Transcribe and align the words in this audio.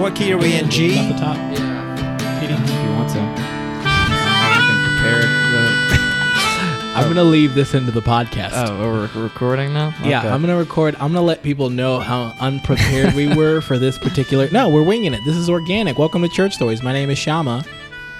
What 0.00 0.16
key 0.16 0.32
are 0.32 0.38
we 0.38 0.54
in? 0.56 0.64
Off 0.64 0.70
G. 0.70 1.08
the 1.08 1.14
top. 1.18 1.36
Yeah. 1.36 2.40
PD. 2.40 2.52
If 2.52 2.84
you 2.84 2.90
want 2.96 3.10
to. 3.10 3.20
I 3.20 3.88
have 4.32 4.56
everything 4.56 4.80
prepared. 4.96 5.24
Really. 5.52 6.96
I'm 6.96 7.06
gonna 7.08 7.28
leave 7.30 7.54
this 7.54 7.74
into 7.74 7.90
the 7.92 8.00
podcast. 8.00 8.52
Oh, 8.54 8.78
we're 9.14 9.22
recording 9.22 9.74
now? 9.74 9.94
Yeah, 10.02 10.20
Okay. 10.20 10.28
I'm 10.30 10.40
gonna 10.40 10.56
record. 10.56 10.94
I'm 10.94 11.12
gonna 11.12 11.20
let 11.20 11.42
people 11.42 11.68
know 11.68 12.00
how 12.00 12.34
unprepared 12.40 13.12
we 13.14 13.34
were 13.34 13.60
for 13.60 13.78
this 13.78 13.98
particular. 13.98 14.48
No, 14.52 14.70
we're 14.70 14.82
winging 14.82 15.12
it. 15.12 15.20
This 15.26 15.36
is 15.36 15.50
organic. 15.50 15.98
Welcome 15.98 16.22
to 16.22 16.28
Church 16.28 16.54
Stories. 16.54 16.82
My 16.82 16.92
name 16.94 17.10
is 17.10 17.18
Shama, 17.18 17.62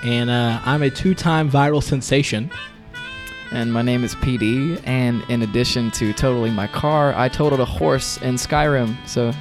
and 0.05 0.29
uh, 0.29 0.61
I'm 0.65 0.83
a 0.83 0.91
two-time 0.91 1.51
viral 1.51 1.83
sensation. 1.83 2.51
And 3.53 3.73
my 3.73 3.83
name 3.83 4.05
is 4.05 4.15
PD. 4.17 4.81
And 4.87 5.23
in 5.31 5.43
addition 5.43 5.91
to 5.93 6.13
totaling 6.13 6.53
my 6.53 6.67
car, 6.69 7.15
I 7.17 7.29
totaled 7.29 7.61
a 7.61 7.65
horse 7.65 8.19
in 8.19 8.35
Skyrim. 8.37 8.95
So, 9.09 9.33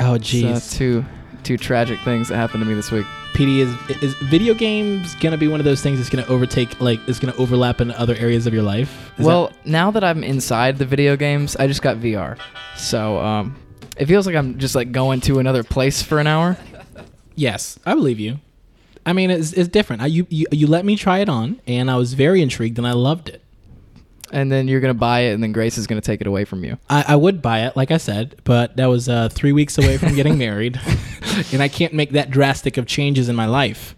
Oh, 0.00 0.14
it's, 0.14 0.34
uh, 0.34 0.60
two 0.70 1.04
two 1.44 1.56
tragic 1.56 2.00
things 2.00 2.28
that 2.28 2.36
happened 2.36 2.62
to 2.62 2.68
me 2.68 2.74
this 2.74 2.90
week. 2.90 3.06
PD 3.34 3.58
is 3.60 4.02
is 4.02 4.14
video 4.14 4.54
games 4.54 5.14
gonna 5.16 5.38
be 5.38 5.48
one 5.48 5.60
of 5.60 5.64
those 5.64 5.80
things 5.82 5.98
that's 5.98 6.10
gonna 6.10 6.26
overtake, 6.26 6.80
like, 6.80 7.00
it's 7.06 7.18
gonna 7.18 7.36
overlap 7.36 7.80
in 7.80 7.90
other 7.92 8.14
areas 8.16 8.46
of 8.46 8.52
your 8.54 8.62
life. 8.62 9.12
Is 9.18 9.24
well, 9.24 9.48
that- 9.48 9.66
now 9.66 9.90
that 9.90 10.04
I'm 10.04 10.22
inside 10.22 10.78
the 10.78 10.84
video 10.84 11.16
games, 11.16 11.56
I 11.56 11.66
just 11.66 11.82
got 11.82 11.96
VR. 11.96 12.36
So, 12.76 13.18
um, 13.18 13.56
it 13.96 14.06
feels 14.06 14.26
like 14.26 14.36
I'm 14.36 14.58
just 14.58 14.74
like 14.74 14.92
going 14.92 15.20
to 15.22 15.38
another 15.38 15.62
place 15.62 16.02
for 16.02 16.18
an 16.18 16.26
hour. 16.26 16.56
yes, 17.34 17.78
I 17.84 17.94
believe 17.94 18.18
you. 18.20 18.38
I 19.04 19.12
mean, 19.12 19.30
it's, 19.30 19.52
it's 19.52 19.68
different. 19.68 20.00
I, 20.02 20.06
you, 20.06 20.26
you 20.30 20.46
you 20.52 20.66
let 20.66 20.84
me 20.84 20.96
try 20.96 21.18
it 21.18 21.28
on, 21.28 21.60
and 21.66 21.90
I 21.90 21.96
was 21.96 22.14
very 22.14 22.40
intrigued, 22.40 22.78
and 22.78 22.86
I 22.86 22.92
loved 22.92 23.28
it. 23.28 23.41
And 24.32 24.50
then 24.50 24.66
you're 24.66 24.80
going 24.80 24.94
to 24.94 24.98
buy 24.98 25.20
it, 25.20 25.34
and 25.34 25.42
then 25.42 25.52
Grace 25.52 25.76
is 25.76 25.86
going 25.86 26.00
to 26.00 26.04
take 26.04 26.20
it 26.22 26.26
away 26.26 26.44
from 26.44 26.64
you. 26.64 26.78
I, 26.88 27.04
I 27.08 27.16
would 27.16 27.42
buy 27.42 27.66
it, 27.66 27.76
like 27.76 27.90
I 27.90 27.98
said, 27.98 28.40
but 28.44 28.76
that 28.76 28.86
was 28.86 29.08
uh, 29.08 29.28
three 29.28 29.52
weeks 29.52 29.76
away 29.76 29.98
from 29.98 30.14
getting 30.14 30.38
married, 30.46 30.80
and 31.52 31.62
I 31.62 31.68
can't 31.68 31.92
make 31.92 32.10
that 32.12 32.30
drastic 32.30 32.78
of 32.78 32.86
changes 32.86 33.28
in 33.28 33.36
my 33.36 33.46
life 33.46 33.94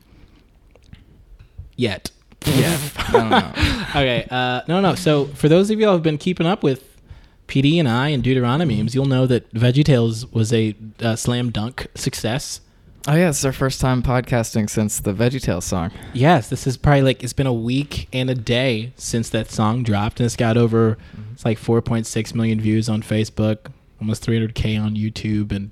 yet. 1.77 2.11
Yeah. 2.45 2.79
I 2.97 3.13
don't 3.13 3.31
know. 3.31 3.53
Okay, 3.91 4.27
uh, 4.31 4.63
no, 4.69 4.81
no. 4.81 4.95
So 4.95 5.27
for 5.27 5.49
those 5.49 5.71
of 5.71 5.79
you 5.79 5.87
who 5.87 5.93
have 5.93 6.03
been 6.03 6.19
keeping 6.19 6.47
up 6.47 6.63
with 6.63 7.01
PD 7.49 7.79
and 7.79 7.89
I 7.89 8.09
and 8.09 8.23
Deuteronomy 8.23 8.77
memes, 8.79 8.95
you'll 8.95 9.07
know 9.07 9.27
that 9.27 9.53
VeggieTales 9.55 10.33
was 10.33 10.53
a 10.53 10.75
uh, 11.01 11.17
slam 11.17 11.51
dunk 11.51 11.87
success. 11.95 12.61
Oh, 13.07 13.15
yeah. 13.15 13.29
It's 13.29 13.45
our 13.45 13.53
first 13.53 13.83
time 13.83 14.03
podcasting 14.03 14.71
since 14.71 14.99
the 14.99 15.13
VeggieTales 15.13 15.65
song. 15.65 15.91
Yes, 16.15 16.49
this 16.49 16.67
is 16.67 16.79
probably 16.79 17.03
like 17.03 17.23
it's 17.23 17.35
been 17.35 17.47
a 17.47 17.53
week 17.53 18.09
and 18.15 18.31
a 18.31 18.35
day 18.35 18.95
since 18.97 19.29
that 19.31 19.51
song 19.51 19.83
dropped, 19.83 20.21
and 20.21 20.25
it's 20.25 20.37
got 20.37 20.57
over 20.57 20.97
mm-hmm. 21.13 21.33
it's 21.35 21.45
like 21.45 21.59
4.6 21.59 22.35
million 22.35 22.61
views 22.61 22.89
on 22.89 23.03
Facebook, 23.03 23.67
almost 24.01 24.25
300k 24.27 24.83
on 24.83 24.97
YouTube, 24.97 25.53
and 25.53 25.71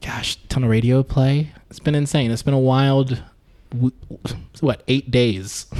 gosh, 0.00 0.36
ton 0.48 0.62
of 0.62 0.70
radio 0.70 1.02
play. 1.02 1.52
It's 1.70 1.80
been 1.80 1.96
insane. 1.96 2.30
It's 2.30 2.44
been 2.44 2.54
a 2.54 2.58
wild, 2.58 3.20
what 4.60 4.82
eight 4.88 5.10
days? 5.10 5.66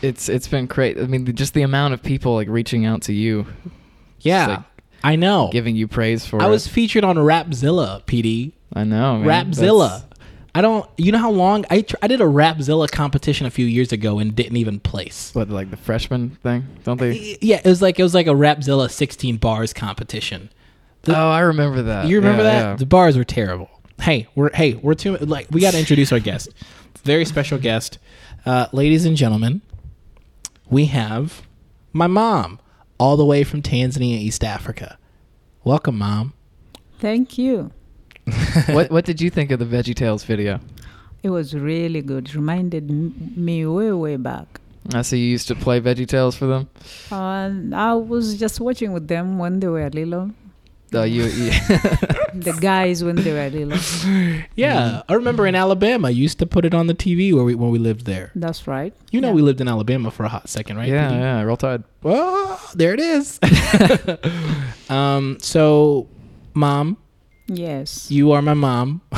It's 0.00 0.28
It's 0.28 0.46
been 0.46 0.66
great. 0.66 0.96
I 0.96 1.06
mean, 1.06 1.34
just 1.34 1.54
the 1.54 1.62
amount 1.62 1.92
of 1.92 2.00
people 2.04 2.34
like 2.34 2.46
reaching 2.48 2.86
out 2.86 3.02
to 3.02 3.12
you, 3.12 3.46
Yeah, 4.20 4.62
I 5.02 5.16
know. 5.16 5.48
giving 5.50 5.74
you 5.74 5.88
praise 5.88 6.24
for 6.24 6.40
I 6.40 6.46
it. 6.46 6.50
was 6.50 6.68
featured 6.68 7.02
on 7.02 7.16
Rapzilla, 7.16 8.04
PD. 8.04 8.52
I 8.72 8.84
know. 8.84 9.18
Man. 9.18 9.50
Rapzilla. 9.50 9.88
That's- 9.88 10.07
I 10.58 10.60
don't. 10.60 10.90
You 10.96 11.12
know 11.12 11.18
how 11.18 11.30
long 11.30 11.64
I 11.70 11.82
tr- 11.82 11.94
I 12.02 12.08
did 12.08 12.20
a 12.20 12.24
Rapzilla 12.24 12.90
competition 12.90 13.46
a 13.46 13.50
few 13.50 13.64
years 13.64 13.92
ago 13.92 14.18
and 14.18 14.34
didn't 14.34 14.56
even 14.56 14.80
place. 14.80 15.32
What, 15.32 15.50
like 15.50 15.70
the 15.70 15.76
freshman 15.76 16.30
thing? 16.42 16.66
Don't 16.82 16.98
they? 16.98 17.38
Yeah, 17.40 17.58
it 17.64 17.64
was 17.64 17.80
like 17.80 18.00
it 18.00 18.02
was 18.02 18.12
like 18.12 18.26
a 18.26 18.30
Rapzilla 18.30 18.90
16 18.90 19.36
bars 19.36 19.72
competition. 19.72 20.50
The- 21.02 21.16
oh, 21.16 21.30
I 21.30 21.40
remember 21.42 21.82
that. 21.82 22.08
You 22.08 22.16
remember 22.16 22.42
Yeah, 22.42 22.50
that? 22.50 22.60
yeah. 22.70 22.74
The 22.76 22.86
bars 22.86 23.16
were 23.16 23.22
terrible. 23.22 23.70
Hey, 24.00 24.26
we're 24.34 24.50
hey, 24.52 24.74
we're 24.74 24.94
too 24.94 25.16
like 25.18 25.46
we 25.52 25.60
got 25.60 25.74
to 25.74 25.78
introduce 25.78 26.10
our 26.10 26.18
guest. 26.18 26.48
Very 27.04 27.24
special 27.24 27.58
guest. 27.58 27.98
Uh, 28.44 28.66
ladies 28.72 29.04
and 29.04 29.16
gentlemen, 29.16 29.62
we 30.68 30.86
have 30.86 31.42
my 31.92 32.08
mom 32.08 32.58
all 32.98 33.16
the 33.16 33.24
way 33.24 33.44
from 33.44 33.62
Tanzania, 33.62 34.18
East 34.18 34.42
Africa. 34.42 34.98
Welcome, 35.62 35.98
mom. 35.98 36.32
Thank 36.98 37.38
you. 37.38 37.70
what 38.74 38.90
What 38.90 39.04
did 39.04 39.20
you 39.20 39.30
think 39.30 39.50
of 39.50 39.58
the 39.58 39.64
Veggie 39.66 39.94
Tales 39.94 40.24
video? 40.24 40.60
It 41.22 41.30
was 41.30 41.54
really 41.54 42.00
good. 42.02 42.28
It 42.28 42.34
Reminded 42.34 42.88
me 43.36 43.66
way, 43.66 43.92
way 43.92 44.16
back. 44.16 44.60
I 44.94 45.02
see 45.02 45.18
you 45.18 45.28
used 45.30 45.48
to 45.48 45.54
play 45.54 45.80
Veggie 45.80 46.06
Tales 46.06 46.36
for 46.36 46.46
them. 46.46 46.68
Uh, 47.12 47.50
I 47.76 47.94
was 47.94 48.38
just 48.38 48.60
watching 48.60 48.92
with 48.92 49.08
them 49.08 49.38
when 49.38 49.60
they 49.60 49.66
were 49.68 49.88
little. 49.90 50.30
Oh, 50.94 51.02
you, 51.02 51.24
you 51.24 51.50
The 52.34 52.56
guys 52.60 53.04
when 53.04 53.16
they 53.16 53.32
were 53.34 53.50
little. 53.50 53.78
Yeah, 54.56 55.02
I 55.08 55.12
remember 55.14 55.46
in 55.46 55.54
Alabama, 55.54 56.08
you 56.08 56.22
used 56.22 56.38
to 56.38 56.46
put 56.46 56.64
it 56.64 56.72
on 56.72 56.86
the 56.86 56.94
TV 56.94 57.34
where 57.34 57.44
we 57.44 57.54
when 57.54 57.70
we 57.70 57.78
lived 57.78 58.06
there. 58.06 58.30
That's 58.34 58.66
right. 58.66 58.94
You 59.10 59.20
know, 59.20 59.28
Yeah. 59.28 59.34
we 59.34 59.42
lived 59.42 59.60
in 59.60 59.68
Alabama 59.68 60.10
for 60.10 60.24
a 60.24 60.28
hot 60.30 60.48
second, 60.48 60.76
right? 60.78 60.88
yeah, 60.88 61.10
PD? 61.10 61.20
yeah. 61.20 61.42
Roll 61.42 61.56
Tide. 61.58 61.84
Oh, 62.04 62.70
there 62.74 62.94
it 62.94 63.00
is. 63.00 63.38
um, 64.88 65.36
so, 65.40 66.08
mom, 66.54 66.96
Yes. 67.48 68.10
you 68.10 68.32
are 68.32 68.42
my 68.42 68.54
mom. 68.54 69.00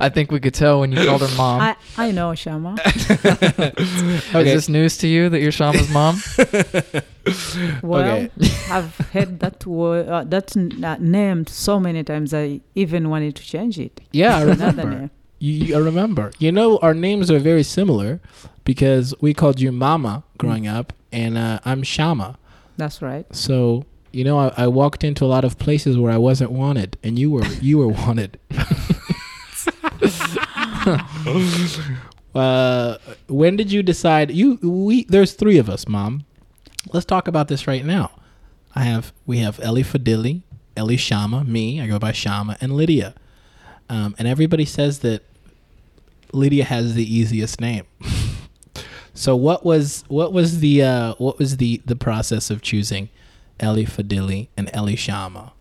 I 0.00 0.08
think 0.08 0.30
we 0.32 0.40
could 0.40 0.54
tell 0.54 0.80
when 0.80 0.92
you 0.92 1.04
called 1.06 1.20
her 1.22 1.36
mom. 1.36 1.60
I, 1.60 1.76
I 1.96 2.10
know, 2.10 2.34
Shama. 2.34 2.76
Is 2.86 4.32
this 4.32 4.68
news 4.68 4.96
to 4.98 5.08
you 5.08 5.28
that 5.28 5.40
you're 5.40 5.52
Shama's 5.52 5.90
mom? 5.90 6.16
Well, 7.82 8.28
I've 8.70 8.96
heard 9.12 9.40
that 9.40 9.64
word, 9.66 10.08
uh, 10.08 10.24
that 10.24 10.54
n- 10.56 10.84
uh, 10.84 10.98
name 11.00 11.46
so 11.46 11.80
many 11.80 12.04
times. 12.04 12.34
I 12.34 12.60
even 12.74 13.08
wanted 13.08 13.36
to 13.36 13.42
change 13.42 13.78
it. 13.78 14.00
Yeah, 14.12 14.36
I 14.36 14.42
remember. 14.42 15.10
You, 15.38 15.52
you- 15.52 15.76
I 15.76 15.78
remember. 15.78 16.32
You 16.38 16.52
know, 16.52 16.76
our 16.78 16.92
names 16.92 17.30
are 17.30 17.38
very 17.38 17.62
similar 17.62 18.20
because 18.64 19.14
we 19.22 19.32
called 19.32 19.58
you 19.58 19.72
Mama 19.72 20.22
growing 20.38 20.66
up, 20.66 20.92
and 21.12 21.38
uh, 21.38 21.60
I'm 21.64 21.82
Shama. 21.82 22.36
That's 22.76 23.00
right. 23.00 23.24
So, 23.34 23.84
you 24.14 24.24
know, 24.24 24.38
I, 24.38 24.52
I 24.56 24.66
walked 24.68 25.02
into 25.02 25.24
a 25.24 25.26
lot 25.26 25.44
of 25.44 25.58
places 25.58 25.98
where 25.98 26.12
I 26.12 26.18
wasn't 26.18 26.52
wanted, 26.52 26.96
and 27.02 27.18
you 27.18 27.30
were 27.30 27.46
you 27.60 27.78
were 27.78 27.88
wanted. 27.88 28.38
uh, 32.34 32.98
when 33.28 33.56
did 33.56 33.72
you 33.72 33.82
decide? 33.82 34.30
You 34.30 34.58
we 34.62 35.04
there's 35.04 35.32
three 35.32 35.58
of 35.58 35.68
us, 35.68 35.88
Mom. 35.88 36.24
Let's 36.92 37.06
talk 37.06 37.26
about 37.26 37.48
this 37.48 37.66
right 37.66 37.84
now. 37.84 38.12
I 38.74 38.84
have 38.84 39.12
we 39.26 39.38
have 39.38 39.56
Elifadili, 39.58 40.42
Ellie 40.76 40.96
Shama, 40.96 41.44
me. 41.44 41.80
I 41.80 41.88
go 41.88 41.98
by 41.98 42.12
Shama, 42.12 42.56
and 42.60 42.76
Lydia. 42.76 43.14
Um, 43.90 44.14
and 44.18 44.28
everybody 44.28 44.64
says 44.64 45.00
that 45.00 45.24
Lydia 46.32 46.64
has 46.64 46.94
the 46.94 47.14
easiest 47.14 47.60
name. 47.60 47.84
so 49.14 49.34
what 49.34 49.64
was 49.64 50.04
what 50.06 50.32
was 50.32 50.60
the 50.60 50.82
uh, 50.82 51.14
what 51.18 51.38
was 51.38 51.56
the 51.56 51.82
the 51.84 51.96
process 51.96 52.48
of 52.48 52.62
choosing 52.62 53.08
Elifadili 53.58 54.48
and 54.56 54.68
Elishama? 54.68 55.52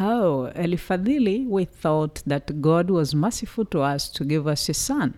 Oh, 0.00 0.50
Elifadili, 0.54 1.46
we 1.46 1.64
thought 1.64 2.22
that 2.26 2.60
God 2.60 2.90
was 2.90 3.14
merciful 3.14 3.64
to 3.66 3.80
us 3.80 4.08
to 4.10 4.24
give 4.24 4.46
us 4.46 4.68
a 4.68 4.74
son, 4.74 5.14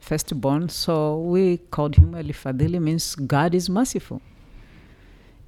firstborn. 0.00 0.68
So 0.68 1.18
we 1.18 1.58
called 1.58 1.96
him 1.96 2.12
Elifadili, 2.12 2.80
means 2.80 3.14
God 3.14 3.54
is 3.54 3.68
merciful. 3.68 4.20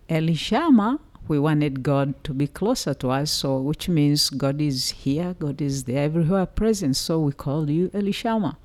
Elishama, 0.08 0.98
we 1.28 1.38
wanted 1.38 1.82
God 1.82 2.14
to 2.24 2.32
be 2.32 2.46
closer 2.46 2.94
to 2.94 3.10
us, 3.10 3.30
so 3.30 3.58
which 3.58 3.88
means 3.88 4.30
God 4.30 4.60
is 4.60 4.90
here, 4.90 5.34
God 5.38 5.60
is 5.60 5.84
there, 5.84 6.04
everywhere 6.04 6.46
present. 6.46 6.96
So 6.96 7.20
we 7.20 7.32
called 7.32 7.68
you 7.70 7.88
Elishama. 7.90 8.56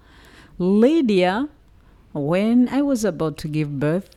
Lydia, 0.57 1.49
when 2.13 2.69
I 2.69 2.81
was 2.81 3.03
about 3.03 3.37
to 3.39 3.47
give 3.47 3.79
birth, 3.79 4.09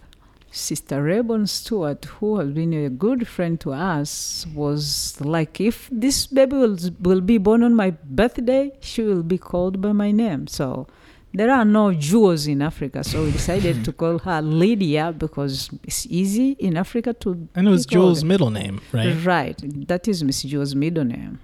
Sister 0.57 1.03
Rayburn 1.03 1.47
Stewart, 1.47 2.05
who 2.07 2.39
has 2.39 2.51
been 2.51 2.73
a 2.73 2.89
good 2.89 3.29
friend 3.29 3.61
to 3.61 3.73
us, 3.73 4.47
was 4.55 5.21
like, 5.21 5.61
if 5.61 5.89
this 5.93 6.27
baby 6.27 6.57
will, 6.57 6.79
will 7.01 7.21
be 7.21 7.39
born 7.39 7.63
on 7.63 7.75
my 7.75 7.91
birthday, 7.91 8.73
she 8.81 9.03
will 9.03 9.23
be 9.23 9.37
called 9.37 9.81
by 9.81 9.93
my 9.93 10.11
name. 10.11 10.47
So 10.47 10.87
there 11.35 11.51
are 11.51 11.65
no 11.65 11.93
Jews 11.93 12.47
in 12.47 12.63
Africa, 12.63 13.05
so 13.05 13.25
we 13.25 13.33
decided 13.33 13.85
to 13.85 13.93
call 13.93 14.19
her 14.21 14.41
Lydia 14.41 15.13
because 15.13 15.69
it's 15.85 16.07
easy 16.07 16.53
in 16.53 16.79
Africa 16.79 17.13
to. 17.13 17.49
And 17.55 17.69
it 17.69 17.71
was. 17.71 17.85
Jules' 17.85 18.25
middle 18.25 18.51
name, 18.51 18.81
right? 18.93 19.15
Right. 19.25 19.89
That 19.89 20.09
is 20.09 20.25
Miss 20.25 20.43
Jewel's 20.43 20.75
middle 20.75 21.05
name, 21.05 21.39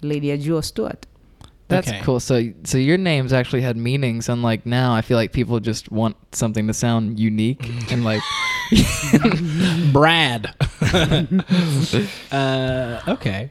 Lydia 0.00 0.38
Jewel 0.38 0.62
Stewart. 0.62 1.06
That's 1.68 1.88
Okay. 1.88 2.00
cool. 2.02 2.20
So, 2.20 2.52
so 2.64 2.76
your 2.78 2.98
names 2.98 3.32
actually 3.32 3.62
had 3.62 3.76
meanings, 3.76 4.28
unlike 4.28 4.66
now. 4.66 4.94
I 4.94 5.00
feel 5.00 5.16
like 5.16 5.32
people 5.32 5.60
just 5.60 5.90
want 5.90 6.16
something 6.32 6.66
to 6.66 6.74
sound 6.74 7.18
unique 7.18 7.64
and 7.90 8.04
like. 8.04 8.20
Brad. 9.92 10.54
uh, 12.32 13.00
okay. 13.08 13.50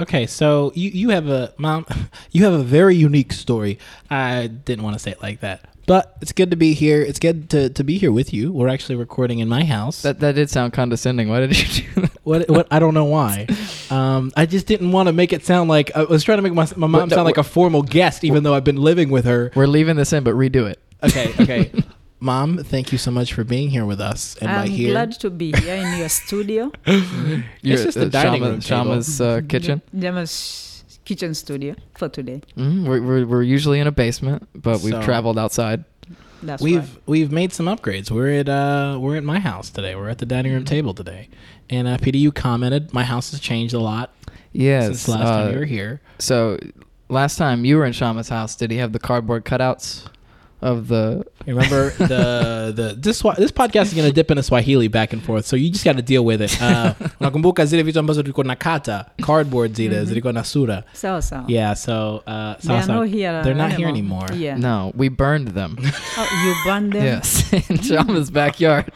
Okay, 0.00 0.26
so 0.26 0.72
you, 0.74 0.90
you 0.90 1.08
have 1.10 1.28
a 1.28 1.52
mom 1.58 1.86
you 2.32 2.44
have 2.44 2.52
a 2.52 2.62
very 2.62 2.96
unique 2.96 3.32
story. 3.32 3.78
I 4.10 4.48
didn't 4.48 4.82
want 4.84 4.94
to 4.94 4.98
say 4.98 5.12
it 5.12 5.22
like 5.22 5.40
that. 5.40 5.71
But 5.92 6.16
it's 6.22 6.32
good 6.32 6.50
to 6.52 6.56
be 6.56 6.72
here. 6.72 7.02
It's 7.02 7.18
good 7.18 7.50
to, 7.50 7.68
to 7.68 7.84
be 7.84 7.98
here 7.98 8.10
with 8.10 8.32
you. 8.32 8.50
We're 8.50 8.68
actually 8.68 8.96
recording 8.96 9.40
in 9.40 9.48
my 9.50 9.62
house. 9.62 10.00
That 10.00 10.20
that 10.20 10.36
did 10.36 10.48
sound 10.48 10.72
condescending. 10.72 11.28
Why 11.28 11.40
did 11.40 11.54
you 11.54 11.82
do 11.82 12.00
that? 12.00 12.12
what 12.22 12.48
what 12.48 12.66
I 12.70 12.78
don't 12.78 12.94
know 12.94 13.04
why. 13.04 13.46
Um, 13.90 14.32
I 14.38 14.46
just 14.46 14.66
didn't 14.66 14.90
want 14.90 15.08
to 15.08 15.12
make 15.12 15.34
it 15.34 15.44
sound 15.44 15.68
like 15.68 15.94
I 15.94 16.04
was 16.04 16.24
trying 16.24 16.38
to 16.38 16.42
make 16.42 16.54
my 16.54 16.66
my 16.76 16.86
mom 16.86 17.10
no, 17.10 17.16
sound 17.16 17.26
like 17.26 17.36
a 17.36 17.42
formal 17.42 17.82
guest, 17.82 18.24
even 18.24 18.42
though 18.42 18.54
I've 18.54 18.64
been 18.64 18.78
living 18.80 19.10
with 19.10 19.26
her. 19.26 19.52
We're 19.54 19.66
leaving 19.66 19.96
this 19.96 20.14
in, 20.14 20.24
but 20.24 20.32
redo 20.34 20.64
it. 20.66 20.80
Okay, 21.02 21.34
okay. 21.38 21.70
Mom, 22.20 22.56
thank 22.56 22.90
you 22.90 22.96
so 22.96 23.10
much 23.10 23.34
for 23.34 23.44
being 23.44 23.68
here 23.68 23.84
with 23.84 24.00
us. 24.00 24.34
And 24.36 24.48
by 24.48 24.62
I'm 24.62 24.70
here, 24.70 24.92
glad 24.92 25.12
to 25.20 25.28
be 25.28 25.52
here 25.52 25.74
in 25.74 25.98
your 25.98 26.08
studio, 26.08 26.72
You're 26.86 27.76
just 27.76 27.98
at 27.98 28.06
a 28.06 28.08
dining 28.08 28.40
Shama- 28.40 28.50
room 28.50 28.60
table. 28.60 28.84
Shama's 28.84 29.20
uh, 29.20 29.40
kitchen. 29.46 29.82
Shama's 30.00 30.71
kitchen 31.04 31.34
studio 31.34 31.74
for 31.94 32.08
today. 32.08 32.42
Mm, 32.56 32.86
we're, 32.88 33.02
we're 33.02 33.26
we're 33.26 33.42
usually 33.42 33.80
in 33.80 33.86
a 33.86 33.92
basement, 33.92 34.48
but 34.54 34.80
we've 34.80 34.92
So- 34.94 35.02
traveled 35.02 35.38
outside. 35.38 35.84
That's 36.44 36.60
we've 36.60 36.80
right. 36.80 37.02
we've 37.06 37.30
made 37.30 37.52
some 37.52 37.66
upgrades. 37.66 38.10
We're 38.10 38.40
at 38.40 38.48
uh 38.48 38.98
we're 39.00 39.16
at 39.16 39.22
my 39.22 39.38
house 39.38 39.70
today. 39.70 39.94
We're 39.94 40.08
at 40.08 40.18
the 40.18 40.26
dining 40.26 40.52
room 40.52 40.64
table 40.64 40.92
today. 40.92 41.28
And 41.70 41.86
uh, 41.86 41.98
Peter, 41.98 42.18
you 42.18 42.32
commented 42.32 42.92
my 42.92 43.04
house 43.04 43.30
has 43.30 43.38
changed 43.38 43.74
a 43.74 43.78
lot 43.78 44.12
Yes. 44.52 44.86
since 44.86 45.08
last 45.08 45.20
uh, 45.20 45.24
time 45.44 45.52
you 45.52 45.58
were 45.60 45.64
here. 45.64 46.00
So 46.18 46.58
last 47.08 47.36
time 47.36 47.64
you 47.64 47.76
were 47.76 47.84
in 47.84 47.92
Shama's 47.92 48.28
house, 48.28 48.56
did 48.56 48.72
he 48.72 48.78
have 48.78 48.92
the 48.92 48.98
cardboard 48.98 49.44
cutouts 49.44 50.04
of 50.62 50.88
the? 50.88 51.24
Remember 51.46 51.90
the 51.98 52.72
the 52.74 52.94
this 52.96 53.22
this 53.38 53.50
podcast 53.52 53.86
is 53.86 53.94
gonna 53.94 54.12
dip 54.12 54.30
into 54.30 54.42
Swahili 54.42 54.88
back 54.88 55.12
and 55.12 55.22
forth, 55.22 55.44
so 55.44 55.56
you 55.56 55.70
just 55.70 55.84
got 55.84 55.96
to 55.96 56.02
deal 56.02 56.24
with 56.24 56.40
it. 56.40 56.60
Uh, 56.62 56.94
nakumbuka 57.20 57.66
zile 57.66 57.82
vitu 57.82 57.98
ambazo 57.98 58.22
tulikuwa 58.22 58.46
nakata 58.46 59.04
cardboard 59.26 59.74
zile 59.74 60.04
zilikuwa 60.04 60.32
na 60.32 60.44
sura. 60.44 60.82
Sawa 60.92 61.22
sawa. 61.22 61.44
Yeah, 61.48 61.74
so 61.76 62.16
uh, 62.16 62.22
They 62.24 62.74
are 62.76 62.82
sawa, 62.82 62.86
not 63.00 63.08
here. 63.10 63.42
They're 63.42 63.54
not 63.68 63.72
here 63.72 63.88
anymore. 63.88 64.34
Yeah. 64.36 64.58
No, 64.58 64.92
we 64.96 65.08
burned 65.08 65.48
them. 65.54 65.76
Oh, 66.18 66.28
you 66.46 66.54
burned 66.64 66.92
them. 66.92 67.04
yes, 67.04 67.52
in 67.70 67.78
Shama's 67.82 68.30
backyard. 68.30 68.92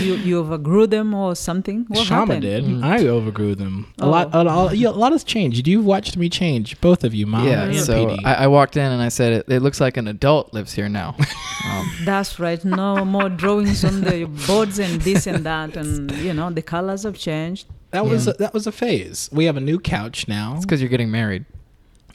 You 0.00 0.14
you 0.16 0.38
overgrew 0.40 0.86
them 0.88 1.14
or 1.14 1.36
something. 1.36 1.84
What 1.88 2.04
Shama 2.06 2.34
happened? 2.34 2.42
did. 2.42 2.64
Mm. 2.64 2.84
I 2.84 3.06
overgrew 3.08 3.54
them. 3.54 3.86
A 3.98 4.04
Oh. 4.04 4.10
lot. 4.10 4.34
A, 4.34 4.38
a, 4.40 4.74
yeah, 4.74 4.88
a 4.90 4.98
lot 5.04 5.12
has 5.12 5.24
changed. 5.24 5.66
You've 5.68 5.86
watched 5.86 6.16
me 6.16 6.28
change, 6.28 6.80
both 6.80 7.04
of 7.04 7.14
you, 7.14 7.26
Mom 7.26 7.46
yeah. 7.46 7.62
and 7.64 7.76
So 7.80 7.94
PD. 8.06 8.18
I, 8.24 8.34
I 8.44 8.46
walked 8.48 8.76
in 8.76 8.82
and 8.92 9.00
I 9.02 9.08
said, 9.10 9.32
it, 9.32 9.44
"It 9.48 9.62
looks 9.62 9.80
like 9.80 9.96
an 9.96 10.08
adult 10.08 10.52
lives 10.52 10.74
here 10.74 10.88
now." 10.88 10.97
Um, 11.68 11.90
That's 12.04 12.38
right. 12.40 12.64
No 12.64 13.04
more 13.04 13.28
drawings 13.28 13.84
on 13.84 14.00
the 14.02 14.24
boards 14.46 14.78
and 14.78 15.02
this 15.02 15.26
and 15.26 15.44
that, 15.44 15.76
and 15.76 16.10
you 16.26 16.32
know 16.32 16.50
the 16.50 16.62
colors 16.62 17.02
have 17.02 17.18
changed. 17.18 17.66
that 17.90 18.06
was 18.06 18.28
a, 18.28 18.32
that 18.34 18.54
was 18.54 18.66
a 18.66 18.72
phase. 18.72 19.28
We 19.32 19.44
have 19.46 19.56
a 19.56 19.60
new 19.60 19.78
couch 19.80 20.28
now. 20.28 20.54
it's 20.56 20.64
because 20.64 20.80
you're 20.80 20.88
getting 20.96 21.10
married. 21.10 21.44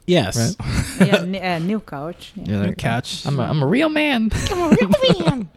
Yes, 0.07 0.35
Right. 0.37 1.07
Yeah, 1.07 1.15
n- 1.33 1.35
uh, 1.35 1.59
new 1.59 1.79
couch. 1.81 2.31
Yeah. 2.35 2.43
You're 2.47 2.65
new 2.67 2.75
couch. 2.75 3.25
I'm 3.27 3.39
a, 3.39 3.43
I'm 3.43 3.61
a 3.61 3.67
real 3.67 3.89
man. 3.89 4.31
I'm 4.51 4.61
a 4.71 4.75
real 4.75 4.91
man. 5.29 5.49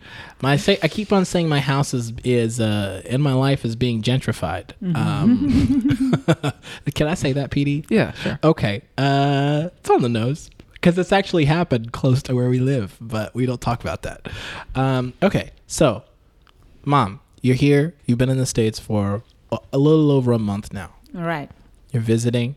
my 0.42 0.56
say 0.56 0.78
I 0.82 0.88
keep 0.88 1.12
on 1.12 1.24
saying 1.24 1.48
my 1.48 1.60
house 1.60 1.94
is 1.94 2.12
is 2.24 2.60
uh 2.60 3.02
in 3.06 3.20
my 3.22 3.32
life 3.32 3.64
is 3.64 3.76
being 3.76 4.02
gentrified. 4.02 4.70
Um, 4.94 6.12
can 6.94 7.06
I 7.08 7.14
say 7.14 7.32
that, 7.32 7.50
PD? 7.50 7.86
yeah, 7.88 8.12
sure. 8.12 8.38
Okay, 8.42 8.82
uh, 8.98 9.70
it's 9.78 9.90
on 9.90 10.02
the 10.02 10.08
nose 10.08 10.50
because 10.86 10.98
it's 10.98 11.10
actually 11.10 11.46
happened 11.46 11.90
close 11.90 12.22
to 12.22 12.32
where 12.32 12.48
we 12.48 12.60
live, 12.60 12.96
but 13.00 13.34
we 13.34 13.44
don't 13.44 13.60
talk 13.60 13.80
about 13.80 14.02
that. 14.02 14.28
Um, 14.76 15.14
okay, 15.20 15.50
so, 15.66 16.04
mom, 16.84 17.18
you're 17.42 17.56
here. 17.56 17.92
You've 18.04 18.18
been 18.18 18.28
in 18.28 18.38
the 18.38 18.46
states 18.46 18.78
for 18.78 19.24
a, 19.50 19.78
little 19.78 20.12
over 20.12 20.30
a 20.30 20.38
month 20.38 20.72
now. 20.72 20.94
All 21.16 21.24
right. 21.24 21.50
You're 21.90 22.04
visiting. 22.04 22.54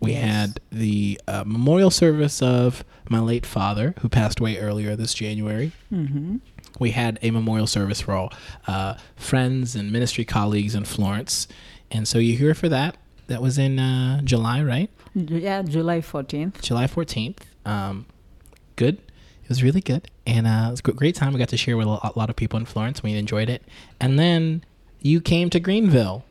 We 0.00 0.14
Yes. 0.14 0.24
had 0.24 0.60
the 0.72 1.20
uh, 1.28 1.44
memorial 1.46 1.92
service 1.92 2.42
of 2.42 2.84
my 3.08 3.20
late 3.20 3.46
father, 3.46 3.94
who 4.00 4.08
passed 4.08 4.40
away 4.40 4.58
earlier 4.58 4.96
this 4.96 5.14
January. 5.14 5.70
Mm-hmm. 5.92 6.38
We 6.80 6.90
had 6.90 7.20
a 7.22 7.30
memorial 7.30 7.68
service 7.68 8.00
for 8.00 8.14
all 8.14 8.32
uh, 8.66 8.94
friends 9.14 9.76
and 9.76 9.92
ministry 9.92 10.24
colleagues 10.24 10.74
in 10.74 10.86
Florence, 10.86 11.46
and 11.88 12.08
so 12.08 12.18
you're 12.18 12.36
here 12.36 12.54
for 12.54 12.68
that. 12.68 12.96
That 13.28 13.40
was 13.40 13.58
in 13.58 13.78
uh, 13.78 14.22
July, 14.22 14.60
right? 14.60 14.90
Yeah, 15.14 15.62
July 15.62 16.00
fourteenth. 16.00 16.62
July 16.62 16.86
14th. 16.86 17.38
Um, 17.66 18.06
good. 18.76 18.96
It 19.42 19.48
was 19.48 19.62
really 19.62 19.80
good. 19.82 20.08
And 20.26 20.46
uh, 20.46 20.66
it 20.68 20.70
was 20.70 20.80
a 20.80 20.92
great 20.92 21.14
time. 21.14 21.32
We 21.32 21.38
got 21.38 21.48
to 21.50 21.56
share 21.56 21.76
with 21.76 21.86
a 21.86 21.90
lot, 21.90 22.16
lot 22.16 22.30
of 22.30 22.36
people 22.36 22.58
in 22.58 22.64
Florence. 22.64 23.02
We 23.02 23.12
enjoyed 23.14 23.50
it. 23.50 23.62
And 24.00 24.18
then 24.18 24.64
you 25.00 25.20
came 25.20 25.50
to 25.50 25.60
Greenville 25.60 26.24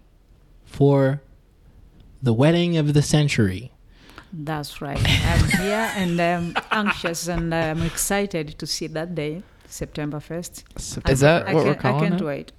for 0.65 1.21
the 2.23 2.33
wedding 2.33 2.77
of 2.77 2.93
the 2.93 3.01
century. 3.01 3.71
That's 4.33 4.81
right. 4.81 4.97
I'm 4.97 5.49
here 5.61 5.91
and 5.95 6.19
I'm 6.19 6.55
anxious 6.71 7.27
and 7.27 7.53
I'm 7.53 7.81
excited 7.81 8.57
to 8.59 8.65
see 8.65 8.87
that 8.87 9.13
day, 9.13 9.43
September 9.67 10.19
first. 10.21 10.63
Is 11.07 11.19
that 11.19 11.47
I 11.47 11.53
what 11.53 11.65
we're 11.65 11.73
can't- 11.73 11.79
calling 11.79 12.05
I 12.05 12.09
can't 12.09 12.21
it? 12.21 12.25
wait. 12.25 12.51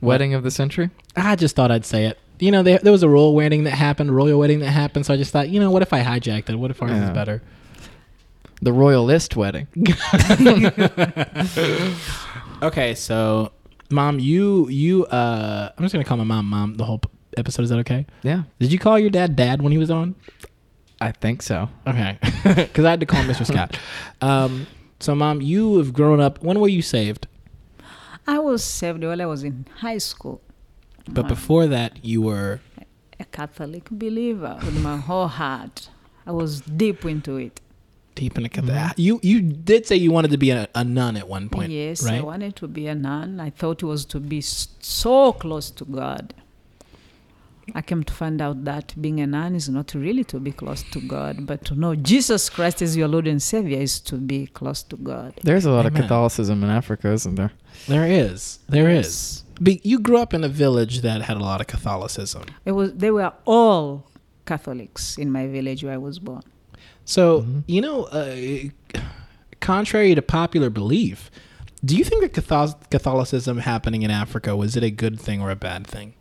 Wedding 0.00 0.34
of 0.34 0.42
the 0.42 0.50
century. 0.50 0.90
I 1.14 1.36
just 1.36 1.54
thought 1.54 1.70
I'd 1.70 1.84
say 1.86 2.06
it. 2.06 2.18
You 2.42 2.50
know, 2.50 2.64
there, 2.64 2.78
there 2.78 2.90
was 2.90 3.04
a 3.04 3.08
royal 3.08 3.34
wedding 3.34 3.64
that 3.64 3.70
happened, 3.70 4.10
a 4.10 4.12
royal 4.12 4.38
wedding 4.38 4.58
that 4.60 4.70
happened. 4.70 5.06
So 5.06 5.14
I 5.14 5.16
just 5.16 5.30
thought, 5.30 5.48
you 5.48 5.60
know, 5.60 5.70
what 5.70 5.82
if 5.82 5.92
I 5.92 6.02
hijacked 6.02 6.50
it? 6.50 6.56
What 6.56 6.72
if 6.72 6.82
ours 6.82 6.90
is 6.90 7.10
better? 7.10 7.40
The 8.60 8.72
royalist 8.72 9.36
wedding. 9.36 9.68
Okay, 12.62 12.94
so 12.94 13.50
mom, 13.90 14.20
you 14.20 14.68
you 14.68 15.04
uh, 15.06 15.70
I'm 15.76 15.84
just 15.84 15.92
gonna 15.92 16.04
call 16.04 16.16
my 16.16 16.24
mom 16.24 16.48
mom 16.48 16.76
the 16.76 16.84
whole 16.84 17.00
episode. 17.36 17.62
Is 17.62 17.70
that 17.70 17.80
okay? 17.80 18.06
Yeah, 18.22 18.44
Did 18.60 18.72
you 18.72 18.78
call 18.78 19.00
your 19.00 19.10
dad 19.10 19.34
dad 19.34 19.62
when 19.62 19.72
he 19.72 19.78
was 19.78 19.90
on? 19.90 20.14
I 21.00 21.10
think 21.10 21.42
so. 21.42 21.68
Okay, 21.84 22.18
because 22.44 22.84
I 22.84 22.90
had 22.90 23.00
to 23.00 23.06
call 23.06 23.24
Mr. 23.24 23.44
Scott. 23.44 23.76
Um, 24.20 24.68
so, 25.00 25.16
mom, 25.16 25.40
you 25.40 25.78
have 25.78 25.92
grown 25.92 26.20
up. 26.20 26.40
When 26.44 26.60
were 26.60 26.68
you 26.68 26.82
saved? 26.82 27.26
I 28.28 28.38
was 28.38 28.62
saved 28.62 29.02
while 29.02 29.20
I 29.20 29.26
was 29.26 29.42
in 29.42 29.66
high 29.78 29.98
school. 29.98 30.40
But 31.08 31.28
before 31.28 31.66
that, 31.66 32.04
you 32.04 32.22
were. 32.22 32.60
A 33.20 33.24
Catholic 33.24 33.88
believer 33.90 34.58
with 34.64 34.82
my 34.82 34.96
whole 34.96 35.28
heart. 35.28 35.88
I 36.26 36.32
was 36.32 36.60
deep 36.60 37.04
into 37.04 37.36
it. 37.36 37.60
Deep 38.14 38.36
in 38.36 38.42
the 38.42 38.48
Catholic. 38.48 38.74
Mm-hmm. 38.74 39.00
You 39.00 39.20
you 39.22 39.40
did 39.40 39.86
say 39.86 39.96
you 39.96 40.10
wanted 40.10 40.30
to 40.32 40.38
be 40.38 40.50
a, 40.50 40.68
a 40.74 40.84
nun 40.84 41.16
at 41.16 41.28
one 41.28 41.48
point. 41.48 41.70
yes, 41.72 42.04
I 42.04 42.20
wanted 42.20 42.56
to 42.56 42.68
be 42.68 42.86
a 42.86 42.94
nun. 42.94 43.40
I 43.40 43.50
thought 43.50 43.82
it 43.82 43.86
was 43.86 44.04
to 44.06 44.20
be 44.20 44.40
so 44.40 45.32
close 45.32 45.70
to 45.70 45.84
God. 45.84 46.34
I 47.74 47.82
came 47.82 48.02
to 48.04 48.12
find 48.12 48.40
out 48.42 48.64
that 48.64 48.94
being 49.00 49.20
a 49.20 49.26
nun 49.26 49.54
is 49.54 49.68
not 49.68 49.94
really 49.94 50.24
to 50.24 50.40
be 50.40 50.52
close 50.52 50.82
to 50.90 51.00
God, 51.00 51.46
but 51.46 51.64
to 51.66 51.74
know 51.74 51.94
Jesus 51.94 52.50
Christ 52.50 52.82
as 52.82 52.96
your 52.96 53.08
Lord 53.08 53.26
and 53.28 53.40
Savior 53.40 53.78
is 53.78 54.00
to 54.00 54.16
be 54.16 54.46
close 54.48 54.82
to 54.84 54.96
God. 54.96 55.34
There's 55.42 55.64
a 55.64 55.70
lot 55.70 55.86
Amen. 55.86 55.92
of 55.94 56.02
Catholicism 56.02 56.64
in 56.64 56.70
Africa, 56.70 57.12
isn't 57.12 57.36
there? 57.36 57.52
There 57.86 58.06
is. 58.06 58.58
There 58.68 58.90
is. 58.90 59.06
Yes. 59.06 59.44
But 59.60 59.86
you 59.86 60.00
grew 60.00 60.18
up 60.18 60.34
in 60.34 60.42
a 60.44 60.48
village 60.48 61.02
that 61.02 61.22
had 61.22 61.36
a 61.36 61.40
lot 61.40 61.60
of 61.60 61.68
Catholicism. 61.68 62.44
It 62.64 62.72
was 62.72 62.94
they 62.94 63.10
were 63.12 63.32
all 63.44 64.08
Catholics 64.44 65.16
in 65.18 65.30
my 65.30 65.46
village 65.46 65.84
where 65.84 65.94
I 65.94 65.98
was 65.98 66.18
born. 66.18 66.42
So 67.04 67.42
Mhm. 67.42 67.62
you 67.68 67.80
know, 67.80 68.04
uh, 68.04 69.00
contrary 69.60 70.14
to 70.14 70.22
popular 70.22 70.70
belief, 70.70 71.30
do 71.84 71.96
you 71.96 72.04
think 72.04 72.22
that 72.22 72.88
Catholicism 72.90 73.58
happening 73.58 74.02
in 74.02 74.10
Africa 74.10 74.56
was 74.56 74.76
it 74.76 74.82
a 74.82 74.90
good 74.90 75.20
thing 75.20 75.40
or 75.40 75.50
a 75.50 75.56
bad 75.56 75.86
thing? 75.86 76.14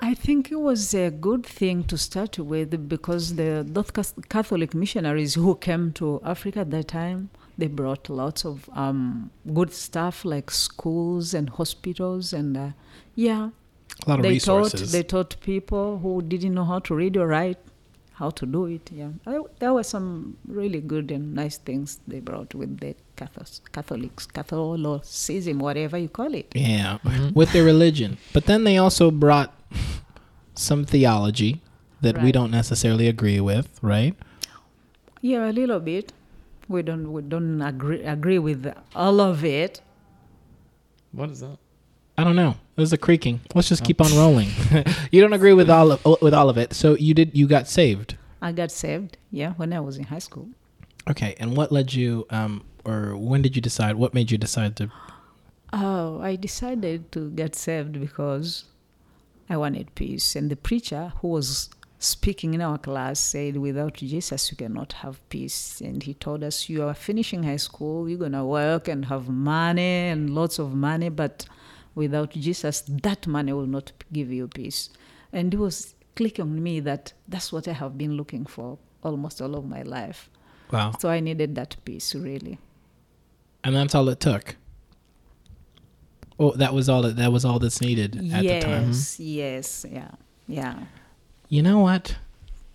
I 0.00 0.14
think 0.14 0.50
it 0.50 0.60
was 0.60 0.94
a 0.94 1.10
good 1.10 1.46
thing 1.46 1.84
to 1.84 1.96
start 1.96 2.38
with 2.38 2.88
because 2.88 3.36
the 3.36 3.64
those 3.66 3.90
Catholic 4.28 4.74
missionaries 4.74 5.34
who 5.34 5.54
came 5.56 5.92
to 5.94 6.20
Africa 6.24 6.60
at 6.60 6.70
that 6.72 6.88
time, 6.88 7.30
they 7.56 7.68
brought 7.68 8.08
lots 8.10 8.44
of 8.44 8.68
um, 8.74 9.30
good 9.52 9.72
stuff 9.72 10.24
like 10.24 10.50
schools 10.50 11.32
and 11.34 11.48
hospitals 11.50 12.32
and 12.32 12.56
uh, 12.56 12.70
yeah, 13.14 13.50
A 14.06 14.10
lot 14.10 14.18
of 14.18 14.22
they 14.24 14.38
taught 14.38 14.72
they 14.72 15.02
taught 15.02 15.36
people 15.40 15.98
who 15.98 16.22
didn't 16.22 16.54
know 16.54 16.64
how 16.64 16.80
to 16.80 16.94
read 16.94 17.16
or 17.16 17.26
write 17.28 17.58
how 18.14 18.30
to 18.30 18.46
do 18.46 18.66
it. 18.66 18.90
Yeah, 18.92 19.10
I, 19.26 19.40
there 19.58 19.72
were 19.72 19.84
some 19.84 20.36
really 20.46 20.80
good 20.80 21.10
and 21.10 21.34
nice 21.34 21.56
things 21.58 22.00
they 22.06 22.20
brought 22.20 22.54
with 22.54 22.78
the 22.80 22.94
Catholics, 23.16 23.60
Catholics, 23.72 24.26
Catholicism, 24.26 25.58
whatever 25.58 25.96
you 25.98 26.08
call 26.08 26.34
it. 26.34 26.52
yeah, 26.54 26.98
Mhm. 27.04 27.34
with 27.34 27.52
their 27.52 27.64
religion. 27.64 28.16
But 28.32 28.46
then 28.46 28.64
they 28.64 28.76
also 28.78 29.10
brought 29.10 29.52
some 30.54 30.84
theology 30.84 31.60
that 32.00 32.22
we 32.22 32.30
don't 32.32 32.50
necessarily 32.50 33.08
agree 33.08 33.40
with, 33.40 33.78
right? 33.82 34.14
Yeah, 35.20 35.48
a 35.50 35.52
little 35.52 35.80
bit. 35.80 36.12
We 36.68 36.82
don't 36.82 37.12
we 37.12 37.22
don't 37.22 37.60
agree 37.62 38.02
agree 38.02 38.38
with 38.38 38.66
all 38.94 39.20
of 39.20 39.44
it. 39.44 39.80
What 41.12 41.30
is 41.30 41.40
that? 41.40 41.58
I 42.16 42.24
don't 42.24 42.36
know. 42.36 42.56
There's 42.76 42.92
a 42.92 42.98
creaking. 42.98 43.40
Let's 43.54 43.68
just 43.68 43.82
Oh. 43.82 43.86
keep 43.86 44.00
on 44.00 44.12
rolling. 44.16 44.48
you 45.10 45.20
don't 45.20 45.32
agree 45.32 45.52
with 45.52 45.70
all 45.70 45.92
of 45.92 46.00
with 46.22 46.34
all 46.34 46.48
of 46.48 46.56
it. 46.58 46.72
So 46.74 46.96
you 46.96 47.14
did 47.14 47.36
you 47.36 47.46
got 47.46 47.68
saved. 47.68 48.16
I 48.42 48.52
got 48.52 48.70
saved, 48.70 49.16
yeah, 49.30 49.52
when 49.56 49.72
I 49.72 49.80
was 49.80 49.96
in 49.96 50.04
high 50.04 50.18
school. 50.18 50.48
Okay, 51.08 51.34
and 51.40 51.56
what 51.56 51.72
led 51.72 51.94
you 51.94 52.26
um 52.30 52.62
or 52.84 53.16
when 53.16 53.42
did 53.42 53.56
you 53.56 53.62
decide 53.62 53.96
what 53.96 54.14
made 54.14 54.30
you 54.30 54.38
decide 54.38 54.76
to 54.76 54.90
Oh, 55.72 56.20
I 56.20 56.36
decided 56.36 57.10
to 57.12 57.30
get 57.30 57.56
saved 57.56 57.98
because 58.00 58.64
I 59.50 59.56
wanted 59.56 59.94
peace, 59.96 60.36
and 60.36 60.48
the 60.48 60.56
preacher 60.56 61.12
who 61.20 61.28
was 61.28 61.68
speaking 62.04 62.54
in 62.54 62.60
our 62.60 62.78
class, 62.78 63.18
said, 63.18 63.56
Without 63.56 63.94
Jesus, 63.94 64.50
you 64.50 64.56
cannot 64.56 64.92
have 64.94 65.26
peace. 65.28 65.80
And 65.80 66.02
he 66.02 66.14
told 66.14 66.44
us, 66.44 66.68
You 66.68 66.84
are 66.84 66.94
finishing 66.94 67.42
high 67.42 67.56
school, 67.56 68.08
you're 68.08 68.18
going 68.18 68.32
to 68.32 68.44
work 68.44 68.88
and 68.88 69.06
have 69.06 69.28
money 69.28 70.08
and 70.08 70.30
lots 70.30 70.58
of 70.58 70.74
money, 70.74 71.08
but 71.08 71.46
without 71.94 72.30
Jesus, 72.30 72.82
that 72.86 73.26
money 73.26 73.52
will 73.52 73.66
not 73.66 73.92
give 74.12 74.32
you 74.32 74.48
peace. 74.48 74.90
And 75.32 75.52
it 75.52 75.56
was 75.56 75.94
clicking 76.14 76.44
on 76.44 76.62
me 76.62 76.80
that 76.80 77.12
that's 77.26 77.52
what 77.52 77.66
I 77.66 77.72
have 77.72 77.98
been 77.98 78.16
looking 78.16 78.46
for 78.46 78.78
almost 79.02 79.40
all 79.40 79.54
of 79.54 79.64
my 79.66 79.82
life. 79.82 80.30
Wow. 80.70 80.92
So 80.98 81.08
I 81.08 81.20
needed 81.20 81.54
that 81.56 81.76
peace, 81.84 82.14
really. 82.14 82.58
And 83.64 83.74
that's 83.74 83.94
all 83.94 84.08
it 84.08 84.20
took. 84.20 84.56
Oh, 86.38 86.52
that 86.52 86.74
was 86.74 86.88
all 86.88 87.02
that 87.02 87.16
that 87.16 87.32
was 87.32 87.44
all 87.44 87.58
that's 87.58 87.80
needed 87.80 88.16
at 88.32 88.42
the 88.42 88.60
time. 88.60 88.88
yes, 88.88 89.20
yes, 89.20 89.86
yeah, 89.88 90.10
yeah. 90.48 90.78
You 91.48 91.62
know 91.62 91.78
what? 91.78 92.16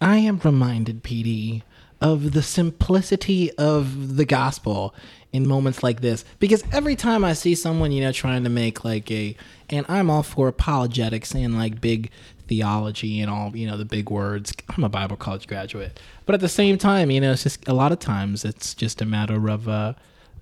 I 0.01 0.17
am 0.17 0.39
reminded, 0.39 1.03
PD, 1.03 1.63
of 1.99 2.31
the 2.31 2.41
simplicity 2.41 3.51
of 3.57 4.15
the 4.15 4.23
gospel 4.25 4.95
in 5.33 5.47
moments 5.47 5.83
like 5.83 5.99
this. 6.01 6.23
Because 6.39 6.63
every 6.71 6.95
time 6.95 7.25
I 7.25 7.33
see 7.33 7.53
someone, 7.53 7.91
you 7.91 8.01
know, 8.01 8.13
trying 8.13 8.43
to 8.45 8.49
make 8.49 8.85
like 8.85 9.11
a, 9.11 9.35
and 9.69 9.85
I'm 9.89 10.09
all 10.09 10.23
for 10.23 10.47
apologetics 10.47 11.33
and 11.35 11.57
like 11.57 11.81
big 11.81 12.09
theology 12.47 13.19
and 13.19 13.29
all, 13.29 13.55
you 13.55 13.67
know, 13.67 13.77
the 13.77 13.85
big 13.85 14.09
words. 14.09 14.53
I'm 14.69 14.83
a 14.85 14.89
Bible 14.89 15.17
college 15.17 15.47
graduate. 15.47 15.99
But 16.25 16.35
at 16.35 16.41
the 16.41 16.49
same 16.49 16.77
time, 16.77 17.11
you 17.11 17.19
know, 17.19 17.33
it's 17.33 17.43
just 17.43 17.67
a 17.67 17.73
lot 17.73 17.91
of 17.91 17.99
times 17.99 18.45
it's 18.45 18.73
just 18.73 19.01
a 19.01 19.05
matter 19.05 19.49
of, 19.49 19.67
uh, 19.67 19.93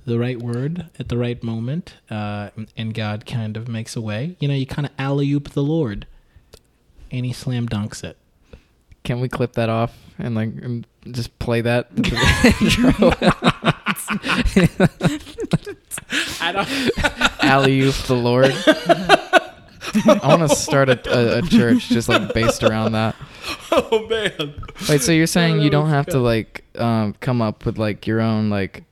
the 0.07 0.17
right 0.17 0.41
word 0.41 0.89
at 0.97 1.09
the 1.09 1.17
right 1.17 1.43
moment, 1.43 1.95
uh, 2.09 2.49
and 2.77 2.93
God 2.93 3.25
kind 3.25 3.57
of 3.57 3.67
makes 3.67 3.93
a 3.97 4.01
way. 4.01 4.37
You 4.39 4.47
know, 4.47 4.53
you 4.53 4.65
kind 4.65 4.85
of 4.85 4.93
alley 4.97 5.29
oop 5.33 5.49
the 5.49 5.61
Lord, 5.61 6.07
and 7.11 7.25
He 7.25 7.33
slam 7.33 7.67
dunks 7.67 8.05
it. 8.05 8.17
Can 9.03 9.19
we 9.19 9.27
clip 9.27 9.53
that 9.53 9.67
off 9.69 9.93
and 10.17 10.33
like 10.33 10.47
and 10.47 10.87
just 11.11 11.37
play 11.39 11.59
that? 11.61 11.87
at 11.87 11.95
the 12.05 12.07
I 16.41 16.51
don't. 16.53 16.69
intro? 16.69 17.27
Alley 17.41 17.81
oop 17.81 17.95
the 17.95 18.15
Lord. 18.15 18.53
I 20.05 20.37
want 20.37 20.49
to 20.49 20.55
start 20.55 20.89
a, 20.89 20.99
a, 21.13 21.39
a 21.39 21.41
church 21.41 21.89
just 21.89 22.07
like 22.07 22.33
based 22.33 22.63
around 22.63 22.93
that. 22.93 23.15
Oh 23.71 24.07
man. 24.09 24.55
Wait, 24.87 25.01
so 25.01 25.11
you're 25.11 25.27
saying 25.27 25.57
that 25.57 25.63
you 25.63 25.69
don't 25.69 25.85
was 25.85 25.93
have 25.93 26.05
to 26.07 26.19
like 26.19 26.63
um, 26.77 27.13
come 27.19 27.41
up 27.41 27.65
with 27.65 27.77
like 27.77 28.07
your 28.07 28.21
own 28.21 28.49
like 28.49 28.83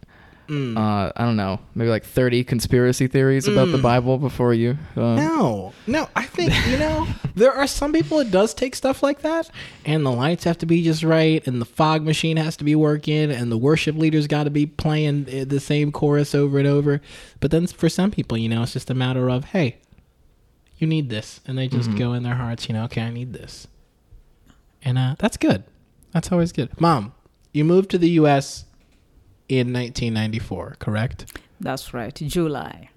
Mm. 0.48 0.78
uh, 0.78 1.12
I 1.16 1.24
don't 1.26 1.36
know 1.38 1.60
maybe 1.74 1.90
like 1.90 2.04
30 2.06 2.44
conspiracy 2.44 3.08
theories 3.08 3.48
about 3.48 3.72
the 3.72 3.78
Mm. 3.80 3.82
Bible 3.82 4.18
before 4.18 4.54
you? 4.54 4.78
Uh, 4.96 5.16
No, 5.16 5.74
no. 5.88 6.08
I 6.16 6.24
think 6.24 6.54
you 6.68 6.78
know 6.78 7.08
there 7.36 7.52
are 7.52 7.66
some 7.68 7.92
people 7.94 8.20
it 8.20 8.30
does 8.32 8.54
take 8.54 8.76
stuff 8.76 9.02
like 9.02 9.22
that, 9.22 9.50
and 9.86 10.06
the 10.06 10.12
lights 10.12 10.44
have 10.44 10.58
to 10.60 10.66
be 10.66 10.84
just 10.84 11.04
right, 11.04 11.46
and 11.48 11.60
the 11.62 11.66
fog 11.66 12.04
machine 12.04 12.38
has 12.38 12.56
to 12.58 12.64
be 12.64 12.76
working, 12.76 13.32
and 13.32 13.52
the 13.52 13.58
worship 13.58 13.96
leaders 13.96 14.28
got 14.28 14.44
to 14.44 14.50
be 14.52 14.66
playing 14.66 15.26
uh, 15.28 15.46
the 15.48 15.60
same 15.60 15.92
chorus 15.92 16.36
over 16.36 16.60
and 16.60 16.68
over. 16.68 17.02
But 17.40 17.52
then 17.52 17.66
for 17.68 17.90
some 17.90 18.12
people, 18.12 18.38
you 18.38 18.48
know, 18.50 18.62
it's 18.64 18.74
just 18.74 18.90
a 18.90 18.94
matter 18.94 19.30
of 19.30 19.46
hey, 19.46 19.78
you 20.78 20.86
need 20.88 21.10
this, 21.10 21.40
and 21.48 21.58
they 21.58 21.68
just 21.68 21.90
Mhm. 21.90 21.98
go 21.98 22.14
in 22.14 22.24
their 22.24 22.36
hearts, 22.36 22.68
you 22.68 22.74
know, 22.74 22.84
okay, 22.86 23.02
I 23.02 23.10
need 23.10 23.34
this, 23.34 23.68
and 24.84 24.98
uh, 24.98 25.16
that's 25.18 25.38
good. 25.38 25.64
That's 26.12 26.32
always 26.32 26.52
good. 26.52 26.70
Mom, 26.80 27.14
you 27.52 27.66
moved 27.66 27.90
to 27.92 27.98
the 27.98 28.10
U.S. 28.22 28.66
in 29.48 29.74
1994, 29.74 30.78
correct? 30.80 31.38
That's 31.60 31.94
right, 31.94 32.14
July. 32.14 32.90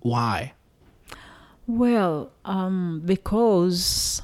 Why? 0.00 0.54
Well, 1.66 2.32
um, 2.44 3.02
because 3.04 4.22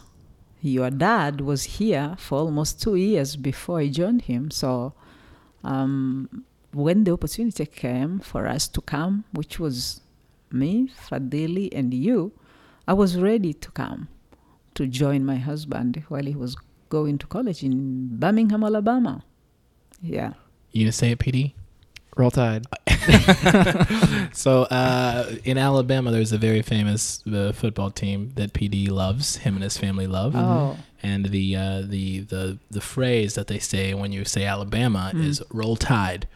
your 0.61 0.91
dad 0.91 1.41
was 1.41 1.65
here 1.65 2.17
for 2.19 2.39
almost 2.39 2.83
two 2.83 2.97
years 2.97 3.37
before 3.37 3.79
I 3.81 3.89
joined 3.89 4.23
him. 4.23 4.51
So 4.51 4.93
um, 5.63 6.45
when 6.73 7.05
the 7.05 7.13
opportunity 7.13 7.67
came 7.67 8.19
for 8.19 8.47
us 8.47 8.67
to 8.69 8.81
come, 8.81 9.25
which 9.33 9.61
was 9.61 10.01
me, 10.51 10.91
Fadili, 11.09 11.69
and 11.73 11.95
you, 11.95 12.33
I 12.87 12.95
was 12.95 13.17
ready 13.17 13.53
to 13.53 13.71
come 13.71 14.09
to 14.75 14.87
join 14.87 15.25
my 15.25 15.37
husband 15.37 16.03
while 16.09 16.25
he 16.25 16.35
was 16.35 16.57
going 16.89 17.19
to 17.19 17.27
college 17.27 17.63
in 17.63 18.09
Birmingham, 18.19 18.65
Alabama. 18.65 19.23
Yeah. 20.01 20.33
You 20.73 20.85
gonna 20.85 20.93
say 20.93 21.13
it, 21.13 21.19
PD? 21.19 21.53
Roll 22.17 22.31
Tide. 22.33 22.67
so 24.33 24.63
uh, 24.65 25.31
in 25.45 25.57
Alabama, 25.59 26.11
there's 26.11 26.33
a 26.33 26.39
very 26.39 26.63
famous 26.63 27.23
uh, 27.27 27.53
football 27.53 27.91
team 27.91 28.33
that 28.35 28.53
PD 28.53 28.91
loves. 28.91 29.37
Him 29.37 29.55
and 29.55 29.63
his 29.63 29.79
family 29.79 30.07
love. 30.07 30.35
Oh, 30.37 30.77
And 31.03 31.27
the 31.27 31.57
uh, 31.57 31.83
the 31.85 32.21
the 32.21 32.59
the 32.71 32.81
phrase 32.81 33.35
that 33.35 33.47
they 33.47 33.59
say 33.61 33.95
when 33.95 34.13
you 34.13 34.25
say 34.25 34.45
Alabama 34.45 35.13
Mm. 35.15 35.25
is 35.25 35.43
"Roll 35.53 35.77
Tide." 35.77 36.27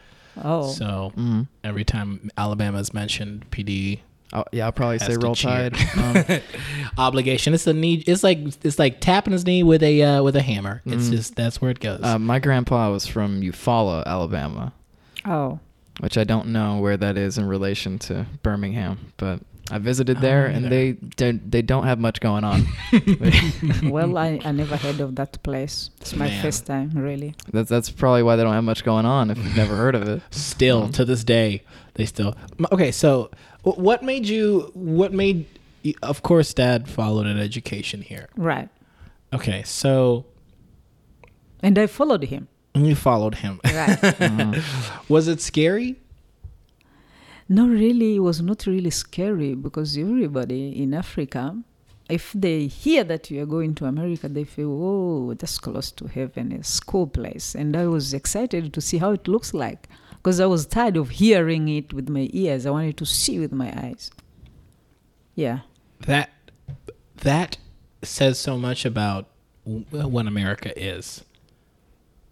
oh. 0.41 0.71
So 0.71 1.11
Mm. 1.17 1.47
every 1.63 1.83
time 1.83 2.29
Alabama 2.37 2.79
is 2.79 2.93
mentioned, 2.93 3.45
PD 3.51 3.99
Oh, 4.35 4.43
yeah, 4.51 4.65
I'll 4.65 4.71
probably 4.71 4.97
say 4.99 5.15
Roll 5.15 5.35
cheer. 5.35 5.69
Tide. 5.69 6.43
Um, 6.95 6.95
obligation. 6.97 7.53
It's 7.53 7.67
a 7.67 7.73
knee. 7.73 8.03
It's 8.07 8.23
like 8.23 8.39
it's 8.63 8.79
like 8.79 8.99
tapping 8.99 9.31
his 9.33 9.45
knee 9.45 9.63
with 9.63 9.83
a 9.83 10.01
uh, 10.01 10.23
with 10.23 10.35
a 10.35 10.41
hammer. 10.41 10.81
It's 10.85 11.07
Mm. 11.07 11.11
just 11.11 11.35
that's 11.35 11.61
where 11.61 11.71
it 11.71 11.79
goes. 11.79 12.01
uh, 12.03 12.17
my 12.19 12.39
grandpa 12.39 12.91
was 12.91 13.05
from 13.05 13.41
Eufaula, 13.41 14.03
Alabama, 14.05 14.73
oh. 15.25 15.59
which 15.99 16.17
I 16.17 16.23
don't 16.23 16.47
know 16.47 16.79
where 16.79 16.97
that 16.97 17.17
is 17.17 17.37
in 17.37 17.45
relation 17.47 17.99
to 17.99 18.25
Birmingham, 18.41 19.11
but 19.17 19.39
I 19.71 19.77
visited 19.77 20.17
I 20.17 20.21
there 20.21 20.47
don't 20.47 20.55
and 20.55 20.65
either. 20.65 20.75
they 20.75 20.91
don't, 21.15 21.51
they 21.51 21.61
don't 21.61 21.85
have 21.85 21.99
much 21.99 22.19
going 22.19 22.43
on. 22.43 22.67
well, 23.83 24.17
I, 24.17 24.39
I 24.43 24.51
never 24.51 24.77
heard 24.77 24.99
of 24.99 25.15
that 25.15 25.41
place. 25.43 25.89
It's 26.01 26.15
my 26.15 26.27
Man. 26.27 26.41
first 26.41 26.65
time, 26.65 26.91
really. 26.95 27.35
that's 27.51 27.69
that's 27.69 27.89
probably 27.89 28.23
why 28.23 28.35
they 28.35 28.43
don't 28.43 28.53
have 28.53 28.63
much 28.63 28.83
going 28.83 29.05
on 29.05 29.29
if 29.31 29.37
you've 29.37 29.55
never 29.55 29.75
heard 29.75 29.95
of 29.95 30.07
it. 30.07 30.21
still 30.31 30.83
Um, 30.83 30.91
to 30.93 31.05
this 31.05 31.23
day 31.23 31.63
they 31.95 32.05
still 32.07 32.35
okay 32.71 32.91
so 32.91 33.29
wh- 33.29 33.52
what 33.63 34.03
made 34.03 34.25
you 34.27 34.71
what 34.73 35.11
made 35.13 35.45
of 36.01 36.21
course 36.23 36.53
dad 36.53 36.87
followed 36.89 37.25
an 37.25 37.39
education 37.39 38.01
here 38.01 38.27
Right. 38.35 38.69
okay 39.33 39.63
so 39.63 40.25
And 41.61 41.77
I 41.79 41.87
followed 41.87 42.25
him. 42.25 42.47
And 42.75 42.85
you 42.87 42.95
followed 42.95 43.35
him 43.35 43.59
Right. 43.63 44.21
Uh, 44.21 44.61
was 45.09 45.27
it 45.27 45.41
scary 45.41 45.95
no, 47.49 47.67
really, 47.67 48.15
it 48.15 48.19
was 48.19 48.41
not 48.41 48.65
really 48.65 48.89
scary 48.89 49.53
because 49.53 49.97
everybody 49.97 50.81
in 50.81 50.93
Africa, 50.93 51.55
if 52.09 52.31
they 52.33 52.67
hear 52.67 53.03
that 53.03 53.29
you 53.29 53.43
are 53.43 53.45
going 53.45 53.75
to 53.75 53.85
America, 53.85 54.29
they 54.29 54.45
feel, 54.45 54.71
oh, 54.71 55.33
that's 55.33 55.59
close 55.59 55.91
to 55.91 56.07
heaven, 56.07 56.53
a 56.53 56.63
school 56.63 57.05
place. 57.05 57.53
And 57.53 57.75
I 57.75 57.85
was 57.87 58.13
excited 58.13 58.73
to 58.73 58.81
see 58.81 58.97
how 58.97 59.11
it 59.11 59.27
looks 59.27 59.53
like 59.53 59.89
because 60.23 60.39
I 60.39 60.45
was 60.45 60.65
tired 60.65 60.95
of 60.95 61.09
hearing 61.09 61.67
it 61.67 61.93
with 61.93 62.07
my 62.07 62.29
ears. 62.31 62.65
I 62.65 62.71
wanted 62.71 62.95
to 62.97 63.05
see 63.05 63.39
with 63.39 63.51
my 63.51 63.73
eyes. 63.77 64.09
Yeah. 65.35 65.59
that 66.07 66.29
that 67.17 67.57
says 68.03 68.37
so 68.39 68.57
much 68.57 68.85
about 68.85 69.27
what 69.63 70.27
america 70.27 70.77
is 70.77 71.23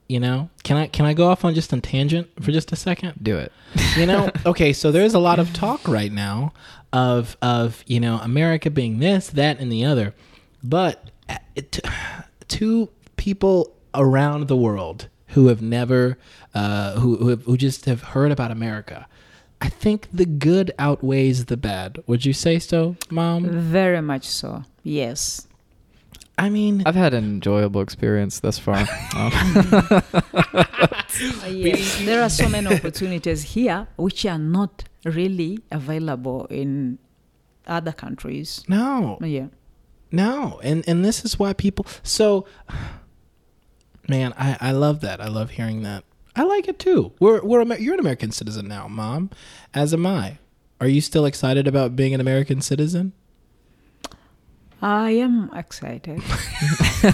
you 0.10 0.19
know 0.19 0.50
can 0.63 0.75
i 0.75 0.88
can 0.88 1.05
i 1.05 1.13
go 1.13 1.29
off 1.29 1.45
on 1.45 1.53
just 1.55 1.71
a 1.71 1.79
tangent 1.79 2.27
for 2.43 2.51
just 2.51 2.71
a 2.74 2.75
second 2.75 3.13
do 3.24 3.38
it. 3.38 3.53
you 3.98 4.05
know 4.05 4.29
okay 4.45 4.74
so 4.74 4.91
there's 4.91 5.13
a 5.13 5.19
lot 5.19 5.39
of 5.39 5.53
talk 5.53 5.88
right 5.88 6.12
now 6.12 6.51
of 6.91 7.38
of 7.41 7.83
you 7.88 8.00
know 8.00 8.19
america 8.21 8.69
being 8.69 9.00
this 9.00 9.29
that 9.29 9.60
and 9.60 9.71
the 9.71 9.86
other 9.86 10.13
but 10.62 11.10
uh, 11.29 11.38
it, 11.55 11.79
to 12.50 12.89
people 13.15 13.74
around 13.95 14.48
the 14.50 14.57
world 14.57 15.07
who 15.32 15.48
have 15.48 15.62
never 15.62 16.18
uh 16.54 16.94
who 17.00 17.18
who, 17.18 17.28
have, 17.30 17.44
who 17.44 17.58
just 17.58 17.86
have 17.86 18.02
heard 18.14 18.32
about 18.32 18.52
america 18.52 19.08
i 19.62 19.70
think 19.70 20.08
the 20.14 20.26
good 20.26 20.72
outweighs 20.80 21.46
the 21.46 21.58
bad 21.58 21.98
would 22.08 22.26
you 22.26 22.34
say 22.34 22.60
so 22.60 22.96
mom 23.10 23.46
Very 23.50 24.02
much 24.02 24.26
so. 24.26 24.64
Yes. 24.84 25.48
i 26.38 26.50
mean 26.50 26.84
I've 26.86 26.96
had 26.96 27.14
an 27.14 27.24
enjoyable 27.26 27.82
experience 27.82 28.40
thus 28.40 28.58
far. 28.60 28.86
Um, 29.16 29.32
yes. 31.50 32.00
there 32.06 32.22
are 32.24 32.30
so 32.30 32.48
many 32.50 32.68
opportunities 32.74 33.44
here 33.44 33.88
which 33.98 34.26
are 34.26 34.40
not 34.40 34.84
really 35.06 35.60
available 35.72 36.46
in 36.50 36.98
other 37.68 37.92
countries. 37.92 38.64
no 38.68 39.18
Yeah. 39.22 39.48
No, 40.14 40.60
and 40.62 40.84
and 40.90 41.06
this 41.06 41.24
is 41.24 41.40
why 41.40 41.54
people. 41.54 41.86
So, 42.04 42.46
man, 44.12 44.34
I 44.38 44.58
I 44.60 44.72
love 44.74 45.01
that. 45.01 45.20
I 45.20 45.27
love 45.27 45.51
hearing 45.51 45.82
that. 45.84 46.03
I 46.36 46.44
like 46.44 46.68
it 46.68 46.77
too. 46.77 47.13
We're 47.20 47.41
we're 47.44 47.62
Amer- 47.62 47.80
you're 47.80 47.96
an 47.96 48.00
American 48.00 48.32
citizen 48.32 48.68
now, 48.68 48.88
mom, 48.88 49.30
as 49.74 49.94
am 49.94 50.06
I. 50.06 50.38
Are 50.80 50.88
you 50.88 51.01
still 51.01 51.25
excited 51.25 51.68
about 51.68 51.96
being 51.96 52.13
an 52.13 52.22
American 52.22 52.62
citizen? 52.62 53.13
I 54.84 55.12
am 55.12 55.51
excited. 55.53 56.22
You're 57.03 57.13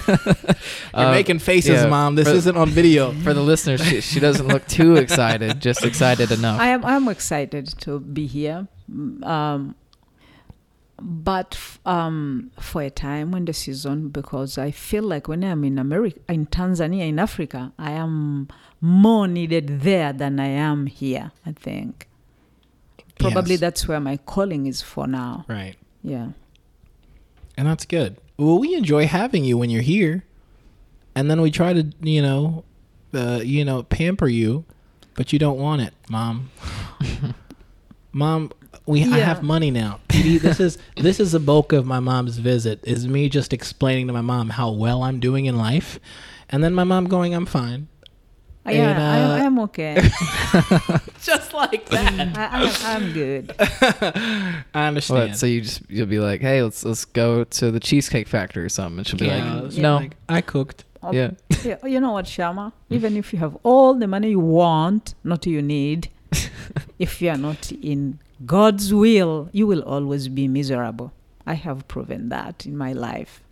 uh, 0.94 1.10
making 1.12 1.38
faces, 1.38 1.82
yeah, 1.82 1.86
mom. 1.86 2.14
This 2.14 2.26
for- 2.28 2.34
isn't 2.34 2.56
on 2.56 2.70
video. 2.70 3.12
For 3.12 3.34
the 3.34 3.42
listeners, 3.42 3.84
she, 3.84 4.00
she 4.00 4.20
doesn't 4.20 4.48
look 4.48 4.66
too 4.66 4.96
excited, 4.96 5.60
just 5.60 5.84
excited 5.84 6.30
enough. 6.32 6.58
I 6.60 6.68
am 6.68 6.82
I 6.84 6.96
am 6.96 7.08
excited 7.08 7.66
to 7.80 8.00
be 8.00 8.26
here. 8.26 8.68
Mm, 8.90 9.22
Um, 9.22 9.74
but 11.00 11.58
um, 11.86 12.50
for 12.60 12.82
a 12.82 12.90
time 12.90 13.30
when 13.30 13.44
the 13.44 13.52
season, 13.52 14.08
because 14.08 14.58
I 14.58 14.70
feel 14.70 15.04
like 15.04 15.28
when 15.28 15.44
I'm 15.44 15.64
in 15.64 15.78
America, 15.78 16.18
in 16.28 16.46
Tanzania, 16.46 17.08
in 17.08 17.18
Africa, 17.18 17.72
I 17.78 17.92
am 17.92 18.48
more 18.80 19.28
needed 19.28 19.80
there 19.82 20.12
than 20.12 20.40
I 20.40 20.48
am 20.48 20.86
here. 20.86 21.32
I 21.46 21.52
think 21.52 22.08
probably 23.18 23.52
Yes. 23.54 23.60
that's 23.60 23.88
where 23.88 24.00
my 24.00 24.16
calling 24.16 24.66
is 24.66 24.80
for 24.82 25.06
now. 25.06 25.44
Right. 25.48 25.76
Yeah. 26.02 26.28
And 27.56 27.66
that's 27.66 27.84
good. 27.84 28.16
Well, 28.36 28.58
we 28.58 28.74
enjoy 28.74 29.06
having 29.06 29.44
you 29.44 29.58
when 29.58 29.68
you're 29.70 29.82
here, 29.82 30.24
and 31.14 31.28
then 31.28 31.40
we 31.40 31.50
try 31.50 31.72
to, 31.72 31.92
you 32.00 32.22
know, 32.22 32.64
uh, 33.12 33.40
you 33.42 33.64
know, 33.64 33.82
pamper 33.82 34.28
you, 34.28 34.64
but 35.14 35.32
you 35.32 35.38
don't 35.40 35.58
want 35.58 35.82
it, 35.82 35.92
mom. 36.08 36.50
mom, 38.12 38.52
we 38.88 39.04
I 39.04 39.18
have 39.18 39.42
money 39.42 39.70
now. 39.70 40.00
This 40.08 40.58
is 40.58 40.78
this 40.96 41.20
is 41.20 41.32
the 41.32 41.40
bulk 41.40 41.72
of 41.72 41.86
my 41.86 42.00
mom's 42.00 42.38
visit. 42.38 42.80
Is 42.82 43.06
me 43.06 43.28
just 43.28 43.52
explaining 43.52 44.06
to 44.06 44.12
my 44.12 44.22
mom 44.22 44.50
how 44.50 44.70
well 44.70 45.02
I'm 45.02 45.20
doing 45.20 45.44
in 45.44 45.56
life, 45.56 46.00
and 46.48 46.64
then 46.64 46.74
my 46.74 46.84
mom 46.84 47.06
going, 47.06 47.34
"I'm 47.34 47.46
fine," 47.46 47.88
yeah, 48.70 48.90
And, 48.90 49.02
I, 49.02 49.22
uh, 49.22 49.36
I 49.36 49.38
am 49.44 49.58
okay. 49.60 49.94
just 51.22 51.52
like 51.52 51.86
that. 51.90 52.38
I, 52.38 52.64
I, 52.64 52.94
I'm 52.94 53.12
good. 53.12 53.54
I 54.74 54.86
understand. 54.86 55.30
What, 55.30 55.38
so 55.38 55.46
you 55.46 55.60
just 55.60 55.82
you'll 55.88 56.06
be 56.06 56.18
like, 56.18 56.40
hey, 56.40 56.62
let's 56.62 56.84
let's 56.84 57.04
go 57.04 57.44
to 57.44 57.70
the 57.70 57.80
cheesecake 57.80 58.28
factory 58.28 58.64
or 58.64 58.68
something. 58.68 58.98
And 58.98 59.06
she'll 59.06 59.18
be 59.18 59.26
yeah, 59.26 59.54
like, 59.54 59.64
it's 59.64 59.76
no, 59.76 59.96
like, 59.96 60.16
I 60.28 60.40
cooked. 60.40 60.84
Oh, 61.02 61.12
yeah. 61.12 61.30
yeah, 61.62 61.76
you 61.86 62.00
know 62.00 62.12
what, 62.12 62.26
Shama? 62.26 62.72
Even 62.90 63.16
if 63.16 63.32
you 63.32 63.38
have 63.38 63.56
all 63.62 63.94
the 63.94 64.08
money 64.08 64.30
you 64.30 64.40
want, 64.40 65.14
not 65.22 65.46
you 65.46 65.62
need, 65.62 66.08
if 66.98 67.22
you 67.22 67.30
are 67.30 67.36
not 67.36 67.70
in 67.70 68.18
God's 68.46 68.94
will, 68.94 69.48
you 69.52 69.66
will 69.66 69.82
always 69.82 70.28
be 70.28 70.46
miserable. 70.48 71.12
I 71.46 71.54
have 71.54 71.88
proven 71.88 72.28
that 72.28 72.66
in 72.66 72.76
my 72.76 72.92
life. 72.92 73.42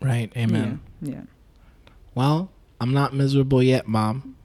Right. 0.00 0.32
Amen. 0.36 0.80
Yeah. 1.00 1.12
yeah. 1.12 1.20
Well, 2.14 2.50
I'm 2.80 2.92
not 2.92 3.14
miserable 3.14 3.62
yet, 3.62 3.86
Mom, 3.88 4.36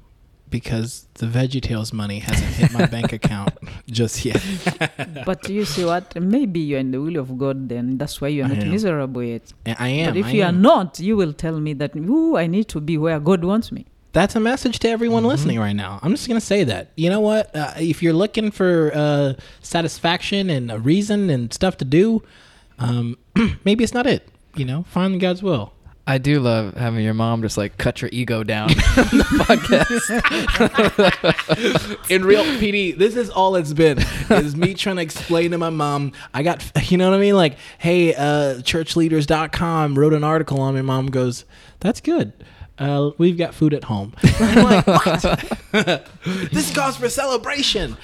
because 0.49 1.07
the 1.15 1.25
VeggieTales 1.25 1.93
money 1.93 2.19
hasn't 2.19 2.53
hit 2.53 2.71
my 2.71 2.85
bank 2.85 3.11
account 3.19 3.53
just 3.87 4.23
yet. 4.23 4.43
But 5.25 5.49
you 5.49 5.65
see 5.65 5.83
what? 5.83 6.15
Maybe 6.15 6.59
you're 6.59 6.79
in 6.79 6.91
the 6.91 7.01
will 7.01 7.17
of 7.17 7.37
God 7.37 7.69
then. 7.69 7.97
That's 7.97 8.21
why 8.21 8.29
you're 8.29 8.47
not 8.47 8.57
am. 8.59 8.69
miserable 8.69 9.23
yet. 9.23 9.51
I 9.65 9.87
am. 9.89 10.13
but 10.13 10.17
if 10.17 10.25
I 10.27 10.29
you 10.31 10.43
are 10.43 10.51
not, 10.51 10.99
you 10.99 11.17
will 11.17 11.33
tell 11.33 11.59
me 11.59 11.73
that, 11.73 11.95
ooh, 11.95 12.37
I 12.37 12.47
need 12.47 12.67
to 12.69 12.79
be 12.79 12.97
where 12.97 13.19
God 13.19 13.43
wants 13.43 13.71
me. 13.71 13.85
That's 14.13 14.35
a 14.35 14.39
message 14.39 14.79
to 14.79 14.89
everyone 14.89 15.23
Mhm. 15.23 15.27
listening 15.27 15.59
right 15.59 15.75
now. 15.75 15.99
I'm 16.03 16.11
just 16.11 16.27
going 16.27 16.39
to 16.39 16.45
say 16.45 16.63
that. 16.65 16.91
You 16.95 17.09
know 17.09 17.19
what? 17.19 17.53
Uh, 17.55 17.73
if 17.79 18.01
you're 18.03 18.13
looking 18.13 18.51
for 18.51 18.91
uh, 18.93 19.33
satisfaction 19.61 20.49
and 20.51 20.71
a 20.71 20.77
reason 20.79 21.29
and 21.31 21.51
stuff 21.51 21.77
to 21.77 21.85
do, 21.85 22.21
um, 22.79 23.17
maybe 23.65 23.83
it's 23.83 23.93
not 23.93 24.05
it. 24.05 24.27
You 24.55 24.65
know, 24.65 24.83
find 24.89 25.19
God's 25.19 25.41
will. 25.41 25.73
I 26.05 26.17
do 26.17 26.41
love 26.41 26.73
having 26.75 27.03
your 27.03 27.13
mom 27.13 27.41
just 27.41 27.57
like 27.57 27.77
cut 27.77 28.01
your 28.01 28.09
ego 28.13 28.43
down 28.43 28.69
on 28.71 28.75
the 29.17 29.25
podcast. 29.47 30.11
In 32.11 32.25
real 32.25 32.43
PD, 32.43 32.95
this 32.97 33.15
is 33.15 33.29
all 33.29 33.55
it's 33.55 33.71
been 33.73 33.99
is 34.29 34.53
me 34.55 34.73
trying 34.75 34.97
to 34.97 35.01
explain 35.01 35.51
to 35.51 35.57
my 35.57 35.69
mom. 35.69 36.11
I 36.33 36.43
got, 36.43 36.61
you 36.91 36.97
know 36.97 37.09
what 37.09 37.15
I 37.17 37.21
mean? 37.21 37.35
Like, 37.35 37.55
hey, 37.77 38.13
uh, 38.13 38.59
churchleaders.com 38.61 39.97
wrote 39.97 40.13
an 40.13 40.25
article 40.25 40.59
on 40.59 40.75
me. 40.75 40.81
Mom 40.81 41.07
goes, 41.07 41.45
that's 41.79 42.01
good. 42.01 42.33
Uh, 42.79 43.11
we've 43.17 43.37
got 43.37 43.53
food 43.53 43.73
at 43.73 43.83
home. 43.83 44.13
I'm 44.39 44.63
like, 44.63 44.85
this 46.51 46.73
calls 46.73 46.97
for 46.97 47.07
celebration. 47.09 47.97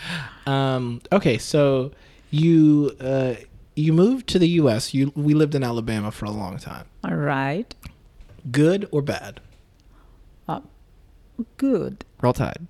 Um, 0.46 1.02
okay, 1.12 1.38
so 1.38 1.92
you 2.30 2.96
uh, 3.00 3.36
you 3.76 3.94
moved 3.94 4.28
to 4.28 4.40
the 4.40 4.48
U.S. 4.50 4.94
You 4.94 5.12
we 5.16 5.34
lived 5.34 5.56
in 5.56 5.64
Alabama 5.64 6.12
for 6.12 6.26
a 6.26 6.32
long 6.32 6.58
time. 6.58 6.86
All 7.04 7.16
right. 7.16 7.74
Good 8.52 8.88
or 8.92 9.02
bad? 9.02 9.42
Uh, 10.48 10.62
good. 11.58 12.06
Roll 12.22 12.34
Tide. 12.34 12.68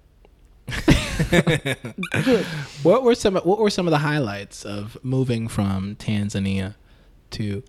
Good. 1.30 2.46
What 2.84 3.04
were 3.04 3.16
some 3.16 3.36
What 3.36 3.60
were 3.60 3.70
some 3.70 3.88
of 3.88 3.92
the 3.92 3.98
highlights 4.00 4.64
of 4.64 4.98
moving 5.04 5.48
from 5.48 5.96
Tanzania 5.96 6.76
to 7.32 7.64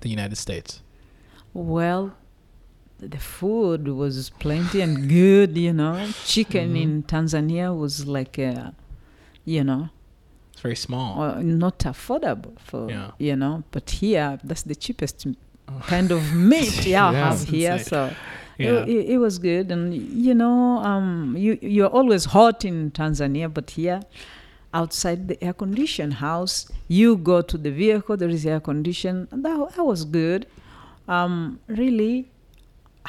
the 0.00 0.08
United 0.08 0.36
States? 0.36 0.82
Well, 1.54 2.14
the 3.00 3.18
food 3.18 3.88
was 3.88 4.30
plenty 4.40 4.80
and 4.80 5.08
good, 5.08 5.56
you 5.56 5.72
know. 5.72 6.08
Chicken 6.24 6.76
in 6.76 7.02
Tanzania 7.04 7.76
was 7.76 8.06
like, 8.06 8.38
a, 8.38 8.74
you 9.44 9.62
know, 9.64 9.88
It's 10.52 10.60
very 10.60 10.76
small. 10.76 11.20
uh, 11.22 11.40
not 11.40 11.78
affordable 11.80 12.58
for, 12.60 12.90
Yeah. 12.90 13.10
you 13.18 13.36
know. 13.36 13.62
But 13.70 13.90
here, 13.90 14.38
that's 14.42 14.62
the 14.62 14.74
cheapest 14.74 15.26
m- 15.26 15.36
kind 15.86 16.10
of 16.10 16.34
meat 16.34 16.86
yeah, 16.94 17.08
I 17.08 17.12
have 17.14 17.42
here. 17.44 17.72
Insane. 17.74 17.84
So 17.88 18.10
Yeah. 18.58 18.82
it, 18.82 18.88
it, 18.88 19.10
it 19.10 19.18
was 19.18 19.38
good. 19.38 19.70
And, 19.70 19.94
you 19.94 20.34
know, 20.34 20.78
um, 20.78 21.36
you, 21.38 21.58
you're 21.62 21.88
always 21.98 22.24
hot 22.26 22.64
in 22.64 22.90
Tanzania, 22.90 23.52
but 23.52 23.70
here, 23.70 24.00
outside 24.74 25.28
the 25.28 25.42
air 25.42 25.52
conditioned 25.52 26.14
house, 26.14 26.66
you 26.88 27.16
go 27.16 27.40
to 27.42 27.56
the 27.56 27.70
vehicle, 27.70 28.16
there 28.16 28.28
is 28.28 28.44
air 28.44 28.58
condition. 28.60 29.28
and 29.30 29.44
That, 29.44 29.74
that 29.76 29.84
was 29.84 30.04
good. 30.04 30.46
Um, 31.06 31.60
really, 31.68 32.28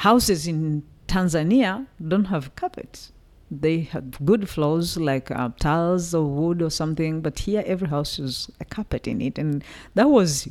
houses 0.06 0.46
in 0.46 0.82
Tanzania 1.06 1.86
don't 2.12 2.26
have 2.26 2.54
carpets. 2.56 3.12
They 3.50 3.80
have 3.92 4.24
good 4.24 4.48
floors 4.48 4.96
like 4.96 5.30
uh, 5.30 5.50
tiles 5.58 6.14
or 6.14 6.24
wood 6.24 6.62
or 6.62 6.70
something, 6.70 7.20
but 7.20 7.40
here 7.40 7.62
every 7.66 7.88
house 7.88 8.16
has 8.16 8.48
a 8.60 8.64
carpet 8.64 9.06
in 9.06 9.20
it, 9.20 9.38
and 9.38 9.62
that 9.96 10.08
was 10.08 10.48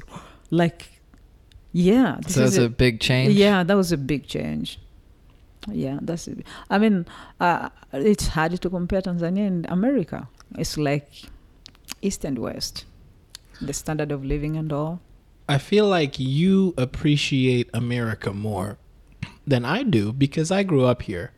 like, 0.52 1.02
yeah, 1.72 2.18
this 2.22 2.36
So 2.36 2.44
is 2.44 2.56
that's 2.56 2.66
a, 2.66 2.70
big 2.70 3.00
change. 3.00 3.34
yeah, 3.34 3.64
that 3.64 3.76
was 3.76 3.92
a 3.92 3.98
big 3.98 4.28
change. 4.28 4.80
Yeah, 5.72 5.98
that's 6.02 6.28
it. 6.28 6.46
I 6.70 6.78
mean, 6.78 7.06
uh, 7.40 7.70
it's 7.94 8.28
hard 8.28 8.62
to 8.62 8.70
compare 8.70 9.02
Tanzania 9.02 9.48
and 9.48 9.66
America. 9.70 10.28
It's 10.58 10.78
like 10.78 11.10
east 12.02 12.24
and 12.26 12.38
west, 12.38 12.86
the 13.62 13.74
standard 13.74 14.12
of 14.12 14.24
living 14.24 14.58
and 14.58 14.72
all. 14.72 15.00
I 15.48 15.58
feel 15.58 15.88
like 15.88 16.20
you 16.20 16.74
appreciate 16.78 17.70
America 17.74 18.32
more 18.34 18.78
than 19.50 19.66
I 19.66 19.84
do 19.84 20.14
because 20.14 20.52
I 20.52 20.64
grew 20.64 20.86
up 20.86 21.02
here. 21.04 21.32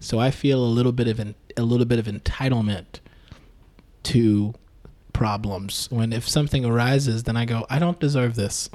So 0.00 0.18
I 0.18 0.30
feel 0.30 0.62
a 0.62 0.66
little 0.66 0.92
bit 0.92 1.08
of 1.08 1.20
an, 1.20 1.34
a 1.56 1.62
little 1.62 1.86
bit 1.86 1.98
of 1.98 2.06
entitlement 2.06 3.00
to 4.04 4.54
problems. 5.12 5.88
When 5.90 6.12
if 6.12 6.28
something 6.28 6.64
arises, 6.64 7.22
then 7.22 7.36
I 7.36 7.44
go, 7.44 7.66
I 7.70 7.78
don't 7.78 8.00
deserve 8.00 8.34
this. 8.34 8.68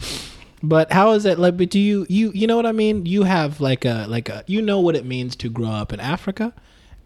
but 0.62 0.92
how 0.92 1.12
is 1.12 1.26
it 1.26 1.38
like? 1.38 1.56
But 1.56 1.70
do 1.70 1.78
you 1.78 2.06
you 2.08 2.32
you 2.34 2.46
know 2.46 2.56
what 2.56 2.66
I 2.66 2.72
mean? 2.72 3.04
You 3.04 3.24
have 3.24 3.60
like 3.60 3.84
a 3.84 4.06
like 4.08 4.28
a 4.28 4.44
you 4.46 4.62
know 4.62 4.80
what 4.80 4.96
it 4.96 5.04
means 5.04 5.36
to 5.36 5.50
grow 5.50 5.70
up 5.70 5.92
in 5.92 6.00
Africa, 6.00 6.54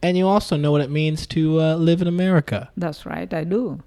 and 0.02 0.16
you 0.16 0.28
also 0.28 0.56
know 0.56 0.70
what 0.70 0.80
it 0.80 0.90
means 0.90 1.26
to 1.28 1.60
uh, 1.60 1.74
live 1.74 2.00
in 2.00 2.06
America. 2.06 2.70
That's 2.76 3.04
right, 3.04 3.32
I 3.32 3.44
do. 3.44 3.82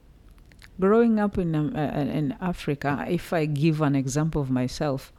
Growing 0.79 1.19
up 1.19 1.37
in 1.37 1.55
um, 1.55 1.75
uh, 1.75 1.79
in 1.79 2.35
Africa, 2.41 3.05
if 3.07 3.31
I 3.31 3.45
give 3.45 3.81
an 3.81 3.95
example 3.95 4.41
of 4.41 4.49
myself, 4.49 5.13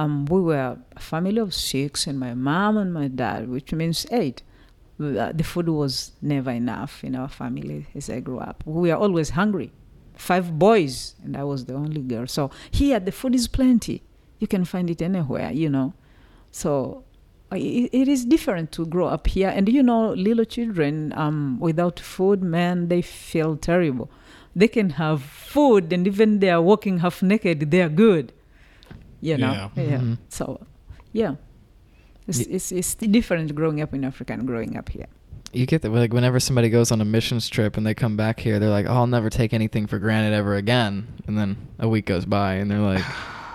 um, 0.00 0.12
we 0.26 0.40
were 0.50 0.68
a 0.96 1.00
family 1.12 1.38
of 1.46 1.50
six, 1.54 2.06
and 2.08 2.16
my 2.26 2.34
mom 2.34 2.72
and 2.82 2.90
my 3.00 3.08
dad, 3.22 3.40
which 3.54 3.70
means 3.80 4.06
eight. 4.22 4.38
Uh, 4.98 5.32
The 5.40 5.44
food 5.52 5.68
was 5.82 5.94
never 6.22 6.50
enough 6.64 6.92
in 7.08 7.12
our 7.20 7.28
family 7.40 7.80
as 7.98 8.06
I 8.16 8.20
grew 8.20 8.38
up. 8.50 8.56
We 8.66 8.88
were 8.90 8.96
always 9.04 9.28
hungry. 9.40 9.70
Five 10.30 10.46
boys, 10.66 10.94
and 11.24 11.32
I 11.36 11.44
was 11.52 11.60
the 11.68 11.74
only 11.74 12.02
girl. 12.12 12.26
So 12.26 12.42
here, 12.80 12.98
the 13.08 13.12
food 13.20 13.34
is 13.34 13.46
plenty. 13.58 13.96
You 14.42 14.46
can 14.54 14.64
find 14.72 14.86
it 14.94 15.00
anywhere, 15.10 15.50
you 15.62 15.68
know. 15.76 15.88
So 16.60 16.70
i- 17.52 17.56
i- 17.80 17.90
it 18.00 18.08
is 18.14 18.24
different 18.34 18.66
to 18.76 18.82
grow 18.94 19.06
up 19.16 19.24
here. 19.36 19.50
And 19.56 19.64
you 19.76 19.82
know, 19.90 20.02
little 20.28 20.46
children 20.56 21.12
um, 21.24 21.58
without 21.68 21.96
food, 22.14 22.40
man, 22.42 22.88
they 22.92 23.02
feel 23.02 23.52
terrible. 23.70 24.08
They 24.60 24.68
can 24.76 24.88
have 25.02 25.20
food, 25.54 25.92
and 25.94 26.06
even 26.06 26.28
they 26.42 26.50
are 26.56 26.62
walking 26.72 26.96
half 27.04 27.22
naked, 27.22 27.56
they 27.72 27.82
are 27.86 27.94
good. 28.06 28.32
You 29.26 29.38
know, 29.38 29.70
Yeah. 29.76 29.82
yeah. 29.82 29.98
Mhm. 29.98 30.18
So, 30.28 30.60
yeah, 31.12 31.34
it's, 32.28 32.40
it's 32.40 32.72
it's 32.72 32.94
different 32.94 33.54
growing 33.54 33.80
up 33.80 33.94
in 33.94 34.04
Africa 34.04 34.32
and 34.32 34.46
growing 34.46 34.76
up 34.76 34.88
here. 34.88 35.06
You 35.52 35.66
get 35.66 35.82
that 35.82 35.90
like 35.92 36.12
whenever 36.12 36.40
somebody 36.40 36.68
goes 36.68 36.90
on 36.92 37.00
a 37.00 37.04
missions 37.04 37.48
trip 37.48 37.76
and 37.76 37.86
they 37.86 37.94
come 37.94 38.16
back 38.16 38.40
here, 38.40 38.58
they're 38.58 38.70
like, 38.78 38.86
"Oh, 38.86 38.94
I'll 38.94 39.06
never 39.06 39.30
take 39.30 39.54
anything 39.54 39.86
for 39.86 39.98
granted 39.98 40.34
ever 40.34 40.54
again." 40.56 41.06
And 41.26 41.38
then 41.38 41.56
a 41.78 41.88
week 41.88 42.06
goes 42.06 42.26
by, 42.26 42.54
and 42.54 42.70
they're 42.70 42.80
like, 42.94 43.04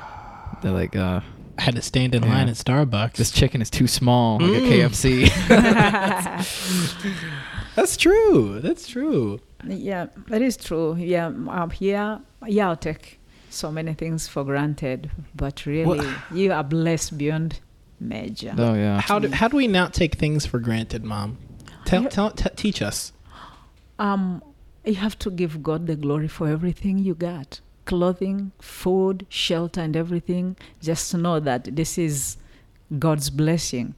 "They're 0.61 0.71
like, 0.71 0.95
uh, 0.95 1.21
I 1.57 1.61
had 1.61 1.75
to 1.75 1.81
stand 1.81 2.15
in 2.15 2.23
Yeah. 2.23 2.29
line 2.33 2.49
at 2.49 2.55
Starbucks. 2.55 3.13
this 3.13 3.31
chicken 3.31 3.61
is 3.61 3.69
too 3.69 3.87
small, 3.87 4.39
like 4.39 4.61
a 4.61 4.61
Mm. 4.61 4.71
KFC." 4.71 5.29
That's 7.75 7.95
true. 7.97 8.59
That's 8.61 8.87
true. 8.87 9.39
Yeah, 9.65 10.07
that 10.27 10.41
is 10.41 10.57
true. 10.57 10.95
Yeah, 10.97 11.31
up 11.49 11.73
here, 11.73 12.19
yeah, 12.47 12.69
I'll 12.69 12.75
take 12.75 13.19
so 13.53 13.71
many 13.71 13.93
things 13.93 14.27
for 14.27 14.43
granted, 14.43 15.11
but 15.35 15.65
really, 15.65 16.07
you 16.33 16.51
are 16.51 16.63
blessed 16.63 17.17
beyond 17.17 17.59
measure. 17.99 18.53
oh 18.57 18.73
yeah. 18.73 18.99
How 19.01 19.19
do 19.19 19.29
how 19.29 19.47
do 19.47 19.57
we 19.57 19.67
not 19.67 19.93
take 19.93 20.15
things 20.15 20.45
for 20.45 20.59
granted, 20.59 21.03
Mom? 21.03 21.37
Tell 21.85 22.05
tell 22.09 22.31
t- 22.31 22.49
teach 22.55 22.81
us. 22.81 23.11
Um, 23.99 24.41
you 24.85 24.95
have 24.95 25.17
to 25.19 25.29
give 25.29 25.61
God 25.61 25.85
the 25.87 25.95
glory 25.95 26.27
for 26.27 26.47
everything 26.47 26.97
you 26.97 27.13
got. 27.15 27.61
clothing, 27.85 28.51
food, 28.61 29.25
shelter, 29.27 29.81
and 29.81 29.95
everything, 29.97 30.55
just 30.81 31.13
know 31.13 31.39
that 31.39 31.75
this 31.75 31.97
is 31.97 32.37
God's 32.99 33.29
blessing. 33.29 33.95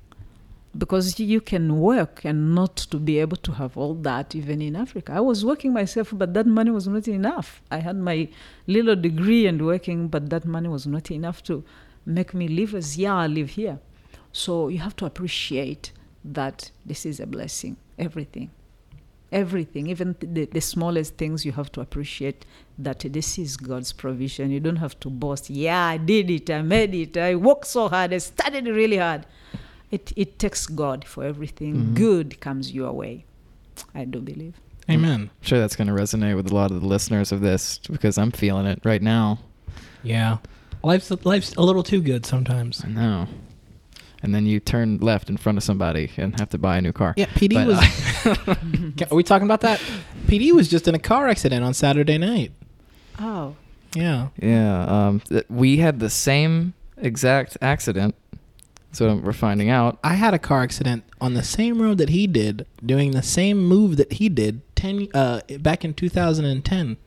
Because 0.75 1.19
you 1.19 1.39
can 1.39 1.79
work 1.79 2.25
and 2.25 2.55
not 2.55 2.75
to 2.77 2.97
be 2.97 3.19
able 3.19 3.37
to 3.37 3.51
have 3.53 3.77
all 3.77 3.93
that 3.93 4.33
even 4.33 4.61
in 4.61 4.75
Africa. 4.75 5.13
I 5.13 5.19
was 5.19 5.45
working 5.45 5.71
myself, 5.71 6.11
but 6.13 6.33
that 6.33 6.47
money 6.47 6.71
was 6.71 6.87
not 6.87 7.07
enough. 7.07 7.61
I 7.69 7.77
had 7.77 7.95
my 7.95 8.27
little 8.65 8.95
degree 8.95 9.45
and 9.45 9.63
working, 9.63 10.07
but 10.07 10.31
that 10.31 10.45
money 10.45 10.69
was 10.69 10.87
not 10.87 11.11
enough 11.11 11.43
to 11.43 11.63
make 12.05 12.33
me 12.33 12.47
live 12.47 12.73
as 12.73 12.97
yeah, 12.97 13.15
I 13.15 13.27
live 13.27 13.51
here. 13.51 13.79
So 14.31 14.67
you 14.67 14.79
have 14.79 14.95
to 14.97 15.05
appreciate 15.05 15.91
that 16.25 16.71
this 16.85 17.05
is 17.05 17.19
a 17.19 17.27
blessing. 17.27 17.77
Everything. 17.99 18.49
Everything, 19.31 19.87
even 19.87 20.15
the, 20.19 20.45
the 20.45 20.61
smallest 20.61 21.17
things, 21.17 21.43
you 21.43 21.51
have 21.53 21.71
to 21.71 21.81
appreciate 21.81 22.45
that 22.77 22.99
this 22.99 23.39
is 23.39 23.57
God's 23.57 23.91
provision. 23.91 24.51
You 24.51 24.59
don't 24.59 24.75
have 24.75 24.99
to 24.99 25.09
boast, 25.09 25.49
yeah, 25.49 25.85
I 25.85 25.97
did 25.97 26.29
it, 26.29 26.49
I 26.51 26.61
made 26.61 26.93
it, 26.93 27.17
I 27.17 27.33
worked 27.33 27.65
so 27.65 27.89
hard, 27.89 28.13
I 28.13 28.19
studied 28.19 28.67
really 28.67 28.97
hard. 28.97 29.25
It, 29.93 30.11
it 30.15 30.39
takes 30.39 30.65
God 30.67 31.05
for 31.05 31.23
everything. 31.23 31.73
Mhm. 31.75 31.93
Good 31.93 32.39
comes 32.41 32.71
your 32.71 32.91
way. 32.93 33.25
I 33.93 34.05
do 34.05 34.19
believe. 34.19 34.55
Amen. 34.89 35.29
I'm 35.29 35.45
sure 35.47 35.59
that's 35.59 35.75
going 35.75 35.87
to 35.87 35.93
resonate 35.93 36.35
with 36.35 36.51
a 36.51 36.55
lot 36.55 36.71
of 36.71 36.81
the 36.81 36.87
listeners 36.87 37.31
of 37.31 37.41
this 37.41 37.79
because 37.89 38.17
I'm 38.17 38.31
feeling 38.31 38.65
it 38.65 38.79
right 38.83 39.01
now. 39.01 39.39
Yeah. 40.03 40.37
Life's 40.83 41.09
life's 41.23 41.53
a 41.55 41.61
little 41.61 41.83
too 41.83 42.01
good 42.01 42.25
sometimes. 42.25 42.83
I 42.83 42.89
know. 42.89 43.27
And 44.21 44.33
then 44.33 44.45
you 44.45 44.59
turn 44.59 44.97
left 44.99 45.29
in 45.29 45.37
front 45.37 45.57
of 45.57 45.63
somebody 45.63 46.09
and 46.17 46.37
have 46.39 46.49
to 46.49 46.57
buy 46.57 46.77
a 46.77 46.81
new 46.81 46.91
car. 46.93 47.13
Yeah, 47.17 47.25
PD 47.27 47.53
But, 47.55 47.67
was. 47.67 48.47
Can- 48.97 49.07
Are 49.11 49.15
we 49.15 49.23
talking 49.23 49.45
about 49.47 49.61
that? 49.61 49.79
PD 50.27 50.51
was 50.53 50.67
just 50.69 50.87
in 50.87 50.95
a 50.95 50.99
car 50.99 51.27
accident 51.27 51.63
on 51.63 51.73
Saturday 51.73 52.17
night. 52.17 52.51
Oh, 53.19 53.55
Yeah. 53.95 54.29
Yeah, 54.41 54.85
um, 55.07 55.19
th- 55.21 55.45
we 55.49 55.77
had 55.77 55.99
the 55.99 56.09
same 56.09 56.73
exact 56.97 57.57
accident. 57.61 58.15
So 58.93 59.15
we're 59.15 59.33
finding 59.33 59.69
out. 59.69 59.97
I 60.03 60.13
had 60.13 60.33
a 60.33 60.39
car 60.39 60.61
accident 60.63 61.03
on 61.19 61.33
the 61.33 61.43
same 61.43 61.81
road 61.81 61.97
that 61.97 62.09
he 62.09 62.27
did, 62.27 62.65
doing 62.85 63.11
the 63.11 63.23
same 63.23 63.57
move 63.65 63.97
that 63.97 64.13
he 64.13 64.29
did 64.29 64.61
ten 64.75 65.07
uh, 65.13 65.41
back 65.59 65.83
in 65.83 65.93
2010, 65.95 66.97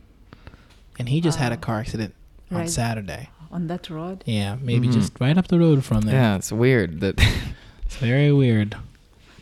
and 0.99 1.09
he 1.09 1.21
just 1.21 1.39
had 1.39 1.53
a 1.53 1.57
Oh. 1.57 1.59
car 1.59 1.79
accident 1.81 2.15
on 2.51 2.59
Right. 2.59 2.71
Saturday. 2.71 3.31
on 3.53 3.69
that 3.69 3.89
road? 3.89 4.25
Yeah, 4.27 4.57
maybe 4.61 4.89
Mhm. 4.89 4.93
just 4.93 5.13
right 5.21 5.39
up 5.39 5.47
the 5.49 5.59
road 5.59 5.85
from 5.85 6.01
there. 6.03 6.15
Yeah, 6.17 6.37
it's 6.37 6.51
weird 6.53 7.01
that. 7.01 7.15
It's 7.87 7.97
very 7.97 8.33
weird. 8.33 8.75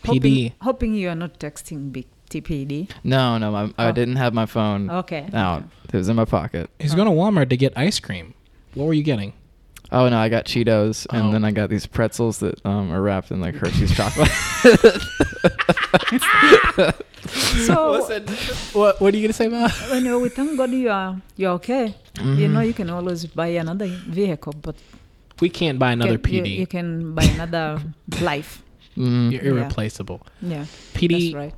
Hoping, 0.05 0.21
PD. 0.21 0.53
hoping 0.61 0.95
you 0.95 1.09
are 1.09 1.15
not 1.15 1.39
texting 1.41 1.91
big 1.91 2.05
TPD. 2.29 2.89
no, 3.03 3.39
no, 3.39 3.55
I, 3.57 3.63
I 3.79 3.89
Oh. 3.89 3.93
didn't 3.93 4.17
have 4.17 4.35
my 4.35 4.45
phone 4.45 4.91
Okay. 4.91 5.27
out. 5.33 5.65
It 5.91 5.97
was 5.97 6.11
in 6.11 6.17
my 6.17 6.27
pocket. 6.27 6.69
He's 6.79 6.95
going 6.95 7.09
to 7.09 7.15
Walmart 7.15 7.49
to 7.49 7.57
get 7.57 7.73
ice 7.75 7.99
cream. 7.99 8.35
What 8.75 8.85
were 8.87 8.93
you 8.95 9.03
getting? 9.03 9.33
Oh 9.93 10.09
no, 10.09 10.19
I 10.19 10.29
got 10.29 10.47
Cheetos, 10.47 11.07
and 11.11 11.27
Oh. 11.29 11.33
then 11.33 11.45
I 11.45 11.53
got 11.53 11.71
these 11.71 11.87
pretzels 11.87 12.39
that 12.39 12.65
um, 12.67 12.91
are 12.93 13.01
wrapped 13.03 13.31
in 13.31 13.41
like 13.41 13.55
Hershey's 13.55 13.95
chocolate. 13.99 14.31
So, 17.67 18.03
what 18.75 19.01
what 19.01 19.15
are 19.15 19.17
you 19.17 19.23
going 19.23 19.29
to 19.29 19.33
say 19.33 19.47
about? 19.47 19.71
anyway, 19.91 20.23
we 20.23 20.29
thank 20.29 20.57
God 20.59 20.71
you 20.71 20.91
are 20.91 21.21
you're 21.37 21.53
okay. 21.53 21.95
You 22.21 22.49
Mhm. 22.49 22.51
know, 22.53 22.61
you 22.61 22.75
can 22.75 22.91
always 22.91 23.25
buy 23.27 23.47
another 23.49 23.87
vehicle, 23.87 24.53
but 24.61 24.77
We 25.41 25.49
can't 25.49 25.79
buy 25.79 25.93
another 25.93 26.19
can, 26.19 26.35
you, 26.35 26.43
PD. 26.43 26.59
you 26.59 26.67
can 26.67 27.15
buy 27.15 27.25
another 27.25 27.83
life. 28.21 28.63
Mhm. 28.97 29.33
You're 29.33 29.43
Yeah. 29.43 29.51
irreplaceable. 29.51 30.21
Yeah, 30.43 30.67
PD, 30.95 31.33
that's 31.33 31.35
right. 31.35 31.55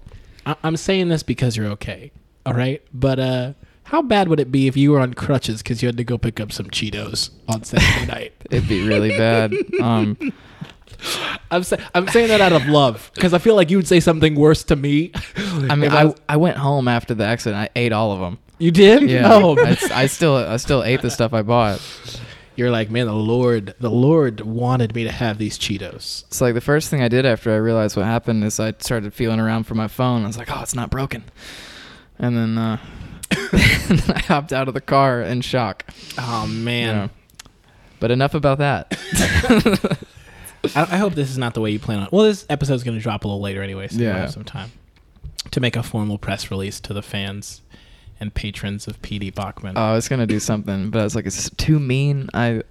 I- 0.47 0.57
I'm 0.63 0.77
saying 0.77 1.09
this 1.09 1.23
because 1.23 1.57
you're 1.57 1.71
okay. 1.73 2.13
All 2.47 2.55
right, 2.55 2.81
but 2.95 3.19
uh, 3.19 3.53
how 3.87 4.03
bad 4.03 4.29
would 4.29 4.39
it 4.41 4.53
be 4.53 4.67
if 4.69 4.77
you 4.77 4.93
were 4.93 5.01
on 5.01 5.15
crutches 5.15 5.63
because 5.63 5.83
you 5.83 5.89
had 5.89 5.97
to 5.97 6.05
go 6.05 6.19
pick 6.19 6.39
up 6.41 6.53
some 6.53 6.67
Cheetos 6.67 7.31
on 7.49 7.63
Saturday 7.65 8.07
night? 8.13 8.33
It'd 8.51 8.69
be 8.69 8.87
really 8.87 9.11
bad. 9.11 9.53
Um, 9.81 10.17
I'm 11.51 11.63
sa- 11.63 11.77
I'm 11.95 12.09
saying 12.09 12.29
that 12.29 12.41
out 12.41 12.53
of 12.53 12.67
love 12.67 13.11
because 13.15 13.35
I 13.35 13.39
feel 13.39 13.55
like 13.55 13.71
you 13.71 13.77
would 13.77 13.87
say 13.89 14.01
something 14.01 14.35
worse 14.35 14.65
to 14.65 14.77
me. 14.77 15.13
I 15.37 15.75
mean, 15.77 15.91
I, 15.93 16.07
was- 16.07 16.15
I 16.29 16.37
went 16.37 16.57
home 16.57 16.89
after 16.89 17.15
the 17.15 17.25
accident. 17.25 17.61
I 17.61 17.69
ate 17.77 17.93
all 17.93 18.13
of 18.13 18.21
them. 18.21 18.39
you 18.59 18.71
did. 18.71 19.09
Yeah. 19.09 19.33
Oh, 19.33 19.57
I, 19.59 19.77
I 19.93 20.07
still 20.07 20.37
I 20.37 20.57
still 20.57 20.83
ate 20.83 21.03
the 21.03 21.11
stuff 21.11 21.33
I 21.35 21.43
bought. 21.43 21.81
you're 22.57 22.71
like, 22.71 22.91
man, 22.91 23.07
the 23.07 23.13
Lord, 23.13 23.75
the 23.79 23.91
Lord 23.91 24.41
wanted 24.41 24.95
me 24.95 25.05
to 25.05 25.13
have 25.13 25.37
these 25.39 25.59
Cheetos. 25.59 26.25
It's 26.29 26.41
like 26.41 26.55
the 26.55 26.61
first 26.63 26.89
thing 26.89 27.03
I 27.03 27.09
did 27.09 27.27
after 27.27 27.53
I 27.53 27.57
realized 27.57 27.97
what 27.97 28.07
happened 28.07 28.43
is 28.45 28.59
I 28.59 28.73
started 28.79 29.13
feeling 29.13 29.39
around 29.39 29.65
for 29.65 29.75
my 29.75 29.89
phone. 29.89 30.25
I 30.25 30.27
was 30.27 30.39
like, 30.39 30.51
oh, 30.51 30.63
it's 30.63 30.75
not 30.75 30.91
broken. 30.91 31.25
And 32.19 32.35
then 32.37 32.57
uh, 32.57 32.79
I 33.33 34.23
hopped 34.27 34.53
out 34.53 34.69
of 34.69 34.75
the 34.75 34.81
car 34.81 35.23
in 35.23 35.41
shock. 35.41 35.85
Oh 36.19 36.47
man. 36.47 36.95
Yeah. 36.97 37.09
But 37.99 38.11
enough 38.11 38.35
about 38.35 38.59
that. 38.59 38.99
I, 40.77 40.83
I 40.83 40.97
hope 40.97 41.15
this 41.15 41.31
is 41.31 41.39
not 41.39 41.55
the 41.55 41.61
way 41.61 41.71
you 41.71 41.79
plan 41.79 42.01
on. 42.01 42.09
Well, 42.13 42.25
this 42.25 42.45
episode's 42.51 42.83
going 42.83 42.97
to 42.97 43.03
drop 43.03 43.25
a 43.25 43.29
little 43.29 43.41
later 43.41 43.63
anyway, 43.63 43.89
so 43.89 43.99
yeah. 43.99 44.09
Yeah. 44.09 44.19
have 44.19 44.33
some 44.33 44.45
time 44.45 44.71
to 45.51 45.61
make 45.61 45.77
a 45.77 45.83
formal 45.83 46.19
press 46.19 46.51
release 46.51 46.81
to 46.81 46.93
the 46.93 47.03
fans 47.03 47.63
and 48.19 48.33
patrons 48.35 48.87
of 48.87 49.01
PD 49.03 49.35
Bachman. 49.35 49.77
Oh, 49.77 49.83
I 49.83 49.95
was 49.95 50.09
gonna 50.09 50.27
do 50.27 50.41
something, 50.41 50.91
but 50.91 51.01
I 51.01 51.05
was 51.05 51.15
like, 51.15 51.27
it's 51.27 51.51
too 51.51 51.79
mean. 51.79 52.29
I 52.35 52.63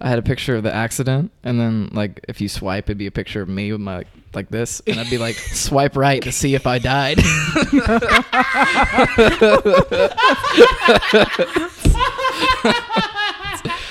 I 0.00 0.08
had 0.08 0.18
a 0.18 0.22
picture 0.22 0.56
of 0.56 0.62
the 0.62 0.74
accident, 0.74 1.30
and 1.42 1.60
then 1.60 1.90
like 1.92 2.24
if 2.28 2.40
you 2.40 2.48
swipe, 2.48 2.84
it'd 2.86 2.98
be 2.98 3.06
a 3.06 3.10
picture 3.10 3.42
of 3.42 3.48
me 3.48 3.72
with 3.72 3.80
my 3.80 3.98
like 3.98 4.08
this, 4.50 4.80
and 4.86 4.98
I'd 5.00 5.10
be 5.10 5.18
like, 5.18 5.34
swipe 5.34 5.96
right 5.96 6.22
to 6.22 6.32
see 6.32 6.54
if 6.54 6.66
I 6.66 6.78
died. 6.78 7.18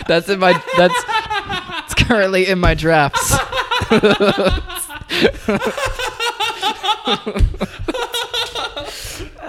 that's 0.08 0.30
in 0.30 0.39
my 0.39 0.54
that's 0.78 0.95
it's 1.86 1.93
currently 1.93 2.47
in 2.47 2.60
my 2.60 2.73
drafts. 2.73 3.34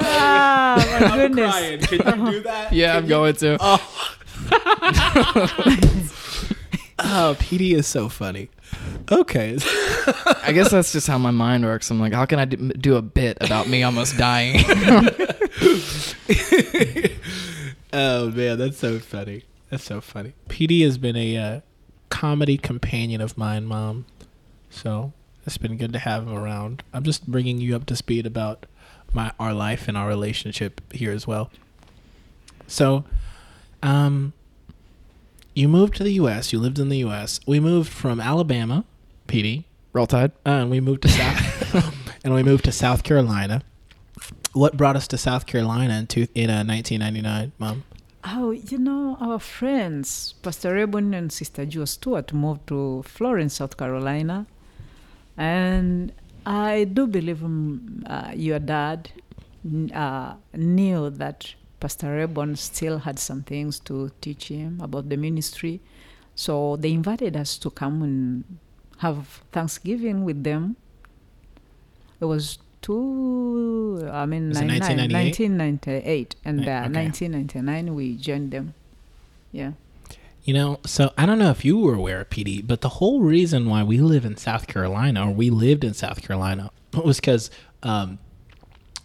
Ah, 0.01 0.99
my 1.01 1.17
goodness. 1.17 1.87
Can 1.87 2.27
you 2.27 2.33
do 2.33 2.41
that? 2.43 2.73
yeah, 2.73 2.97
I'm 2.97 3.07
going 3.07 3.35
to. 3.37 3.57
Oh, 3.61 4.17
PD 6.99 7.75
is 7.75 7.87
so 7.87 8.09
funny. 8.09 8.51
Okay. 9.11 9.59
I 10.43 10.53
guess 10.53 10.71
that's 10.71 10.93
just 10.93 11.07
how 11.07 11.19
my 11.19 11.31
mind 11.31 11.65
works. 11.65 11.91
I'm 11.91 12.01
like, 12.01 12.13
how 12.13 12.27
can 12.27 12.39
I 12.39 12.45
do, 12.45 12.57
do 12.71 12.97
a 12.97 13.03
bit 13.03 13.39
about 13.41 13.69
me 13.69 13.83
almost 13.83 14.19
dying? 14.19 14.57
oh 17.93 18.31
man, 18.31 18.59
that's 18.59 18.79
so 18.79 18.99
funny. 18.99 19.45
That's 19.71 19.85
so 19.85 20.01
funny. 20.01 20.35
PD 20.49 20.85
has 20.85 20.99
been 20.99 21.17
a 21.17 21.37
uh, 21.37 21.61
comedy 22.11 22.57
companion 22.57 23.21
of 23.21 23.39
mine, 23.39 23.67
mom. 23.67 24.07
So 24.71 25.13
it's 25.47 25.59
been 25.59 25.77
good 25.77 25.93
to 25.93 25.99
have 25.99 26.25
him 26.25 26.35
around. 26.35 26.83
I'm 26.93 27.05
just 27.05 27.27
bringing 27.27 27.59
you 27.59 27.77
up 27.77 27.87
to 27.87 27.97
speed 27.97 28.27
about 28.27 28.67
my 29.13 29.33
our 29.39 29.55
life 29.55 29.89
and 29.89 29.97
our 29.97 30.09
relationship 30.09 30.81
here 30.93 31.13
as 31.13 31.27
well. 31.27 31.51
So, 32.67 33.05
um, 33.83 34.35
you 35.59 35.69
moved 35.69 35.97
to 35.97 36.05
the 36.05 36.13
U.S. 36.13 36.53
You 36.53 36.61
lived 36.61 36.79
in 36.79 36.89
the 36.89 36.99
U.S. 36.99 37.41
We 37.45 37.59
moved 37.59 37.91
from 37.91 38.21
Alabama, 38.21 38.85
PD, 39.27 39.65
Roll 39.93 40.07
Tide. 40.07 40.31
uh, 40.47 40.51
and 40.51 40.71
we 40.71 40.81
moved 40.81 41.03
to 41.03 41.09
South, 41.09 42.15
and 42.25 42.33
we 42.33 42.45
moved 42.45 42.65
to 42.67 42.73
South 42.73 43.03
Carolina. 43.03 43.63
What 44.53 44.77
brought 44.77 44.95
us 44.95 45.09
to 45.09 45.19
South 45.19 45.47
Carolina 45.47 45.95
in 45.99 46.07
two, 46.07 46.29
in 46.33 46.49
uh, 46.49 46.63
1999, 46.63 47.53
Mom? 47.59 47.83
Oh, 48.23 48.53
you 48.53 48.79
know, 48.79 49.17
our 49.21 49.41
friends, 49.41 50.35
Pastor 50.43 50.75
Rebon 50.75 51.13
and 51.13 51.33
Sister 51.33 51.67
Jo 51.67 51.85
Stewart, 51.87 52.33
moved 52.33 52.69
to 52.69 53.03
Florence, 53.03 53.55
South 53.55 53.77
Carolina. 53.77 54.47
And 55.37 56.13
I 56.47 56.85
do 56.85 57.09
believe 57.09 57.43
um, 57.43 58.05
uh, 58.07 58.31
your 58.33 58.61
dad 58.61 59.11
uh, 59.93 60.35
knew 60.55 61.11
that 61.11 61.55
Pastor 61.81 62.09
Rebon 62.09 62.57
still 62.57 62.99
had 62.99 63.19
some 63.19 63.43
things 63.43 63.79
to 63.81 64.11
teach 64.21 64.49
him 64.49 64.81
about 64.81 65.09
the 65.09 65.17
ministry. 65.17 65.81
So 66.35 66.77
they 66.77 66.93
invited 66.93 67.37
us 67.37 67.59
to 67.59 67.71
come 67.71 68.03
and 68.03 68.45
have 68.99 69.43
Thanksgiving 69.53 70.25
with 70.25 70.45
them. 70.45 70.77
It 72.21 72.25
was 72.25 72.59
two, 72.83 74.09
I 74.11 74.27
mean, 74.27 74.49
Was 74.49 74.59
1998? 74.59 75.15
1998. 75.15 76.37
And 76.45 76.61
uh, 76.61 76.63
okay. 76.63 77.05
1999, 77.05 77.95
we 77.95 78.17
joined 78.17 78.51
them. 78.51 78.75
Yeah. 79.53 79.73
You 80.45 80.55
know, 80.55 80.81
so 80.87 81.13
I 81.19 81.27
don't 81.27 81.39
know 81.39 81.51
if 81.51 81.65
you 81.65 81.79
were 81.79 81.95
aware, 81.95 82.25
PD, 82.25 82.67
but 82.67 82.81
the 82.81 82.89
whole 82.89 83.21
reason 83.21 83.67
why 83.67 83.83
we 83.83 83.99
live 83.99 84.25
in 84.25 84.37
South 84.37 84.67
Carolina, 84.67 85.29
or 85.29 85.33
we 85.33 85.51
lived 85.51 85.85
in 85.85 85.95
South 85.95 86.23
Carolina, 86.23 86.71
was 87.05 87.21
because 87.21 87.51
um, 87.83 88.19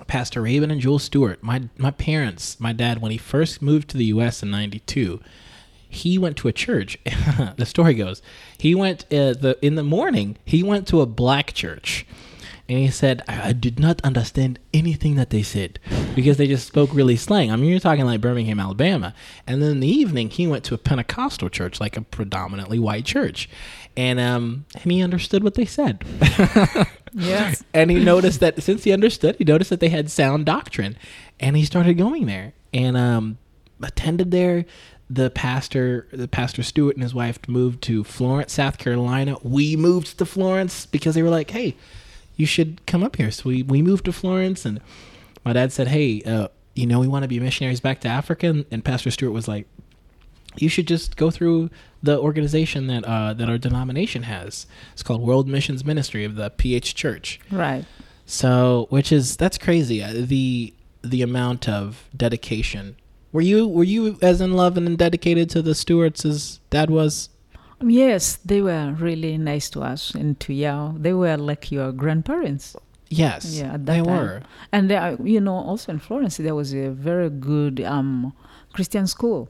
Pastor 0.08 0.42
Raven 0.42 0.72
and 0.72 0.82
Jewel 0.82 1.00
Stewart, 1.00 1.42
my 1.42 1.70
my 1.78 1.92
parents, 1.92 2.60
my 2.60 2.74
dad, 2.74 3.02
when 3.02 3.12
he 3.12 3.18
first 3.18 3.62
moved 3.62 3.90
to 3.90 3.98
the 3.98 4.06
U.S. 4.06 4.44
in 4.44 4.52
'92, 4.52 5.20
he 5.88 6.18
went 6.18 6.38
to 6.38 6.48
a 6.48 6.54
church. 6.54 6.98
the 7.58 7.66
story 7.66 7.94
goes, 7.94 8.22
he 8.58 8.76
went 8.76 9.04
uh, 9.06 9.34
the 9.34 9.58
in 9.62 9.76
the 9.76 9.84
morning. 9.84 10.38
He 10.46 10.64
went 10.64 10.88
to 10.90 11.02
a 11.02 11.06
black 11.06 11.54
church, 11.54 12.06
and 12.70 12.78
he 12.80 12.90
said, 12.90 13.22
I, 13.28 13.50
I 13.50 13.54
did 13.54 13.80
not 13.80 14.02
understand 14.04 14.58
anything 14.74 15.16
that 15.16 15.30
they 15.32 15.44
said 15.44 15.80
because 16.16 16.38
they 16.38 16.48
just 16.48 16.66
spoke 16.68 16.94
really 16.94 17.18
slang. 17.18 17.52
I 17.52 17.56
mean, 17.58 17.70
you're 17.70 17.80
talking 17.80 18.06
like 18.06 18.22
Birmingham, 18.22 18.60
Alabama. 18.60 19.14
And 19.46 19.62
then 19.62 19.72
in 19.72 19.80
the 19.82 19.88
evening, 19.88 20.30
he 20.30 20.48
went 20.48 20.64
to 20.66 20.74
a 20.74 20.78
Pentecostal 20.78 21.50
church, 21.50 21.82
like 21.82 21.98
a 21.98 22.02
predominantly 22.02 22.80
white 22.80 23.06
church. 23.06 23.50
And, 23.98 24.20
um, 24.20 24.66
and 24.82 24.92
he 24.92 25.02
understood 25.02 25.44
what 25.44 25.56
they 25.56 25.66
said. 25.66 26.04
Yes. 27.16 27.64
and 27.74 27.92
he 27.92 28.04
noticed 28.04 28.40
that 28.40 28.62
since 28.64 28.84
he 28.84 28.92
understood, 28.92 29.36
he 29.38 29.44
noticed 29.44 29.70
that 29.70 29.80
they 29.80 29.90
had 29.90 30.10
sound 30.10 30.48
doctrine, 30.48 30.98
and 31.40 31.56
he 31.56 31.64
started 31.64 31.96
going 31.96 32.26
there 32.26 32.54
and 32.74 32.98
um, 32.98 33.38
attended 33.82 34.32
there. 34.32 34.66
The 35.10 35.30
pastor, 35.30 36.08
the 36.12 36.28
pastor 36.28 36.64
Stewart 36.64 36.96
and 36.96 37.04
his 37.04 37.14
wife 37.14 37.38
moved 37.48 37.84
to 37.84 38.04
Florence, 38.04 38.54
South 38.54 38.80
Carolina. 38.80 39.38
We 39.44 39.76
moved 39.76 40.18
to 40.18 40.26
Florence 40.26 40.88
because 40.88 41.14
they 41.14 41.22
were 41.22 41.30
like, 41.30 41.52
"Hey, 41.52 41.76
you 42.36 42.46
should 42.46 42.86
come 42.86 43.04
up 43.04 43.16
here." 43.16 43.32
So 43.32 43.50
we 43.50 43.64
we 43.64 43.82
moved 43.82 44.06
to 44.06 44.14
Florence, 44.14 44.66
and 44.66 44.80
my 45.46 45.54
dad 45.54 45.72
said, 45.72 45.88
"Hey, 45.90 46.22
uh, 46.24 46.48
you 46.76 46.88
know, 46.88 47.00
we 47.00 47.08
want 47.08 47.24
to 47.24 47.30
be 47.30 47.40
missionaries 47.40 47.80
back 47.80 48.02
to 48.02 48.08
Africa," 48.08 48.48
and, 48.48 48.66
and 48.72 48.84
Pastor 48.84 49.12
Stewart 49.12 49.34
was 49.34 49.48
like, 49.48 49.68
you 50.58 50.70
should 50.70 50.88
just 50.88 51.16
go 51.16 51.32
through 51.32 51.70
the 52.02 52.20
organization 52.20 52.88
that 52.88 53.06
uh, 53.06 53.34
that 53.34 53.50
our 53.50 53.58
denomination 53.58 54.24
has. 54.24 54.66
It's 54.94 55.04
called 55.04 55.22
World 55.22 55.48
Missions 55.48 55.84
Ministry 55.86 56.26
of 56.26 56.36
the 56.36 56.50
PH 56.50 56.96
Church. 56.96 57.40
Right. 57.52 57.86
So, 58.26 58.88
which 58.90 59.12
is 59.12 59.38
that's 59.38 59.58
crazy. 59.58 60.04
Uh, 60.04 60.12
the 60.14 60.74
the 61.02 61.22
amount 61.22 61.68
of 61.68 62.08
dedication. 62.16 62.96
Were 63.32 63.42
you 63.42 63.68
were 63.68 63.84
you 63.84 64.18
as 64.22 64.42
in 64.42 64.54
love 64.54 64.78
and 64.78 64.98
dedicated 64.98 65.50
to 65.52 65.62
the 65.62 65.76
Stewarts 65.76 66.26
as 66.26 66.60
dad 66.70 66.90
was? 66.90 67.30
Yes, 67.82 68.38
they 68.38 68.62
were 68.62 68.92
really 68.98 69.38
nice 69.38 69.70
to 69.72 69.82
us 69.82 70.14
and 70.16 70.40
to 70.42 70.54
Yao. 70.54 70.96
They 70.98 71.14
were 71.14 71.38
like 71.38 71.72
your 71.72 71.92
grandparents. 71.92 72.76
Yes, 73.10 73.58
Yeah, 73.60 73.74
at 73.74 73.86
they 73.86 73.98
time. 74.02 74.06
were. 74.06 74.42
And 74.72 74.90
there, 74.90 75.18
you 75.24 75.40
know, 75.42 75.54
also 75.56 75.92
in 75.92 76.00
Florence, 76.00 76.38
there 76.38 76.56
was 76.56 76.74
a 76.74 76.90
very 76.90 77.30
good 77.30 77.82
um, 77.82 78.34
Christian 78.74 79.06
school. 79.08 79.50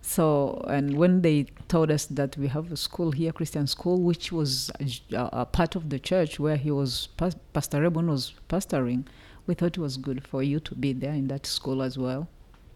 So, 0.00 0.64
and 0.68 0.96
when 0.96 1.22
they 1.22 1.46
told 1.68 1.90
us 1.90 2.06
that 2.06 2.36
we 2.38 2.46
have 2.48 2.70
a 2.70 2.76
school 2.76 3.10
here, 3.10 3.32
Christian 3.32 3.66
school, 3.66 4.00
which 4.00 4.30
was 4.32 4.70
a 5.12 5.44
part 5.44 5.74
of 5.74 5.90
the 5.90 5.98
church 5.98 6.38
where 6.38 6.56
he 6.56 6.70
was, 6.70 7.08
Pastor 7.52 7.80
Rebon 7.82 8.06
was 8.06 8.32
pastoring, 8.48 9.04
we 9.46 9.54
thought 9.54 9.76
it 9.76 9.78
was 9.78 9.96
good 9.96 10.24
for 10.24 10.42
you 10.42 10.60
to 10.60 10.74
be 10.76 10.92
there 10.92 11.12
in 11.12 11.26
that 11.28 11.44
school 11.44 11.82
as 11.82 11.98
well. 11.98 12.28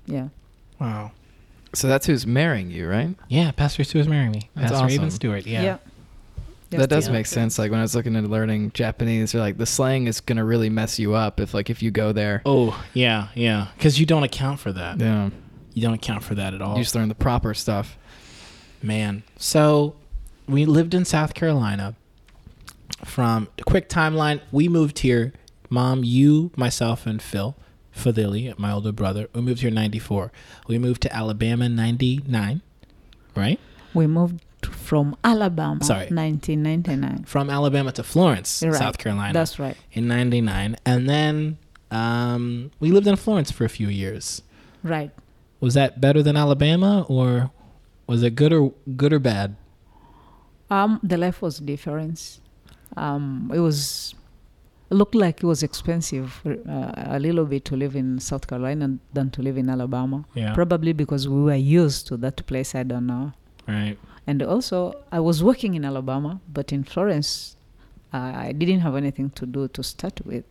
Yeah. 0.07 0.29
Wow. 0.81 1.13
So 1.73 1.87
that's 1.89 2.07
who's 2.07 2.27
marrying 2.27 2.71
you, 2.71 2.89
right? 2.89 3.15
Yeah, 3.29 3.53
Pastor 3.53 3.85
Stewart's 3.85 4.09
marrying 4.09 4.33
me. 4.33 4.51
That's 4.57 4.73
Pastor 4.73 4.87
Raven 4.87 5.07
awesome. 5.07 5.11
Stewart. 5.11 5.47
Yeah. 5.47 5.79
Yes, 6.71 6.81
that 6.83 6.91
does 6.91 7.07
yeah. 7.09 7.13
make 7.13 7.27
sense. 7.27 7.59
Like 7.59 7.71
when 7.71 7.81
I 7.81 7.83
was 7.83 7.97
looking 7.97 8.15
at 8.15 8.25
learning 8.25 8.71
Japanese, 8.73 9.33
they're 9.33 9.41
like 9.41 9.59
the 9.59 9.67
slang 9.67 10.07
is 10.07 10.21
gonna 10.21 10.45
really 10.45 10.71
mess 10.71 10.99
you 11.01 11.15
up 11.15 11.41
if 11.41 11.53
like 11.53 11.69
if 11.69 11.83
you 11.83 11.91
go 11.91 12.13
there. 12.13 12.43
Oh 12.47 12.81
yeah, 12.95 13.29
yeah. 13.35 13.69
Because 13.77 13.99
you 13.99 14.07
don't 14.07 14.23
account 14.23 14.61
for 14.61 14.73
that. 14.73 15.01
Yeah, 15.01 15.31
You 15.75 15.83
don't 15.83 15.95
account 15.95 16.23
for 16.23 16.37
that 16.37 16.55
at 16.55 16.63
all. 16.63 16.77
you 16.77 16.83
just 16.85 16.95
learn 16.95 17.09
the 17.09 17.15
proper 17.17 17.55
stuff. 17.55 17.99
Man. 18.83 19.25
So 19.37 19.97
we 20.49 20.65
lived 20.65 20.95
in 20.95 21.05
South 21.05 21.35
Carolina. 21.35 21.97
From 23.05 23.49
quick 23.67 23.89
timeline, 23.89 24.41
we 24.53 24.69
moved 24.69 24.99
here. 25.01 25.33
Mom, 25.71 26.05
you, 26.05 26.51
myself, 26.57 27.07
and 27.07 27.23
Phil, 27.23 27.57
Fadili, 28.01 28.57
my 28.59 28.73
older 28.73 28.93
brother, 28.93 29.29
we 29.35 29.41
moved 29.43 29.61
here 29.61 29.69
in 29.69 29.75
94. 29.75 30.33
We 30.67 30.79
moved 30.79 31.03
to 31.03 31.15
Alabama 31.15 31.67
in 31.67 31.77
99, 31.77 32.63
right? 33.37 33.61
We 33.95 34.07
moved 34.07 34.45
from 34.63 35.17
Alabama, 35.25 35.83
Sorry. 35.85 36.07
1999. 36.09 37.25
From 37.25 37.51
Alabama 37.51 37.93
to 37.93 38.03
Florence, 38.03 38.63
Right. 38.65 38.75
South 38.75 38.99
Carolina 38.99 39.33
That's 39.33 39.59
right. 39.59 39.77
in 39.93 40.07
99. 40.09 40.77
And 40.85 41.09
then 41.09 41.59
um, 41.91 42.71
we 42.81 42.91
lived 42.91 43.07
in 43.07 43.17
Florence 43.17 43.51
for 43.51 43.65
a 43.65 43.69
few 43.69 43.89
years. 43.89 44.43
Right. 44.83 45.11
Was 45.61 45.75
that 45.75 46.01
better 46.01 46.23
than 46.23 46.37
Alabama 46.37 47.05
or 47.09 47.51
was 48.07 48.23
it 48.23 48.35
good 48.35 48.53
or 48.53 48.73
good 48.97 49.13
or 49.13 49.19
bad? 49.19 49.57
Um, 50.71 51.01
the 51.03 51.17
life 51.17 51.43
was 51.43 51.59
different. 51.59 52.39
Um, 52.97 53.51
it 53.55 53.59
was 53.61 54.15
looked 54.91 55.15
like 55.15 55.43
it 55.43 55.47
was 55.47 55.63
expensive 55.63 56.41
uh, 56.47 56.93
a 56.97 57.19
little 57.19 57.45
bit 57.45 57.65
to 57.67 57.77
live 57.77 57.95
in 57.97 58.19
South 58.19 58.47
Carolina 58.47 58.99
than 59.13 59.31
to 59.31 59.43
live 59.43 59.57
in 59.57 59.69
Alabama. 59.71 60.25
Yeah. 60.35 60.53
Probably 60.55 60.93
because 60.93 61.29
we 61.29 61.43
were 61.43 61.55
used 61.55 62.07
to 62.09 62.17
that 62.19 62.45
place. 62.47 62.75
I 62.75 62.83
don't 62.83 63.07
know. 63.07 63.33
Right. 63.69 63.97
And 64.27 64.43
also, 64.43 64.95
I 65.13 65.21
was 65.21 65.43
working 65.43 65.75
in 65.75 65.85
Alabama, 65.85 66.41
but 66.53 66.73
in 66.73 66.85
Florence, 66.85 67.57
uh, 68.13 68.33
I 68.35 68.53
didn't 68.53 68.81
have 68.81 68.97
anything 68.97 69.31
to 69.31 69.47
do 69.47 69.69
to 69.69 69.83
start 69.83 70.21
with. 70.27 70.45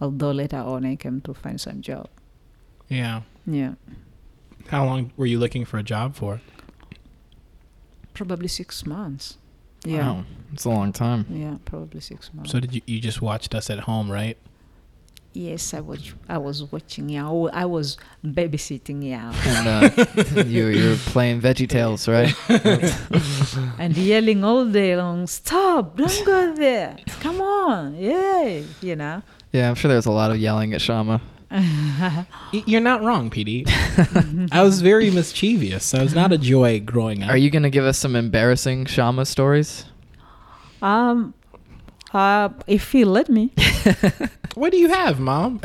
Although 0.00 0.30
later 0.30 0.58
on, 0.58 0.84
I 0.86 0.96
came 0.96 1.20
to 1.22 1.34
find 1.34 1.60
some 1.60 1.82
job. 1.82 2.08
Yeah. 2.88 3.22
Yeah, 3.46 3.74
How 4.68 4.84
long 4.84 5.12
were 5.16 5.26
you 5.26 5.38
looking 5.38 5.64
for 5.64 5.78
a 5.78 5.82
job 5.82 6.14
for? 6.14 6.40
probably 8.14 8.48
six 8.48 8.84
months. 8.86 9.38
Yeah, 9.84 9.98
Wow, 10.12 10.24
it's 10.52 10.64
a 10.64 10.70
long 10.70 10.92
time. 10.92 11.26
yeah, 11.30 11.56
probably 11.64 12.00
six 12.00 12.32
months. 12.34 12.50
So 12.52 12.60
did 12.60 12.74
you 12.74 12.82
you 12.86 13.00
just 13.00 13.22
watched 13.22 13.54
us 13.54 13.70
at 13.70 13.80
home, 13.80 14.10
right? 14.10 14.36
Yes, 15.32 15.74
I 15.74 15.80
was. 15.80 16.12
I 16.28 16.38
was 16.38 16.64
watching. 16.72 17.08
Yeah, 17.08 17.30
I 17.52 17.64
was 17.64 17.96
babysitting. 18.24 19.04
Yeah, 19.08 19.32
And 19.46 20.38
uh, 20.38 20.42
you 20.46 20.66
you're 20.66 20.96
playing 20.96 21.40
Veggie 21.40 21.68
Tales, 21.68 22.08
right? 22.08 22.34
and 23.78 23.96
yelling 23.96 24.42
all 24.44 24.66
day 24.66 24.96
long. 24.96 25.26
Stop! 25.28 25.96
Don't 25.96 26.26
go 26.26 26.52
there. 26.54 26.96
Come 27.20 27.40
on! 27.40 27.94
Yay! 27.94 28.66
You 28.82 28.96
know. 28.96 29.22
Yeah, 29.52 29.68
I'm 29.68 29.76
sure 29.76 29.88
there's 29.88 30.06
a 30.06 30.10
lot 30.10 30.30
of 30.32 30.38
yelling 30.38 30.74
at 30.74 30.80
Shama. 30.80 31.20
Y- 31.50 32.26
You're 32.66 32.80
not 32.80 33.02
wrong, 33.02 33.30
PD. 33.30 33.64
I 34.52 34.62
was 34.62 34.80
very 34.82 35.10
mischievous. 35.10 35.94
I 35.94 36.02
was 36.02 36.14
not 36.14 36.32
a 36.32 36.38
joy 36.38 36.80
growing 36.80 37.22
up. 37.22 37.30
Are 37.30 37.36
you 37.36 37.50
gonna 37.50 37.70
give 37.70 37.84
us 37.84 37.98
some 37.98 38.14
embarrassing 38.16 38.86
Shama 38.86 39.26
stories? 39.26 39.84
Um. 40.82 41.34
Uh, 42.12 42.48
if 42.66 42.94
you 42.94 43.06
let 43.06 43.28
me. 43.28 43.52
What 44.56 44.72
do 44.72 44.78
you 44.78 44.88
have, 44.88 45.20
Mom? 45.20 45.60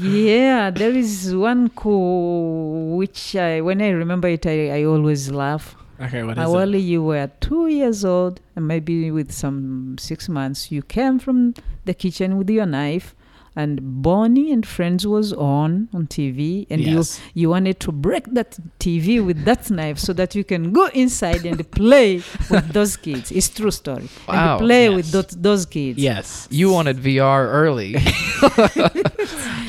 yeah, 0.00 0.70
there 0.70 0.92
is 0.92 1.34
one 1.36 1.68
coup 1.70 2.96
which 2.96 3.36
I, 3.36 3.60
when 3.60 3.82
I 3.82 3.90
remember 3.90 4.28
it, 4.28 4.46
I, 4.46 4.78
I 4.80 4.84
always 4.84 5.30
laugh. 5.30 5.76
okay, 6.00 6.22
what 6.22 6.38
is 6.38 6.48
while 6.48 6.74
it? 6.74 6.78
you 6.78 7.02
were 7.02 7.30
two 7.40 7.68
years 7.68 8.02
old, 8.04 8.40
and 8.56 8.66
maybe 8.66 9.10
with 9.10 9.30
some 9.30 9.96
six 9.98 10.26
months, 10.28 10.72
you 10.72 10.82
came 10.82 11.18
from 11.18 11.52
the 11.84 11.92
kitchen 11.94 12.38
with 12.38 12.48
your 12.48 12.64
knife, 12.66 13.14
and 13.56 14.02
Barney 14.02 14.52
and 14.52 14.64
Friends 14.66 15.06
was 15.06 15.32
on 15.32 15.88
on 15.94 16.06
TV, 16.06 16.66
and 16.70 16.80
Yes. 16.80 17.20
you 17.34 17.42
you 17.42 17.48
wanted 17.50 17.80
to 17.80 17.90
break 17.92 18.24
that 18.34 18.58
TV 18.78 19.24
with 19.24 19.44
that 19.44 19.70
knife 19.76 19.98
so 19.98 20.12
that 20.12 20.34
you 20.34 20.44
can 20.44 20.72
go 20.72 20.86
inside 20.92 21.44
and 21.46 21.58
play 21.70 22.22
with 22.50 22.68
those 22.72 22.96
kids. 22.96 23.32
It's 23.32 23.48
true 23.48 23.70
story. 23.70 24.08
Wow, 24.28 24.34
And 24.58 24.66
play 24.66 24.84
yes. 24.88 24.96
with 24.96 25.10
those, 25.12 25.26
those 25.48 25.64
kids. 25.66 25.98
Yes, 25.98 26.46
You 26.50 26.70
wanted 26.70 26.96
VR 26.98 27.42
early. 27.62 27.96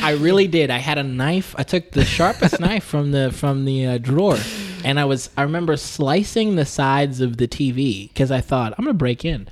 I 0.01 0.15
really 0.19 0.47
did. 0.47 0.69
I 0.69 0.77
had 0.77 0.97
a 0.97 1.03
knife. 1.03 1.55
I 1.57 1.63
took 1.63 1.91
the 1.91 2.05
sharpest 2.05 2.59
knife 2.65 2.83
from 2.83 3.11
the 3.11 3.31
from 3.31 3.65
the 3.65 3.85
uh, 3.85 3.97
drawer, 3.97 4.37
and 4.83 4.99
I 4.99 5.05
was. 5.05 5.29
I 5.37 5.43
remember 5.43 5.77
slicing 5.77 6.55
the 6.55 6.65
sides 6.65 7.21
of 7.21 7.37
the 7.37 7.47
TV 7.47 8.09
because 8.09 8.31
I 8.31 8.41
thought 8.41 8.73
I'm 8.77 8.85
gonna 8.85 8.93
break 8.93 9.23
in. 9.25 9.47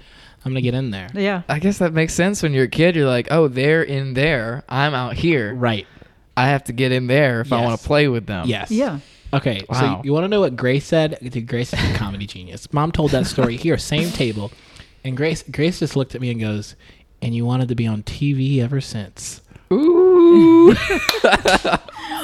I'm 0.46 0.52
gonna 0.52 0.62
get 0.62 0.76
in 0.76 0.92
there. 0.92 1.10
Yeah. 1.14 1.42
I 1.50 1.58
guess 1.58 1.80
that 1.80 1.92
makes 1.92 2.14
sense 2.14 2.44
when 2.44 2.54
you're 2.54 2.66
a 2.66 2.70
kid. 2.70 2.96
You're 2.96 3.08
like, 3.08 3.28
oh, 3.32 3.48
they're 3.48 3.82
in 3.82 4.14
there. 4.14 4.64
I'm 4.70 4.94
out 4.94 5.16
here. 5.16 5.54
Right. 5.56 5.88
I 6.38 6.50
have 6.50 6.66
to 6.66 6.74
get 6.74 6.92
in 6.92 7.08
there 7.08 7.42
if 7.42 7.52
I 7.52 7.64
want 7.64 7.80
to 7.80 7.86
play 7.86 8.08
with 8.08 8.28
them. 8.28 8.48
Yes. 8.48 8.70
Yeah. 8.70 9.00
Okay, 9.34 9.66
so 9.74 10.02
you, 10.06 10.14
want 10.14 10.24
to 10.24 10.28
know 10.30 10.40
what 10.40 10.56
Grace 10.56 10.86
said? 10.86 11.18
Dude, 11.22 11.48
Grace 11.48 11.74
is 11.74 11.92
a 11.92 11.94
comedy 11.96 12.26
genius. 12.26 12.72
Mom 12.72 12.92
told 12.92 13.12
that 13.12 13.26
story 13.26 13.58
here, 13.58 13.78
same 13.80 14.10
table, 14.12 14.52
and 15.04 15.18
Grace 15.18 15.44
Grace 15.52 15.80
just 15.80 15.98
looked 15.98 16.16
at 16.16 16.22
me 16.22 16.32
and 16.32 16.40
goes, 16.40 16.76
"And 17.22 17.36
you 17.36 17.44
wanted 17.44 17.68
to 17.70 17.76
be 17.76 17.86
on 17.86 18.04
TV 18.04 18.60
ever 18.62 18.80
since." 18.80 19.42
Ooh. 19.74 20.74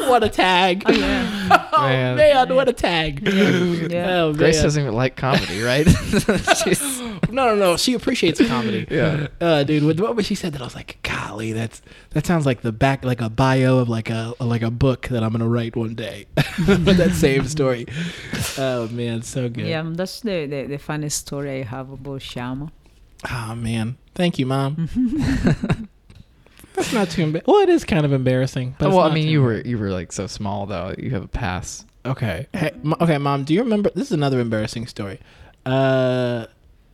What 0.08 0.24
a 0.24 0.30
tag! 0.30 0.84
Oh, 0.86 1.70
oh, 1.74 1.82
Man. 1.88 2.18
man, 2.18 2.56
what 2.56 2.68
a 2.68 2.74
tag! 2.74 3.22
Yeah. 3.28 4.24
Oh, 4.24 4.34
Grace 4.34 4.56
man. 4.58 4.64
doesn't 4.64 4.82
even 4.84 4.96
like 4.96 5.16
comedy, 5.16 5.62
right? 5.62 5.88
She's- 5.88 7.01
No, 7.32 7.48
no, 7.50 7.56
no. 7.56 7.78
She 7.78 7.94
appreciates 7.94 8.46
comedy. 8.46 8.86
Yeah. 8.92 9.28
uh, 9.40 9.64
dude. 9.64 9.84
With 9.84 10.00
what 10.00 10.26
she 10.26 10.36
said 10.36 10.52
that, 10.54 10.62
I 10.62 10.66
was 10.66 10.76
like, 10.76 10.98
"Golly, 11.04 11.54
that's 11.54 11.82
that 12.12 12.26
sounds 12.26 12.46
like 12.46 12.62
the 12.62 12.72
back, 12.74 13.06
like 13.06 13.22
a 13.22 13.30
bio 13.30 13.78
of 13.78 13.88
like 13.90 14.10
a 14.10 14.34
like 14.40 14.62
a 14.64 14.72
book 14.72 15.08
that 15.10 15.24
I'm 15.24 15.32
gonna 15.32 15.48
write 15.48 15.76
one 15.76 15.96
day." 15.96 16.26
But 16.68 16.98
that 16.98 17.12
same 17.14 17.48
story. 17.48 17.86
Oh 18.58 18.88
man, 18.90 19.22
so 19.22 19.48
good. 19.50 19.66
Yeah, 19.68 19.84
that's 19.86 20.20
the, 20.22 20.46
the, 20.46 20.66
the 20.68 20.78
funniest 20.78 21.20
story 21.20 21.62
I 21.62 21.64
have 21.64 21.90
about 21.92 22.22
Shama. 22.22 22.72
Oh 23.32 23.56
man, 23.56 23.98
thank 24.16 24.38
you, 24.40 24.46
mom. 24.46 24.90
That's 26.74 26.94
not 26.94 27.10
too 27.10 27.22
embarrassing. 27.24 27.52
Well, 27.54 27.62
it 27.62 27.70
is 27.70 27.84
kind 27.86 28.06
of 28.06 28.14
embarrassing. 28.14 28.76
But 28.80 28.90
well, 28.90 29.02
I 29.02 29.14
mean, 29.14 29.28
you 29.28 29.42
were 29.42 29.62
you 29.62 29.78
were 29.78 29.90
like 29.92 30.12
so 30.12 30.28
small 30.28 30.66
though. 30.66 30.94
You 30.98 31.12
have 31.12 31.24
a 31.24 31.28
pass. 31.28 31.86
okay. 32.06 32.48
Hey, 32.54 32.72
m- 32.84 32.96
okay, 33.02 33.18
mom. 33.18 33.44
Do 33.44 33.54
you 33.54 33.62
remember? 33.64 33.92
This 33.94 34.08
is 34.08 34.14
another 34.14 34.40
embarrassing 34.40 34.88
story. 34.88 35.20
Uh, 35.66 36.46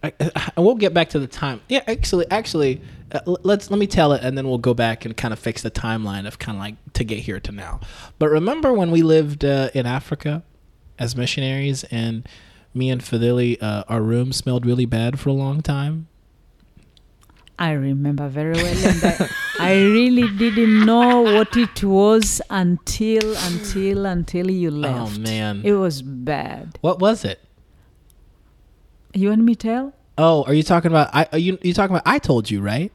I, 0.03 0.13
I, 0.35 0.61
we'll 0.61 0.75
get 0.75 0.93
back 0.93 1.09
to 1.09 1.19
the 1.19 1.27
time. 1.27 1.61
Yeah, 1.69 1.81
actually, 1.87 2.29
actually, 2.29 2.81
uh, 3.11 3.19
let's 3.43 3.71
let 3.71 3.79
me 3.79 3.87
tell 3.87 4.13
it, 4.13 4.23
and 4.23 4.37
then 4.37 4.47
we'll 4.47 4.57
go 4.59 4.73
back 4.73 5.05
and 5.05 5.17
kind 5.17 5.33
of 5.33 5.39
fix 5.39 5.61
the 5.63 5.71
timeline 5.71 6.27
of 6.27 6.37
kind 6.39 6.57
of 6.57 6.61
like 6.61 6.75
to 6.93 7.03
get 7.03 7.19
here 7.19 7.39
to 7.39 7.51
now. 7.51 7.79
But 8.19 8.29
remember 8.29 8.73
when 8.73 8.91
we 8.91 9.01
lived 9.01 9.43
uh, 9.43 9.69
in 9.73 9.85
Africa 9.85 10.43
as 10.99 11.15
missionaries, 11.15 11.83
and 11.85 12.27
me 12.73 12.89
and 12.91 13.01
Fadili, 13.01 13.57
uh, 13.61 13.83
our 13.89 14.01
room 14.01 14.31
smelled 14.33 14.65
really 14.65 14.85
bad 14.85 15.19
for 15.19 15.29
a 15.29 15.33
long 15.33 15.61
time. 15.61 16.07
I 17.59 17.71
remember 17.71 18.27
very 18.27 18.53
well, 18.53 18.87
and 18.87 19.03
I, 19.03 19.29
I 19.59 19.73
really 19.81 20.29
didn't 20.37 20.85
know 20.85 21.21
what 21.21 21.57
it 21.57 21.83
was 21.83 22.39
until 22.51 23.35
until 23.35 24.05
until 24.05 24.51
you 24.51 24.69
left. 24.69 25.17
Oh 25.17 25.19
man, 25.19 25.61
It 25.63 25.73
was 25.73 26.03
bad. 26.03 26.77
what 26.81 26.99
was 26.99 27.25
it? 27.25 27.39
You 29.17 29.29
want 29.29 29.41
me 29.41 29.55
tell? 29.55 29.93
Oh, 30.17 30.43
are 30.43 30.53
you 30.53 30.61
talking 30.63 30.91
about? 30.91 31.09
I 31.13 31.27
are 31.31 31.37
you 31.39 31.57
you 31.63 31.73
talking 31.73 31.95
about? 31.95 32.03
I 32.05 32.19
told 32.19 32.51
you 32.51 32.61
right. 32.61 32.91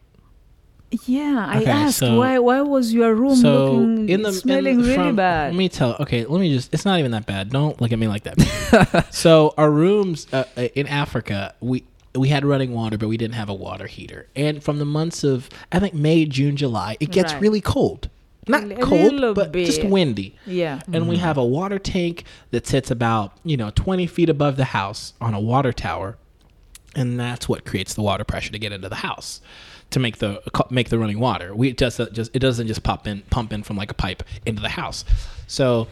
Yeah, 1.07 1.47
I 1.49 1.63
Okay, 1.63 1.71
asked 1.71 1.99
so- 1.99 2.19
why. 2.19 2.39
Why 2.39 2.61
was 2.61 2.93
your 2.93 3.15
room 3.15 3.35
so 3.37 3.73
looking 3.73 4.09
in 4.09 4.23
the 4.23 4.33
smelling 4.33 4.81
in, 4.81 4.83
really 4.83 4.95
from- 4.95 5.17
bad? 5.17 5.53
Let 5.53 5.59
me 5.59 5.69
tell. 5.69 5.97
Okay, 6.01 6.25
let 6.27 6.41
me 6.41 6.53
just. 6.55 6.73
It's 6.75 6.85
not 6.85 6.99
even 7.01 7.11
that 7.13 7.27
bad. 7.27 7.51
Don't 7.51 7.81
look 7.81 7.93
at 7.93 7.99
me 7.99 8.07
like 8.09 8.23
that. 8.25 9.07
so 9.11 9.55
our 9.57 9.71
rooms 9.71 10.27
uh, 10.33 10.45
uh, 10.57 10.61
in 10.75 10.87
Africa, 10.87 11.55
we 11.61 11.85
we 12.15 12.29
had 12.29 12.45
running 12.45 12.73
water, 12.73 12.99
but 12.99 13.09
we 13.09 13.17
didn't 13.17 13.35
have 13.35 13.49
a 13.49 13.55
water 13.55 13.87
heater. 13.87 14.29
And 14.37 14.63
from 14.63 14.79
the 14.79 14.85
months 14.85 15.25
of 15.25 15.49
I 15.73 15.79
think 15.81 15.95
May, 15.95 16.27
June, 16.27 16.57
July, 16.57 16.99
it 17.01 17.11
gets 17.11 17.33
Right. 17.33 17.43
really 17.43 17.61
cold. 17.63 18.11
Not 18.49 18.71
A 18.71 18.77
cold, 18.77 19.13
little 19.13 19.35
but 19.35 19.53
just 19.53 19.85
windy. 19.85 20.37
yeah. 20.47 20.81
And 20.93 21.09
we 21.09 21.17
mm-hmm. 21.17 21.25
have 21.25 21.37
a 21.37 21.45
water 21.45 21.79
tank 21.79 22.25
that 22.51 22.67
sits 22.67 22.91
about 22.91 23.37
you 23.45 23.57
know 23.57 23.71
20 23.71 24.07
feet 24.07 24.29
above 24.29 24.57
the 24.57 24.67
house 24.67 25.15
on 25.21 25.33
a 25.33 25.41
water 25.41 25.73
tower, 25.73 26.17
and 26.97 27.21
that's 27.21 27.49
what 27.49 27.65
creates 27.65 27.95
the 27.95 28.03
water 28.03 28.25
pressure 28.25 28.51
to 28.51 28.59
get 28.59 28.73
into 28.73 28.89
the 28.89 28.97
house 28.97 29.41
to 29.93 30.01
make 30.01 30.19
the 30.19 30.43
make 30.71 30.89
the 30.89 30.99
running 30.99 31.21
water. 31.21 31.55
We 31.55 31.69
it 31.71 31.79
just 31.79 32.01
just 32.13 32.35
it 32.35 32.41
doesn't 32.41 32.67
just 32.67 32.83
pop 32.83 33.07
in 33.07 33.23
pump 33.31 33.53
in 33.53 33.63
from 33.63 33.77
like 33.77 33.91
a 33.91 33.95
pipe 33.95 34.23
into 34.45 34.61
the 34.61 34.71
house. 34.71 35.05
So 35.47 35.87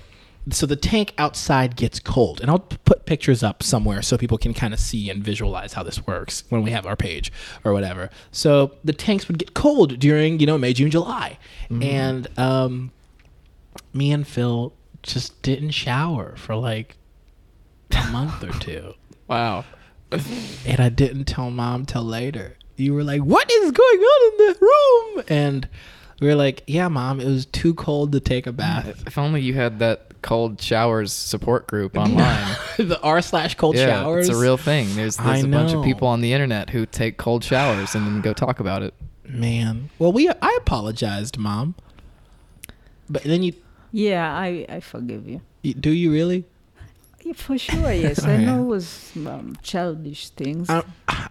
so 0.55 0.67
the 0.67 0.77
tank 0.77 1.13
outside 1.19 1.77
gets 1.77 1.99
cold, 2.01 2.41
and 2.41 2.51
I'll 2.51 2.59
put 2.59 3.07
pictures 3.07 3.43
up 3.43 3.63
somewhere 3.63 4.03
so 4.03 4.17
people 4.17 4.39
can 4.39 4.55
kind 4.55 4.73
of 4.73 4.81
see 4.81 5.11
and 5.11 5.23
visualize 5.23 5.73
how 5.73 5.83
this 5.83 6.07
works 6.07 6.45
when 6.49 6.63
we 6.63 6.71
have 6.71 6.87
our 6.87 6.97
page 6.97 7.33
or 7.65 7.73
whatever. 7.73 8.11
So 8.33 8.73
the 8.85 8.93
tanks 8.93 9.29
would 9.29 9.39
get 9.39 9.55
cold 9.55 9.99
during 9.99 10.41
you 10.41 10.47
know 10.47 10.59
May, 10.59 10.73
June, 10.73 10.91
July, 10.91 11.39
and 11.71 12.27
um, 12.39 12.91
me 13.93 14.13
and 14.13 14.27
Phil 14.27 14.73
just 15.03 15.41
didn't 15.43 15.71
shower 15.71 16.37
for 16.37 16.55
like 16.57 16.97
a 17.93 18.07
month 18.11 18.43
or 18.43 18.53
two. 18.59 18.95
Wow. 19.29 19.65
And 20.67 20.81
I 20.81 20.89
didn't 20.89 21.27
tell 21.27 21.53
mom 21.53 21.87
till 21.87 22.03
later. 22.03 22.57
You 22.75 22.95
were 22.95 23.05
like, 23.05 23.21
"What 23.21 23.49
is 23.49 23.71
going 23.71 24.01
on 24.01 24.33
in 24.33 24.47
the 24.49 24.59
room?" 24.61 25.25
And 25.29 25.69
we 26.21 26.27
were 26.27 26.35
like, 26.35 26.65
"Yeah, 26.67 26.89
mom, 26.89 27.21
it 27.21 27.27
was 27.27 27.47
too 27.47 27.75
cold 27.75 28.11
to 28.11 28.19
take 28.19 28.49
a 28.49 28.53
bath." 28.53 29.05
If 29.07 29.19
only 29.19 29.41
you 29.41 29.55
had 29.55 29.79
that 29.79 30.10
cold 30.23 30.61
showers 30.61 31.13
support 31.13 31.67
group 31.67 31.97
online. 31.99 32.57
the 32.77 32.99
r 33.03 33.21
slash 33.23 33.55
cold 33.55 33.77
yeah, 33.77 33.87
showers. 33.87 34.29
it's 34.29 34.37
a 34.37 34.41
real 34.41 34.57
thing. 34.57 34.95
There's, 34.95 35.19
I 35.19 35.25
there's 35.33 35.45
a 35.45 35.49
bunch 35.49 35.73
know. 35.73 35.81
of 35.81 35.85
people 35.85 36.09
on 36.09 36.21
the 36.21 36.33
internet 36.33 36.71
who 36.71 36.87
take 36.87 37.17
cold 37.17 37.43
showers 37.45 37.95
and 37.95 38.07
then 38.07 38.21
go 38.21 38.33
talk 38.33 38.61
about 38.61 38.83
it. 38.83 38.95
man. 39.25 39.91
Well, 39.99 40.13
we 40.13 40.29
I 40.29 40.59
apologized, 40.61 41.39
mom. 41.39 41.75
But 43.09 43.23
then 43.25 43.43
you, 43.43 43.55
Yeah, 43.93 44.33
I, 44.33 44.67
I 44.69 44.81
forgive 44.81 45.29
you. 45.29 45.41
you 45.63 45.75
do 45.75 45.91
you 45.91 46.13
really? 46.13 46.45
Yeah, 47.23 47.33
For 47.35 47.59
sure, 47.59 47.93
yes. 47.93 48.21
Oh, 48.25 48.29
I 48.29 48.35
yeah. 48.39 48.47
know 48.47 48.63
it 48.63 48.67
was 48.67 49.13
um, 49.17 49.57
childish 49.63 50.31
things. 50.31 50.69
I, 50.71 50.83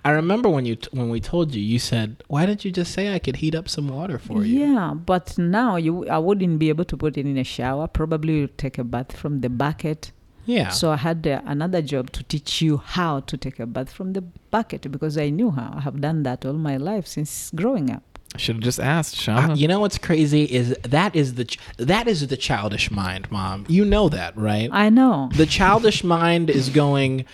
I 0.06 0.12
remember 0.12 0.48
when 0.50 0.66
you 0.66 0.76
t- 0.76 0.88
when 0.92 1.10
we 1.10 1.20
told 1.20 1.54
you, 1.56 1.62
you 1.62 1.80
said, 1.80 2.24
"Why 2.28 2.46
didn't 2.46 2.64
you 2.66 2.72
just 2.72 2.92
say 2.94 3.14
I 3.14 3.20
could 3.20 3.38
heat 3.38 3.56
up 3.56 3.68
some 3.68 3.88
water 3.90 4.18
for 4.20 4.44
you?" 4.46 4.60
Yeah, 4.68 4.94
but 4.94 5.38
now 5.38 5.76
you, 5.78 6.08
I 6.08 6.18
wouldn't 6.20 6.60
be 6.60 6.70
able 6.70 6.86
to 6.86 6.96
put 6.98 7.18
it 7.18 7.26
in 7.26 7.38
a 7.38 7.44
shower. 7.44 7.88
Probably 7.88 8.48
take 8.48 8.78
a 8.78 8.84
bath 8.84 9.16
from 9.16 9.42
the 9.42 9.50
bucket. 9.50 10.12
Yeah. 10.46 10.70
So 10.70 10.92
I 10.92 10.98
had 10.98 11.28
uh, 11.28 11.42
another 11.46 11.82
job 11.82 12.12
to 12.14 12.24
teach 12.24 12.62
you 12.62 12.78
how 12.78 13.20
to 13.22 13.38
take 13.38 13.60
a 13.60 13.68
bath 13.68 13.92
from 13.92 14.14
the 14.14 14.22
bucket 14.22 14.90
because 14.92 15.16
I 15.18 15.30
knew 15.30 15.52
how. 15.52 15.74
I 15.78 15.82
have 15.82 16.02
done 16.02 16.24
that 16.24 16.44
all 16.46 16.54
my 16.54 16.78
life 16.78 17.06
since 17.06 17.52
growing 17.54 17.92
up. 17.92 18.09
I 18.36 18.38
should 18.38 18.56
have 18.58 18.64
just 18.64 18.80
asked, 18.80 19.16
Uh, 19.28 19.48
Sean. 19.48 19.58
you 19.58 19.68
know 19.68 19.80
what's 19.80 19.98
crazy 19.98 20.44
is 20.44 20.78
that 20.84 21.16
is 21.16 21.34
the 21.34 21.46
ch- 21.46 21.58
that 21.78 22.08
is 22.08 22.28
the 22.28 22.38
childish 22.38 22.92
mind, 22.92 23.30
mom. 23.32 23.66
You 23.68 23.84
know 23.86 24.08
that, 24.10 24.38
right? 24.38 24.70
I 24.72 24.90
know. 24.90 25.30
the 25.36 25.46
childish 25.48 26.04
mind 26.04 26.50
is 26.50 26.70
going. 26.70 27.26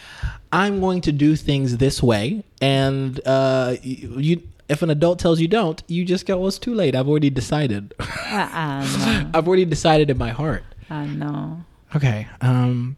I'm 0.53 0.79
going 0.79 1.01
to 1.01 1.11
do 1.11 1.35
things 1.35 1.77
this 1.77 2.01
way, 2.01 2.43
and 2.61 3.19
uh, 3.27 3.75
you, 3.83 4.19
you. 4.19 4.41
If 4.69 4.81
an 4.81 4.89
adult 4.89 5.19
tells 5.19 5.39
you 5.41 5.47
don't, 5.49 5.83
you 5.87 6.05
just 6.05 6.25
go, 6.25 6.37
"Well, 6.39 6.47
it's 6.47 6.57
too 6.57 6.73
late. 6.73 6.95
I've 6.95 7.09
already 7.09 7.29
decided. 7.29 7.93
I, 7.99 8.49
I 8.87 9.23
know. 9.23 9.31
I've 9.37 9.47
already 9.47 9.65
decided 9.65 10.09
in 10.09 10.17
my 10.17 10.29
heart." 10.29 10.63
I 10.89 11.05
know. 11.07 11.65
Okay. 11.95 12.27
Um. 12.39 12.95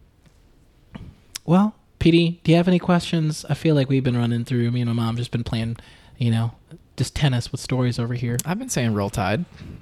Well, 1.45 1.75
PD, 1.99 2.41
do 2.43 2.51
you 2.51 2.57
have 2.57 2.67
any 2.67 2.79
questions? 2.79 3.43
I 3.49 3.53
feel 3.53 3.73
like 3.73 3.89
we've 3.89 4.03
been 4.03 4.17
running 4.17 4.45
through. 4.45 4.69
Me 4.71 4.81
and 4.81 4.89
my 4.89 4.93
mom 4.93 5.17
just 5.17 5.31
been 5.31 5.43
playing, 5.43 5.77
you 6.17 6.29
know, 6.31 6.51
just 6.97 7.15
tennis 7.15 7.51
with 7.51 7.61
stories 7.61 7.99
over 7.99 8.15
here. 8.15 8.37
I've 8.43 8.57
been 8.59 8.69
saying 8.69 8.93
roll 8.95 9.09
tide. 9.11 9.45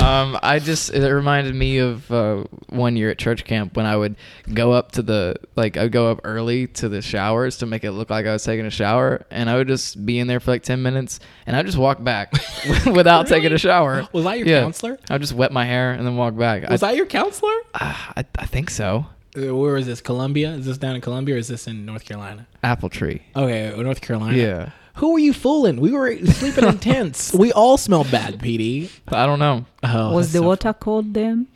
um, 0.00 0.38
I 0.42 0.60
just 0.62 0.92
it 0.92 1.12
reminded 1.12 1.54
me 1.54 1.78
of 1.78 2.10
uh, 2.10 2.44
one 2.70 2.96
year 2.96 3.10
at 3.10 3.18
church 3.18 3.44
camp 3.44 3.76
when 3.76 3.84
I 3.86 3.96
would 3.96 4.16
go 4.52 4.72
up 4.72 4.92
to 4.92 5.02
the 5.02 5.36
like 5.56 5.76
I'd 5.76 5.92
go 5.92 6.10
up 6.10 6.20
early 6.24 6.66
to 6.68 6.88
the 6.88 7.02
showers 7.02 7.58
to 7.58 7.66
make 7.66 7.84
it 7.84 7.92
look 7.92 8.10
like 8.10 8.26
I 8.26 8.32
was 8.32 8.44
taking 8.44 8.66
a 8.66 8.70
shower, 8.70 9.24
and 9.30 9.50
I 9.50 9.56
would 9.56 9.68
just 9.68 10.04
be 10.04 10.18
in 10.18 10.26
there 10.26 10.40
for 10.40 10.50
like 10.50 10.62
ten 10.62 10.82
minutes, 10.82 11.20
and 11.46 11.54
I'd 11.54 11.66
just 11.66 11.78
walk 11.78 12.02
back 12.02 12.32
without 12.86 13.26
taking 13.26 13.52
a 13.52 13.58
shower. 13.58 14.08
Was 14.12 14.26
I 14.26 14.36
your 14.36 14.46
Yeah. 14.48 14.62
counselor? 14.62 14.98
I'd 15.10 15.20
just 15.20 15.34
wet 15.34 15.52
my 15.52 15.64
hair 15.66 15.92
and 15.92 16.06
then 16.06 16.16
walk 16.16 16.36
back. 16.36 16.68
Was 16.70 16.82
I, 16.82 16.90
I 16.90 16.92
your 16.92 17.06
counselor? 17.06 17.52
Ah, 17.74 18.12
I, 18.16 18.24
I 18.38 18.46
think 18.46 18.70
so. 18.70 19.06
Uh, 19.36 19.54
where 19.56 19.76
is 19.76 19.86
this? 19.86 20.00
Columbia? 20.00 20.50
Is 20.52 20.66
this 20.66 20.78
down 20.78 20.94
in 20.94 21.00
Columbia 21.00 21.36
or 21.36 21.38
is 21.38 21.48
this 21.48 21.66
in 21.66 21.86
North 21.86 22.04
Carolina? 22.04 22.46
Apple 22.62 22.88
tree. 22.90 23.22
Okay, 23.34 23.74
North 23.82 24.00
Carolina. 24.00 24.36
Yeah. 24.36 24.70
Who 24.96 25.12
were 25.14 25.18
you 25.18 25.32
fooling? 25.32 25.80
We 25.80 25.90
were 25.92 26.14
sleeping 26.26 26.64
in 26.64 26.78
tents. 26.90 27.32
We 27.32 27.50
all 27.52 27.78
smelled 27.78 28.10
bad, 28.10 28.38
PD. 28.40 28.90
I 29.08 29.24
don't 29.24 29.38
know. 29.38 29.64
Oh, 29.82 30.12
was 30.12 30.32
the 30.32 30.40
so 30.40 30.46
water 30.48 30.74
cold 30.74 31.14
then? 31.14 31.46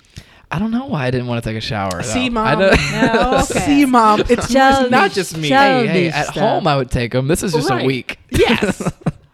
I 0.51 0.59
don't 0.59 0.71
know 0.71 0.87
why 0.87 1.07
I 1.07 1.11
didn't 1.11 1.27
want 1.27 1.43
to 1.45 1.51
take 1.51 1.59
a 1.59 1.61
shower. 1.61 2.03
See, 2.03 2.29
though. 2.29 2.35
Mom? 2.35 2.47
I 2.47 2.55
don't- 2.55 2.81
Yeah, 2.93 3.45
okay. 3.51 3.61
See, 3.61 3.85
mom, 3.85 4.21
it's 4.29 4.51
Childish, 4.51 4.91
not 4.91 5.11
just 5.11 5.37
me. 5.37 5.49
hey, 5.49 5.87
hey, 5.87 6.09
at 6.09 6.27
stuff. 6.29 6.37
home 6.37 6.67
I 6.67 6.77
would 6.77 6.91
take 6.91 7.13
them. 7.13 7.27
This 7.29 7.43
is 7.43 7.53
just 7.53 7.69
Right. 7.69 7.83
a 7.83 7.87
week. 7.87 8.19
Yes. 8.31 8.81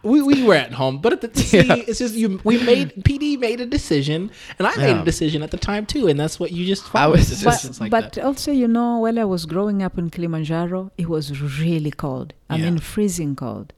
We, 0.03 0.21
we 0.21 0.43
were 0.43 0.55
at 0.55 0.73
home, 0.73 0.99
but 0.99 1.13
at 1.13 1.21
the 1.21 1.39
see, 1.39 1.61
Yeah. 1.61 1.75
it's 1.87 1.99
just 1.99 2.13
you. 2.15 2.39
We 2.43 2.61
made 2.63 2.93
PD 3.05 3.39
made 3.39 3.61
a 3.61 3.65
decision, 3.65 4.31
and 4.59 4.67
I 4.67 4.75
made 4.75 4.89
Yeah. 4.95 5.01
a 5.01 5.05
decision 5.05 5.41
at 5.43 5.51
the 5.51 5.57
time 5.57 5.85
too, 5.85 6.07
and 6.07 6.19
that's 6.19 6.39
what 6.39 6.51
you 6.51 6.65
just. 6.65 6.83
I 6.87 6.89
followed 6.89 7.11
was 7.19 7.29
decisions 7.29 7.61
just- 7.61 7.79
But, 7.79 7.81
like 7.81 7.91
but 7.91 8.13
that. 8.13 8.23
also, 8.25 8.51
you 8.51 8.67
know, 8.67 8.99
while 8.99 9.17
I 9.19 9.23
was 9.23 9.45
growing 9.45 9.81
up 9.81 9.97
in 9.97 10.09
Kilimanjaro, 10.09 10.91
it 10.97 11.07
was 11.09 11.39
really 11.59 11.91
cold. 11.91 12.33
I 12.49 12.57
Yeah. 12.57 12.65
mean, 12.65 12.79
freezing 12.79 13.35
cold. 13.35 13.73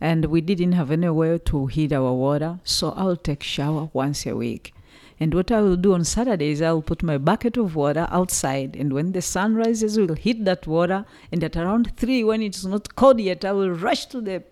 And 0.00 0.26
we 0.26 0.40
didn't 0.40 0.72
have 0.72 0.90
anywhere 0.92 1.38
to 1.50 1.66
heat 1.66 1.92
our 1.92 2.12
water, 2.12 2.60
so 2.64 2.90
I'll 2.96 3.16
take 3.16 3.42
shower 3.42 3.90
once 3.92 4.26
a 4.26 4.34
week. 4.36 4.72
And 5.20 5.34
what 5.34 5.50
I 5.50 5.60
will 5.60 5.74
do 5.76 5.94
on 5.94 6.04
Saturdays, 6.04 6.62
I'll 6.62 6.80
put 6.82 7.02
my 7.02 7.18
bucket 7.18 7.56
of 7.56 7.74
water 7.74 8.06
outside, 8.08 8.76
and 8.76 8.92
when 8.92 9.10
the 9.10 9.20
sun 9.20 9.56
rises, 9.56 9.98
we'll 9.98 10.14
heat 10.14 10.44
that 10.44 10.68
water. 10.68 11.04
And 11.32 11.42
at 11.42 11.56
around 11.56 11.92
three, 11.96 12.22
when 12.22 12.40
it's 12.42 12.64
not 12.64 12.94
cold 12.94 13.18
yet, 13.20 13.44
I 13.44 13.50
will 13.50 13.70
rush 13.70 14.06
to 14.06 14.20
the 14.20 14.44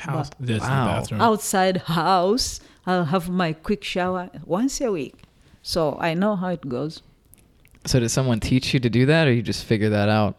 House. 0.00 0.30
This 0.40 0.56
is 0.56 0.62
the 0.62 0.68
Wow. 0.68 0.86
bathroom. 0.86 1.20
outside 1.20 1.76
house. 1.78 2.60
I'll 2.86 3.04
have 3.04 3.28
my 3.28 3.52
quick 3.52 3.84
shower 3.84 4.30
once 4.46 4.80
a 4.80 4.90
week. 4.90 5.14
So 5.62 5.96
I 6.00 6.14
know 6.14 6.36
how 6.36 6.48
it 6.48 6.66
goes. 6.68 7.02
So 7.86 8.00
did 8.00 8.08
someone 8.10 8.40
teach 8.40 8.72
you 8.74 8.80
to 8.80 8.90
do 8.90 9.06
that, 9.06 9.26
or 9.28 9.32
you 9.32 9.42
just 9.42 9.64
figure 9.64 9.90
that 9.90 10.08
out? 10.08 10.36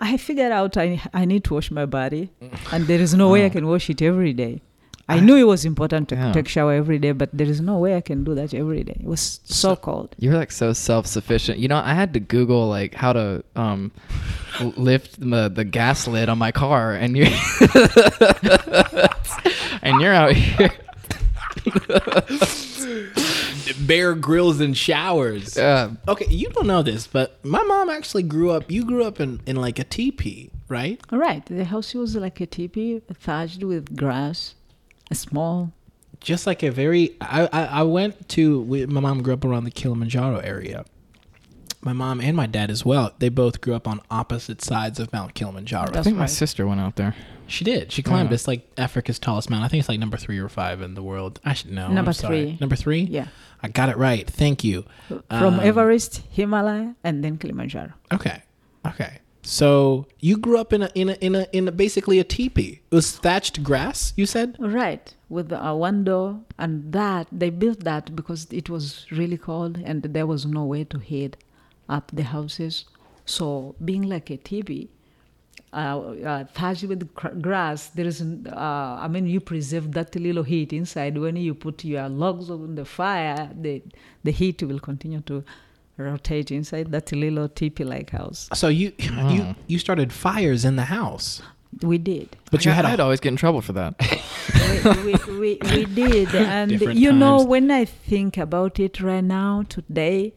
I 0.00 0.16
figured 0.16 0.52
out 0.52 0.76
I, 0.76 1.00
I 1.12 1.24
need 1.24 1.44
to 1.44 1.54
wash 1.54 1.70
my 1.70 1.84
body, 1.84 2.30
and 2.72 2.86
there 2.86 3.00
is 3.00 3.14
no 3.14 3.28
way 3.30 3.42
I 3.44 3.46
Oh. 3.46 3.50
can 3.50 3.66
wash 3.66 3.90
it 3.90 4.00
every 4.00 4.32
day. 4.32 4.62
I 5.08 5.20
knew 5.20 5.36
it 5.36 5.44
was 5.44 5.64
important 5.64 6.08
to 6.10 6.16
Yeah. 6.16 6.32
take 6.32 6.48
shower 6.48 6.74
every 6.74 6.98
day, 6.98 7.12
but 7.12 7.30
there 7.32 7.46
is 7.46 7.60
no 7.60 7.78
way 7.78 7.96
I 7.96 8.02
can 8.02 8.24
do 8.24 8.34
that 8.34 8.52
every 8.52 8.84
day. 8.84 8.98
It 9.00 9.06
was 9.06 9.40
so, 9.44 9.70
So- 9.70 9.76
cold. 9.76 10.14
You're 10.18 10.34
like 10.36 10.52
so 10.52 10.72
self-sufficient. 10.74 11.58
You 11.58 11.68
know, 11.68 11.78
I 11.78 11.94
had 11.94 12.12
to 12.14 12.20
Google 12.20 12.68
like 12.68 12.94
how 12.94 13.12
to 13.14 13.42
um, 13.56 13.90
lift 14.76 15.18
the, 15.18 15.48
the 15.48 15.64
gas 15.64 16.06
lid 16.06 16.28
on 16.28 16.36
my 16.38 16.52
car, 16.52 16.92
and 16.94 17.16
you 17.16 17.24
and 19.82 20.00
you're 20.00 20.14
out 20.14 20.32
here. 20.32 20.70
Bear 23.80 24.14
Grylls 24.14 24.60
and 24.60 24.76
showers. 24.76 25.56
Uh, 25.56 25.90
Okay, 26.06 26.26
you 26.28 26.48
don't 26.50 26.66
know 26.66 26.82
this, 26.82 27.06
but 27.06 27.42
my 27.44 27.62
mom 27.62 27.88
actually 27.90 28.22
grew 28.22 28.50
up. 28.50 28.70
You 28.70 28.84
grew 28.84 29.04
up 29.04 29.20
in, 29.20 29.40
in 29.46 29.56
like 29.56 29.78
a 29.78 29.84
teepee, 29.84 30.50
right? 30.68 31.00
All 31.12 31.18
right, 31.18 31.44
the 31.46 31.64
house 31.64 31.94
was 31.94 32.16
like 32.16 32.40
a 32.40 32.46
teepee 32.46 33.00
thatched 33.20 33.62
with 33.64 33.96
grass, 33.96 34.54
a 34.57 34.57
small. 35.12 35.72
Just 36.20 36.46
like 36.46 36.62
a 36.62 36.70
very. 36.70 37.14
I 37.20 37.48
I, 37.52 37.64
I 37.64 37.82
went 37.84 38.28
to. 38.30 38.60
We, 38.62 38.86
my 38.86 39.00
mom 39.00 39.22
grew 39.22 39.34
up 39.34 39.44
around 39.44 39.64
the 39.64 39.70
Kilimanjaro 39.70 40.38
area, 40.38 40.84
my 41.80 41.92
mom 41.92 42.20
and 42.20 42.36
my 42.36 42.46
dad 42.46 42.70
as 42.70 42.84
well. 42.84 43.12
They 43.18 43.28
both 43.28 43.60
grew 43.60 43.74
up 43.74 43.86
on 43.86 44.00
opposite 44.10 44.60
sides 44.62 44.98
of 44.98 45.12
Mount 45.12 45.34
Kilimanjaro. 45.34 45.88
I 45.88 45.90
That's 45.92 46.04
think 46.06 46.16
my 46.16 46.26
sister 46.26 46.66
went 46.66 46.80
out 46.80 46.96
there. 46.96 47.14
She 47.46 47.64
did. 47.64 47.92
She 47.92 48.02
climbed. 48.02 48.30
Yeah. 48.30 48.34
It's 48.34 48.48
like 48.48 48.68
Africa's 48.76 49.18
tallest 49.18 49.48
mountain. 49.48 49.64
I 49.64 49.68
think 49.68 49.80
it's 49.80 49.88
like 49.88 49.98
number 50.00 50.16
three 50.18 50.38
or 50.38 50.48
five 50.48 50.82
in 50.82 50.94
the 50.94 51.02
world. 51.02 51.40
I 51.44 51.54
should 51.54 51.70
know. 51.70 51.86
I'm 51.86 51.94
Number 51.94 52.12
sorry. 52.12 52.42
three. 52.42 52.58
Number 52.60 52.76
three. 52.76 53.02
Yeah. 53.02 53.28
I 53.62 53.68
got 53.68 53.88
it 53.88 53.96
right. 53.96 54.28
Thank 54.28 54.64
you. 54.64 54.84
From 55.06 55.22
Um, 55.30 55.60
Everest, 55.60 56.22
Himalaya, 56.30 56.94
and 57.04 57.24
then 57.24 57.38
Kilimanjaro. 57.38 57.92
Okay. 58.12 58.42
Okay. 58.86 59.18
So 59.48 60.06
you 60.20 60.36
grew 60.36 60.58
up 60.58 60.74
in 60.74 60.82
a 60.82 60.90
in 60.94 61.08
a 61.08 61.14
in 61.14 61.34
a 61.34 61.46
in 61.52 61.68
a, 61.68 61.72
basically 61.72 62.18
a 62.18 62.24
teepee. 62.24 62.82
It 62.90 62.94
was 62.94 63.16
thatched 63.16 63.62
grass. 63.62 64.12
You 64.14 64.26
said. 64.26 64.56
Right, 64.58 65.14
with 65.30 65.50
uh, 65.50 65.72
one 65.74 66.04
door, 66.04 66.40
and 66.58 66.92
that 66.92 67.28
they 67.32 67.48
built 67.48 67.80
that 67.84 68.14
because 68.14 68.46
it 68.50 68.68
was 68.68 69.06
really 69.10 69.38
cold 69.38 69.80
and 69.82 70.02
there 70.02 70.26
was 70.26 70.44
no 70.44 70.64
way 70.66 70.84
to 70.84 70.98
heat 70.98 71.38
up 71.88 72.10
the 72.12 72.24
houses. 72.24 72.84
So, 73.24 73.74
being 73.82 74.02
like 74.02 74.28
a 74.28 74.36
teepee, 74.36 74.90
uh, 75.72 75.98
uh, 75.98 76.44
thatched 76.52 76.84
with 76.84 77.14
cr- 77.14 77.28
grass, 77.40 77.88
there 77.88 78.06
isn't. 78.06 78.48
Uh, 78.48 78.98
I 79.00 79.08
mean, 79.08 79.26
you 79.26 79.40
preserve 79.40 79.92
that 79.92 80.14
little 80.14 80.42
heat 80.42 80.74
inside. 80.74 81.16
When 81.16 81.36
you 81.36 81.54
put 81.54 81.86
your 81.86 82.06
logs 82.10 82.50
on 82.50 82.74
the 82.74 82.84
fire, 82.84 83.50
the 83.58 83.82
the 84.24 84.30
heat 84.30 84.62
will 84.62 84.78
continue 84.78 85.22
to 85.22 85.42
rotate 85.98 86.50
inside 86.50 86.90
that 86.92 87.10
little 87.12 87.48
teepee-like 87.48 88.10
house. 88.10 88.48
So 88.54 88.68
you 88.68 88.92
you 88.98 89.42
Oh. 89.42 89.54
you 89.66 89.78
started 89.78 90.12
fires 90.12 90.64
in 90.64 90.76
the 90.76 90.84
house, 90.84 91.42
We 91.82 91.98
did. 91.98 92.28
but 92.50 92.64
you 92.64 92.70
I- 92.72 92.74
had 92.74 92.84
I'd 92.86 93.00
a 93.00 93.02
always 93.02 93.20
get 93.20 93.30
in 93.30 93.36
trouble 93.36 93.60
for 93.60 93.72
that. 93.74 93.92
we, 94.84 95.12
we, 95.12 95.14
we, 95.40 95.58
we 95.74 95.84
did 95.84 96.34
and 96.34 96.70
Different 96.70 96.98
you 96.98 97.12
know 97.12 97.42
when 97.42 97.70
i 97.70 97.84
think 97.84 98.36
about 98.46 98.78
it 98.86 99.00
right 99.00 99.24
now 99.24 99.64
today 99.68 100.32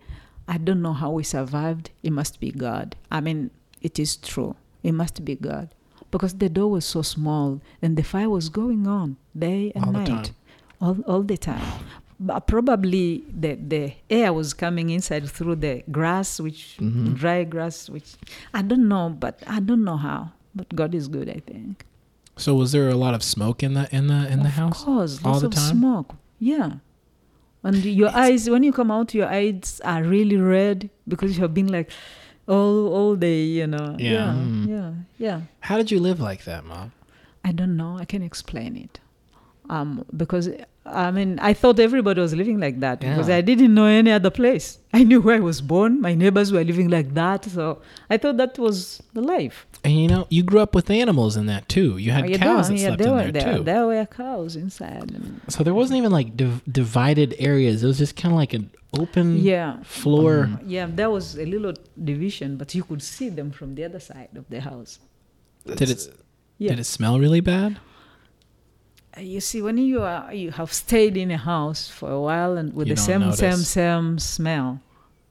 i 0.47 0.57
don't 0.57 0.81
know 0.81 0.93
how 0.93 1.09
we 1.11 1.23
survived 1.23 1.85
it 2.03 2.11
must 2.11 2.39
be 2.39 2.51
god 2.51 2.95
i 3.11 3.19
mean 3.21 3.51
it 3.81 3.95
is 3.99 4.11
true 4.17 4.55
it 4.83 4.91
must 4.93 5.23
be 5.23 5.35
god 5.35 5.69
because 6.11 6.33
the 6.43 6.49
door 6.49 6.69
was 6.71 6.85
so 6.85 7.01
small 7.01 7.61
and 7.81 7.95
the 7.97 8.03
fire 8.03 8.29
was 8.29 8.49
going 8.49 8.85
on 8.87 9.15
day 9.47 9.71
and 9.75 9.85
All 9.85 9.91
the 9.93 9.99
night 9.99 10.07
time. 10.25 10.35
all, 10.81 10.97
all 11.07 11.23
the 11.23 11.37
time 11.37 11.67
but 12.00 12.00
probably 12.47 13.23
the, 13.33 13.55
the 13.55 13.93
air 14.09 14.31
was 14.33 14.53
coming 14.53 14.89
inside 14.89 15.27
through 15.29 15.55
the 15.55 15.83
grass 15.91 16.39
which 16.39 16.77
Mhm. 16.79 17.15
dry 17.17 17.43
grass 17.43 17.89
which 17.89 18.13
i 18.53 18.61
don't 18.61 18.87
know 18.87 19.09
but 19.09 19.41
i 19.47 19.59
don't 19.59 19.83
know 19.83 19.97
how 19.97 20.31
but 20.53 20.67
god 20.75 20.93
is 20.93 21.07
good 21.07 21.29
i 21.29 21.39
think 21.51 21.85
So 22.37 22.55
was 22.55 22.71
there 22.71 22.89
a 22.89 22.95
lot 22.95 23.13
of 23.13 23.21
smoke 23.23 23.61
in 23.63 23.73
the 23.73 23.85
in 23.97 24.07
the 24.07 24.21
in 24.33 24.39
the 24.43 24.53
house? 24.59 24.79
of 24.81 24.85
course, 24.87 25.13
all 25.23 25.31
lots 25.31 25.41
the 25.41 25.47
of 25.47 25.53
time? 25.53 25.75
smoke. 25.77 26.09
Yeah. 26.39 26.69
And 27.63 27.75
your 27.85 28.09
eyes, 28.09 28.49
when 28.49 28.63
you 28.63 28.71
come 28.73 28.89
out, 28.89 29.13
your 29.13 29.27
eyes 29.29 29.77
are 29.85 30.01
really 30.01 30.37
red 30.37 30.89
because 31.07 31.35
you 31.37 31.41
have 31.45 31.53
been 31.53 31.67
like 31.67 31.89
all 32.47 32.87
all 32.97 33.13
day, 33.15 33.43
you 33.59 33.67
know. 33.67 33.93
Yeah. 33.99 34.11
Yeah, 34.11 34.33
Mm. 34.33 34.65
yeah, 34.73 34.89
yeah. 35.25 35.37
How 35.69 35.75
did 35.77 35.91
you 35.93 35.99
live 36.01 36.19
like 36.29 36.41
that, 36.49 36.65
mom? 36.65 36.91
I 37.45 37.51
don't 37.51 37.75
know. 37.77 37.97
I 38.01 38.05
can 38.05 38.23
explain 38.25 38.73
it. 38.75 38.97
Um, 39.69 40.03
because 40.17 40.49
I 40.85 41.11
mean, 41.11 41.37
I 41.39 41.53
thought 41.53 41.79
everybody 41.79 42.19
was 42.19 42.33
living 42.33 42.59
like 42.59 42.79
that 42.79 42.99
because 43.01 43.29
I 43.29 43.41
didn't 43.41 43.73
know 43.73 43.85
any 43.85 44.11
other 44.11 44.31
place. 44.31 44.79
I 44.93 45.03
knew 45.03 45.21
where 45.21 45.35
I 45.35 45.39
was 45.39 45.61
born. 45.61 46.01
My 46.01 46.15
neighbors 46.15 46.51
were 46.51 46.63
living 46.63 46.89
like 46.89 47.13
that, 47.13 47.45
so 47.45 47.81
I 48.09 48.17
thought 48.17 48.37
that 48.37 48.57
was 48.57 49.01
the 49.13 49.21
life. 49.21 49.67
And 49.83 49.93
you 49.93 50.07
know, 50.07 50.25
you 50.29 50.43
grew 50.43 50.59
up 50.59 50.73
with 50.75 50.89
animals 50.89 51.37
in 51.37 51.45
that 51.45 51.69
too. 51.69 51.97
You 51.97 52.11
had 52.11 52.25
Oh, 52.25 52.27
yeah, 52.27 52.37
cows 52.37 52.67
that 52.69 52.77
yeah, 52.77 52.87
slept 52.87 53.03
there 53.03 53.07
in 53.09 53.13
were, 53.27 53.31
there, 53.31 53.43
there, 53.43 53.57
too. 53.57 53.63
there 53.63 53.85
were 53.85 54.05
cows 54.07 54.55
inside. 54.55 55.15
So 55.49 55.63
there 55.63 55.73
wasn't 55.75 55.99
even 55.99 56.11
like 56.11 56.35
div- 56.35 56.63
divided 56.69 57.35
areas. 57.37 57.83
It 57.83 57.87
was 57.87 57.99
just 57.99 58.15
kind 58.15 58.33
of 58.33 58.37
like 58.37 58.53
an 58.53 58.71
open 58.99 59.37
yeah, 59.37 59.81
floor. 59.83 60.49
Yeah, 60.65 60.87
there 60.89 61.09
was 61.11 61.37
a 61.37 61.45
little 61.45 61.73
division, 62.03 62.57
but 62.57 62.73
you 62.75 62.83
could 62.83 63.03
see 63.03 63.29
them 63.29 63.51
from 63.51 63.75
the 63.75 63.85
other 63.85 63.99
side 63.99 64.29
of 64.35 64.45
the 64.49 64.59
house. 64.59 64.99
Did 65.65 65.89
it 65.91 66.07
Yeah. 66.57 66.71
did 66.71 66.79
it 66.79 66.85
smell 66.85 67.19
really 67.19 67.39
bad? 67.41 67.79
Uh, 69.17 69.21
You 69.21 69.41
see, 69.41 69.61
when 69.61 69.77
you 69.77 70.01
are 70.01 70.33
you 70.33 70.51
have 70.51 70.71
stayed 70.73 71.17
in 71.17 71.31
a 71.31 71.37
house 71.37 71.89
for 71.89 72.09
a 72.11 72.19
while 72.21 72.57
and 72.57 72.73
with 72.73 72.87
You 72.87 72.95
the 72.95 73.01
same 73.01 73.31
same 73.33 73.57
same 73.63 74.19
smell, 74.19 74.79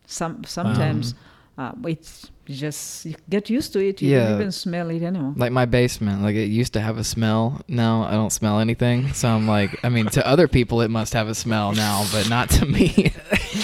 some 0.07 0.45
sometimes 0.45 1.15
uh, 1.59 1.73
it's 1.87 2.31
just 2.47 3.05
you 3.07 3.15
get 3.29 3.49
used 3.51 3.73
to 3.73 3.79
it. 3.79 4.03
You 4.03 4.11
Yeah. 4.11 4.25
don't 4.25 4.41
even 4.41 4.53
smell 4.53 4.91
it 4.91 5.03
anymore. 5.03 5.35
Like 5.37 5.53
my 5.53 5.67
basement, 5.67 6.23
like 6.23 6.37
it 6.37 6.51
used 6.61 6.73
to 6.73 6.81
have 6.81 6.99
a 6.99 7.05
smell. 7.05 7.61
Now 7.69 8.05
I 8.05 8.13
don't 8.13 8.33
smell 8.33 8.59
anything. 8.61 9.13
So 9.15 9.29
I'm 9.29 9.47
like, 9.47 9.71
I 9.85 9.89
mean, 9.89 10.07
to 10.17 10.21
other 10.27 10.49
people 10.49 10.81
it 10.83 10.91
must 10.91 11.13
have 11.15 11.29
a 11.31 11.35
smell 11.35 11.73
now, 11.73 12.05
but 12.13 12.29
not 12.29 12.51
to 12.59 12.67
me. 12.67 13.13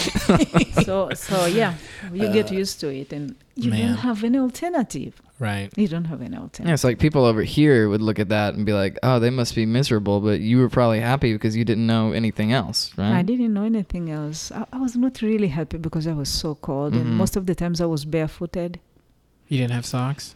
so 0.84 1.10
so 1.14 1.46
yeah, 1.46 1.74
you 2.12 2.28
get 2.32 2.50
used 2.50 2.80
to 2.80 2.88
it, 2.88 3.12
and 3.12 3.34
you 3.54 3.70
man. 3.70 3.80
don't 3.88 3.98
have 4.08 4.24
any 4.24 4.38
alternative. 4.38 5.14
Right. 5.38 5.70
You 5.76 5.86
don't 5.86 6.06
have 6.06 6.22
any 6.22 6.34
Yeah, 6.36 6.72
it's 6.72 6.82
like 6.84 6.98
people 6.98 7.24
over 7.26 7.42
here 7.42 7.90
would 7.90 8.00
look 8.00 8.18
at 8.18 8.30
that 8.30 8.54
and 8.54 8.64
be 8.64 8.72
like, 8.72 8.98
"Oh, 9.02 9.18
they 9.18 9.28
must 9.28 9.54
be 9.54 9.66
miserable," 9.66 10.20
but 10.20 10.40
you 10.40 10.58
were 10.58 10.70
probably 10.70 11.00
happy 11.00 11.34
because 11.34 11.54
you 11.54 11.64
didn't 11.64 11.86
know 11.86 12.12
anything 12.12 12.52
else, 12.52 12.90
right? 12.96 13.12
I 13.12 13.22
didn't 13.22 13.52
know 13.52 13.64
anything 13.64 14.10
else. 14.10 14.50
I, 14.50 14.64
I 14.72 14.78
was 14.78 14.96
not 14.96 15.20
really 15.20 15.48
happy 15.48 15.76
because 15.76 16.06
I 16.06 16.14
was 16.14 16.30
so 16.30 16.54
cold, 16.54 16.94
Mhm. 16.94 17.00
and 17.02 17.16
most 17.18 17.36
of 17.36 17.44
the 17.44 17.54
times 17.54 17.82
I 17.82 17.86
was 17.86 18.06
barefooted. 18.06 18.80
You 19.48 19.58
didn't 19.58 19.72
have 19.72 19.86
socks? 19.86 20.34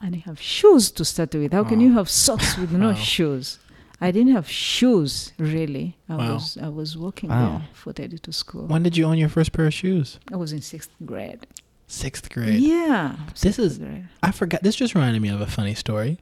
and 0.00 0.14
you 0.14 0.20
have 0.26 0.38
shoes 0.40 0.90
to 0.90 1.04
start 1.06 1.34
with. 1.34 1.52
How 1.54 1.64
can 1.64 1.80
you 1.80 1.92
have 1.94 2.08
socks 2.10 2.58
with 2.58 2.70
no 2.70 2.88
Wow. 2.88 2.94
shoes? 2.94 3.58
I 3.98 4.10
didn't 4.10 4.34
have 4.34 4.48
shoes 4.48 5.32
really. 5.38 5.96
I 6.08 6.16
Wow. 6.16 6.34
was 6.34 6.58
I 6.60 6.68
was 6.68 6.96
walking 6.98 7.30
Wow. 7.30 7.58
barefooted 7.58 8.22
to 8.22 8.32
school. 8.32 8.66
When 8.66 8.82
did 8.82 8.96
you 8.98 9.04
own 9.06 9.16
your 9.18 9.30
first 9.30 9.52
pair 9.52 9.66
of 9.66 9.74
shoes? 9.74 10.18
I 10.32 10.36
was 10.36 10.52
in 10.52 10.60
sixth 10.60 10.90
grade. 11.04 11.46
Sixth 11.86 12.30
grade. 12.30 12.60
Yeah, 12.60 13.16
This 13.40 13.58
is- 13.58 13.78
grade. 13.78 14.08
I 14.22 14.32
forgot. 14.32 14.62
This 14.62 14.74
just 14.74 14.94
reminded 14.94 15.22
me 15.22 15.28
of 15.28 15.40
a 15.40 15.46
funny 15.46 15.74
story. 15.74 16.18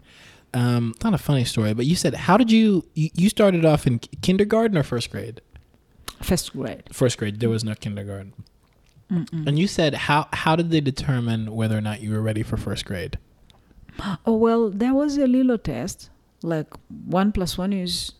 Um, 0.52 0.94
not 1.02 1.14
a 1.14 1.18
funny 1.18 1.44
story, 1.44 1.74
but 1.74 1.84
you 1.86 1.96
said, 1.96 2.14
how 2.14 2.36
did 2.36 2.52
you, 2.52 2.84
you, 2.94 3.10
you 3.14 3.28
started 3.28 3.64
off 3.64 3.86
in 3.86 3.98
kindergarten 3.98 4.76
or 4.78 4.82
first 4.82 5.10
grade? 5.10 5.40
first 6.22 6.52
grade. 6.52 6.84
First 6.92 7.18
grade. 7.18 7.40
There 7.40 7.50
was 7.50 7.64
no 7.64 7.74
kindergarten. 7.74 8.32
Mm-mm. 9.10 9.46
And 9.46 9.58
you 9.58 9.66
said, 9.66 9.94
how, 9.94 10.28
how 10.32 10.54
did 10.56 10.70
they 10.70 10.80
determine 10.80 11.54
whether 11.54 11.76
or 11.76 11.80
not 11.82 12.00
you 12.00 12.12
were 12.12 12.22
ready 12.22 12.42
for 12.42 12.56
first 12.56 12.84
grade? 12.86 13.18
Oh 14.24 14.36
well, 14.36 14.70
there 14.70 14.94
was 14.94 15.18
a 15.18 15.26
little 15.26 15.58
test. 15.58 16.10
Like 16.42 16.72
one 17.06 17.30
plus 17.32 17.58
one 17.58 17.72
is 17.72 18.12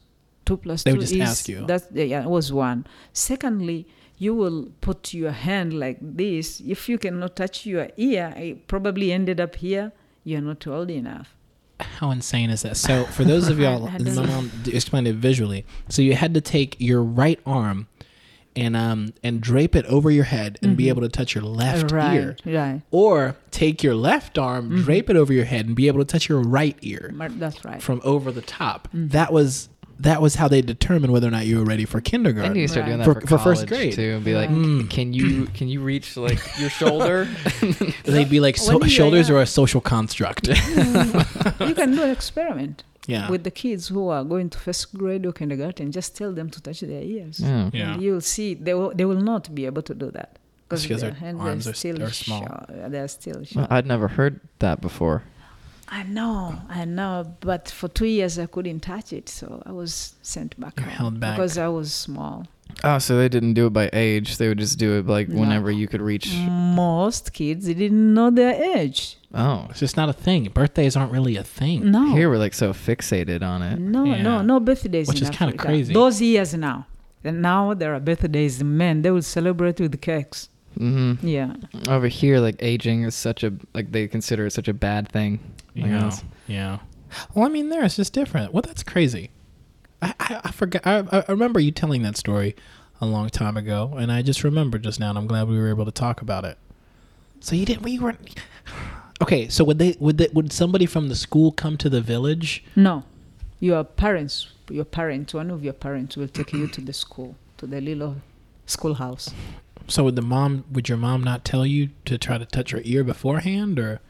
two 0.45 0.57
plus 0.57 0.83
They 0.83 0.91
two 0.91 0.97
would 0.99 1.03
just 1.03 1.15
is 1.15 1.21
ask 1.21 1.49
you. 1.49 1.65
That's 1.67 1.87
yeah, 1.93 2.23
it 2.23 2.29
was 2.29 2.53
one. 2.53 2.87
Secondly, 3.13 3.87
you 4.19 4.35
will 4.35 4.69
put 4.81 5.13
your 5.15 5.33
hand 5.33 5.73
like 5.79 5.99
this. 6.01 6.61
If 6.67 6.89
you 6.89 6.99
cannot 6.99 7.37
touch 7.37 7.67
your 7.67 7.89
ear, 7.97 8.33
it 8.37 8.67
probably 8.69 9.13
ended 9.13 9.41
up 9.41 9.57
here. 9.57 9.93
You're 10.25 10.41
not 10.41 10.67
old 10.67 10.91
enough. 10.91 11.35
How 11.81 12.11
insane 12.13 12.51
is 12.51 12.63
that? 12.63 12.77
So, 12.77 13.05
for 13.05 13.25
those 13.25 13.49
of 13.49 13.59
y'all, 13.63 13.89
my 13.89 14.27
mom 14.27 14.51
explained 14.67 15.09
it 15.09 15.17
visually. 15.17 15.67
So, 15.89 16.03
you 16.03 16.15
had 16.15 16.33
to 16.35 16.41
take 16.41 16.77
your 16.79 17.03
right 17.03 17.41
arm 17.45 17.89
and 18.57 18.77
um 18.77 19.13
and 19.25 19.41
drape 19.41 19.75
it 19.75 19.85
over 19.87 20.13
your 20.13 20.23
head 20.23 20.61
and 20.63 20.77
be 20.77 20.85
Mhm. 20.85 20.89
able 20.91 21.03
to 21.03 21.09
touch 21.09 21.35
your 21.35 21.43
left 21.43 21.91
right, 21.91 22.15
ear, 22.15 22.37
right. 22.47 22.83
or 22.93 23.35
take 23.51 23.83
your 23.83 23.97
left 23.97 24.39
arm, 24.39 24.71
Mhm. 24.71 24.85
drape 24.85 25.11
it 25.11 25.17
over 25.17 25.33
your 25.33 25.45
head, 25.45 25.67
and 25.67 25.75
be 25.75 25.89
able 25.89 25.99
to 25.99 26.05
touch 26.05 26.29
your 26.29 26.41
right 26.41 26.77
ear 26.81 27.13
That's 27.37 27.65
right. 27.65 27.83
from 27.83 28.01
over 28.05 28.31
the 28.31 28.43
top. 28.43 28.87
Mhm. 28.95 29.11
That 29.11 29.33
was 29.33 29.69
that 30.05 30.23
was 30.23 30.37
how 30.37 30.49
they 30.49 30.63
determined 30.63 31.13
whether 31.13 31.27
or 31.29 31.31
not 31.33 31.45
you 31.47 31.59
were 31.59 31.65
ready 31.65 31.85
for 31.85 31.99
I 31.99 32.01
need 32.01 32.11
kindergarten. 32.11 32.55
to 32.55 32.69
start 32.69 32.87
doing 32.87 32.99
that 32.99 33.05
For- 33.05 33.21
for, 33.21 33.27
for 33.27 33.39
first 33.39 33.67
grade. 33.67 33.93
too, 33.95 34.15
and 34.17 34.25
be 34.25 34.35
like, 34.35 34.51
Mm. 34.51 34.89
"Can 34.89 35.13
you 35.13 35.47
can 35.59 35.69
you 35.69 35.81
reach 35.81 36.17
like 36.17 36.41
your 36.61 36.71
shoulder?" 36.71 37.29
They'd 38.05 38.31
be 38.31 38.41
like, 38.41 38.57
so, 38.57 38.81
shoulders 38.83 39.29
yeah. 39.29 39.35
are 39.37 39.41
a 39.41 39.47
social 39.47 39.81
construct. 39.81 40.47
you 41.69 41.75
can 41.75 41.93
do 41.97 42.03
an 42.03 42.11
experiment 42.11 42.85
yeah. 43.07 43.31
with 43.31 43.45
the 43.45 43.51
kids 43.51 43.89
who 43.89 44.09
are 44.09 44.25
going 44.25 44.51
to 44.51 44.59
first 44.59 44.95
grade 44.97 45.25
or 45.27 45.33
kindergarten. 45.33 45.91
Just 45.93 46.17
tell 46.17 46.33
them 46.33 46.51
to 46.51 46.61
touch 46.61 46.81
their 46.81 47.03
ears. 47.03 47.41
yeah. 47.41 47.71
Yeah. 47.73 47.93
And 47.95 48.03
you'll 48.03 48.21
see 48.21 48.55
they 48.55 48.75
will, 48.75 48.93
they 48.95 49.05
will 49.05 49.21
not 49.33 49.55
be 49.55 49.67
able 49.67 49.83
to 49.83 49.95
do 49.95 50.11
that 50.13 50.39
because 50.69 50.87
their 50.89 50.99
their 50.99 51.13
hands 51.15 51.41
arms 51.41 51.67
are 51.69 51.75
still 51.75 52.03
are 52.03 52.11
small. 52.11 52.41
short. 52.47 52.91
They're 52.93 53.09
still 53.09 53.43
Well. 53.55 53.67
I'd 53.71 53.87
never 53.87 54.09
heard 54.09 54.41
that 54.61 54.81
before. 54.81 55.23
I 55.89 56.03
know, 56.03 56.57
I 56.69 56.85
know, 56.87 57.35
but 57.41 57.69
for 57.69 57.89
two 57.89 58.07
years 58.07 58.39
I 58.39 58.47
couldn't 58.47 58.81
touch 58.81 59.13
it, 59.13 59.29
so 59.29 59.63
I 59.67 59.73
was 59.73 60.15
sent 60.23 60.59
back 60.59 60.75
You're 60.81 60.89
held 60.89 61.21
back. 61.21 61.37
because 61.37 61.59
I 61.59 61.69
was 61.69 61.93
small. 61.93 62.47
Oh, 62.83 62.99
so 62.99 63.17
they 63.19 63.29
didn't 63.29 63.55
do 63.55 63.67
it 63.67 63.73
by 63.75 63.91
age; 63.93 64.39
they 64.39 64.49
would 64.49 64.59
just 64.59 64.79
do 64.79 64.99
it 64.99 65.07
like 65.07 65.29
No. 65.29 65.41
whenever 65.41 65.71
you 65.71 65.87
could 65.87 66.01
reach. 66.01 66.35
Most 66.35 67.33
kids 67.35 67.67
didn't 67.67 68.15
know 68.15 68.31
their 68.31 68.55
age. 68.77 69.19
Oh, 69.35 69.67
It's 69.71 69.81
just 69.81 69.97
not 69.97 70.09
a 70.09 70.13
thing. 70.13 70.45
Birthdays 70.53 70.97
aren't 70.97 71.13
really 71.13 71.37
a 71.37 71.45
thing. 71.45 71.91
No, 71.91 72.15
here 72.15 72.31
we're 72.31 72.39
like 72.39 72.55
so 72.55 72.73
fixated 72.73 73.43
on 73.43 73.63
it. 73.63 73.79
no, 73.79 74.05
Yeah. 74.05 74.23
no, 74.23 74.43
no 74.43 74.61
birthdays. 74.61 75.07
Which 75.09 75.21
in 75.21 75.25
is 75.29 75.31
kinda 75.37 75.57
crazy. 75.57 75.93
Those 75.93 76.21
years 76.23 76.55
now, 76.55 76.87
and 77.23 77.43
now 77.43 77.75
there 77.75 77.95
are 77.95 78.01
birthdays. 78.01 78.65
Men, 78.65 79.03
they 79.03 79.11
will 79.11 79.23
celebrate 79.23 79.79
with 79.81 80.01
cakes. 80.01 80.49
Hmm 80.77 81.15
Yeah, 81.23 81.55
Over 81.89 82.09
here, 82.09 82.41
like 82.41 82.57
aging 82.61 83.03
is 83.05 83.15
such 83.15 83.43
a 83.45 83.53
like 83.75 83.93
they 83.93 84.09
consider 84.09 84.47
it 84.47 84.53
such 84.53 84.69
a 84.69 84.75
bad 84.75 85.09
thing. 85.09 85.41
I 85.77 85.81
Yeah. 85.81 85.89
guess. 86.01 86.25
Yeah. 86.47 86.79
Well, 87.35 87.47
I 87.47 87.49
mean, 87.49 87.69
there 87.69 87.85
it's 87.85 87.97
just 87.97 88.13
different. 88.13 88.53
Well, 88.53 88.63
that's 88.63 88.83
crazy. 88.83 89.31
I, 90.03 90.15
I, 90.21 90.41
I 90.45 90.51
forgot. 90.51 90.83
I, 90.87 91.05
I 91.13 91.25
remember 91.29 91.61
you 91.61 91.71
telling 91.71 92.03
that 92.03 92.17
story 92.17 92.57
a 93.01 93.07
long 93.07 93.29
time 93.29 93.57
ago, 93.57 93.95
and 93.97 94.11
I 94.11 94.23
just 94.23 94.43
remember 94.45 94.79
just 94.79 94.99
now, 95.01 95.11
and 95.11 95.19
I'm 95.19 95.27
glad 95.27 95.49
we 95.49 95.59
were 95.59 95.69
able 95.69 95.85
to 95.85 95.93
talk 95.93 96.21
about 96.23 96.45
it. 96.45 96.59
So 97.41 97.55
you 97.57 97.65
didn't. 97.67 97.83
We 97.83 97.99
weren't. 97.99 98.35
Okay, 99.23 99.49
so 99.49 99.63
would 99.63 99.79
they? 99.79 99.95
Would 100.01 100.19
they, 100.19 100.29
Would 100.35 100.53
somebody 100.53 100.87
from 100.87 101.09
the 101.09 101.15
school 101.15 101.53
come 101.53 101.77
to 101.79 101.89
the 101.89 102.01
village? 102.01 102.65
No, 102.75 103.05
your 103.61 103.85
parents, 103.85 104.49
your 104.69 104.85
parents, 104.85 105.33
one 105.33 105.53
of 105.53 105.63
your 105.63 105.73
parents 105.73 106.17
will 106.17 106.27
take 106.27 106.53
you 106.53 106.67
to 106.67 106.81
the 106.81 106.93
school, 106.93 107.37
to 107.59 107.67
the 107.69 107.81
little 107.81 108.17
schoolhouse. 108.67 109.33
So 109.89 110.05
would 110.05 110.17
the 110.17 110.23
mom? 110.23 110.65
Would 110.73 110.89
your 110.89 110.99
mom 110.99 111.23
not 111.23 111.45
tell 111.45 111.67
you 111.67 111.91
to 112.07 112.19
try 112.19 112.39
to 112.39 112.47
touch 112.47 112.71
her 112.71 112.81
ear 112.85 113.05
beforehand, 113.05 113.79
or? 113.79 114.01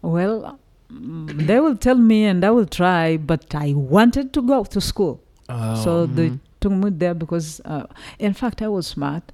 Well, 0.00 0.58
mm, 0.90 1.46
they 1.46 1.60
will 1.60 1.76
tell 1.76 1.96
me 1.96 2.24
and 2.24 2.44
I 2.44 2.50
will 2.50 2.66
try, 2.66 3.16
but 3.16 3.54
I 3.54 3.74
wanted 3.74 4.32
to 4.32 4.42
go 4.42 4.64
to 4.64 4.80
school. 4.80 5.20
Oh, 5.48 5.82
so 5.84 6.06
they 6.06 6.30
mhm. 6.30 6.40
took 6.60 6.72
me 6.72 6.90
there 6.90 7.14
because, 7.14 7.60
uh, 7.64 7.86
in 8.18 8.32
fact, 8.32 8.62
I 8.62 8.68
was 8.68 8.86
smart. 8.86 9.32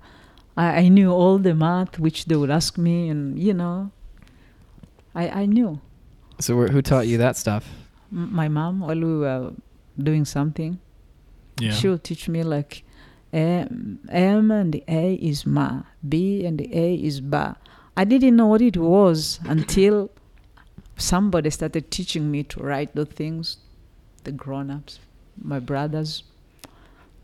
I, 0.56 0.66
I 0.82 0.88
knew 0.88 1.10
all 1.12 1.38
the 1.38 1.54
math 1.54 1.98
which 1.98 2.24
they 2.24 2.36
would 2.36 2.50
ask 2.50 2.76
me, 2.76 3.08
and 3.08 3.38
you 3.38 3.54
know, 3.54 3.92
I, 5.14 5.28
I 5.42 5.46
knew. 5.46 5.80
So 6.40 6.56
who 6.66 6.82
taught 6.82 7.06
you 7.06 7.18
that 7.18 7.36
stuff? 7.36 7.68
M- 8.12 8.34
my 8.34 8.48
mom, 8.48 8.80
while 8.80 8.98
we 8.98 9.18
were 9.18 9.52
doing 9.96 10.24
something, 10.24 10.78
yeah. 11.60 11.72
she 11.72 11.88
will 11.88 11.98
teach 11.98 12.28
me 12.28 12.42
like 12.42 12.84
M, 13.32 14.00
M 14.10 14.50
and 14.50 14.72
the 14.72 14.82
A 14.88 15.14
is 15.14 15.44
ma, 15.46 15.82
B 16.08 16.44
and 16.46 16.58
the 16.58 16.68
A 16.76 16.94
is 16.94 17.20
ba. 17.20 17.56
I 17.96 18.04
didn't 18.04 18.36
know 18.36 18.46
what 18.46 18.62
it 18.62 18.76
was 18.76 19.40
until 19.44 20.10
somebody 20.96 21.50
started 21.50 21.90
teaching 21.90 22.30
me 22.30 22.42
to 22.44 22.60
write 22.62 22.94
the 22.94 23.04
things, 23.04 23.58
the 24.24 24.32
grown 24.32 24.70
ups, 24.70 24.98
my 25.40 25.58
brothers. 25.58 26.22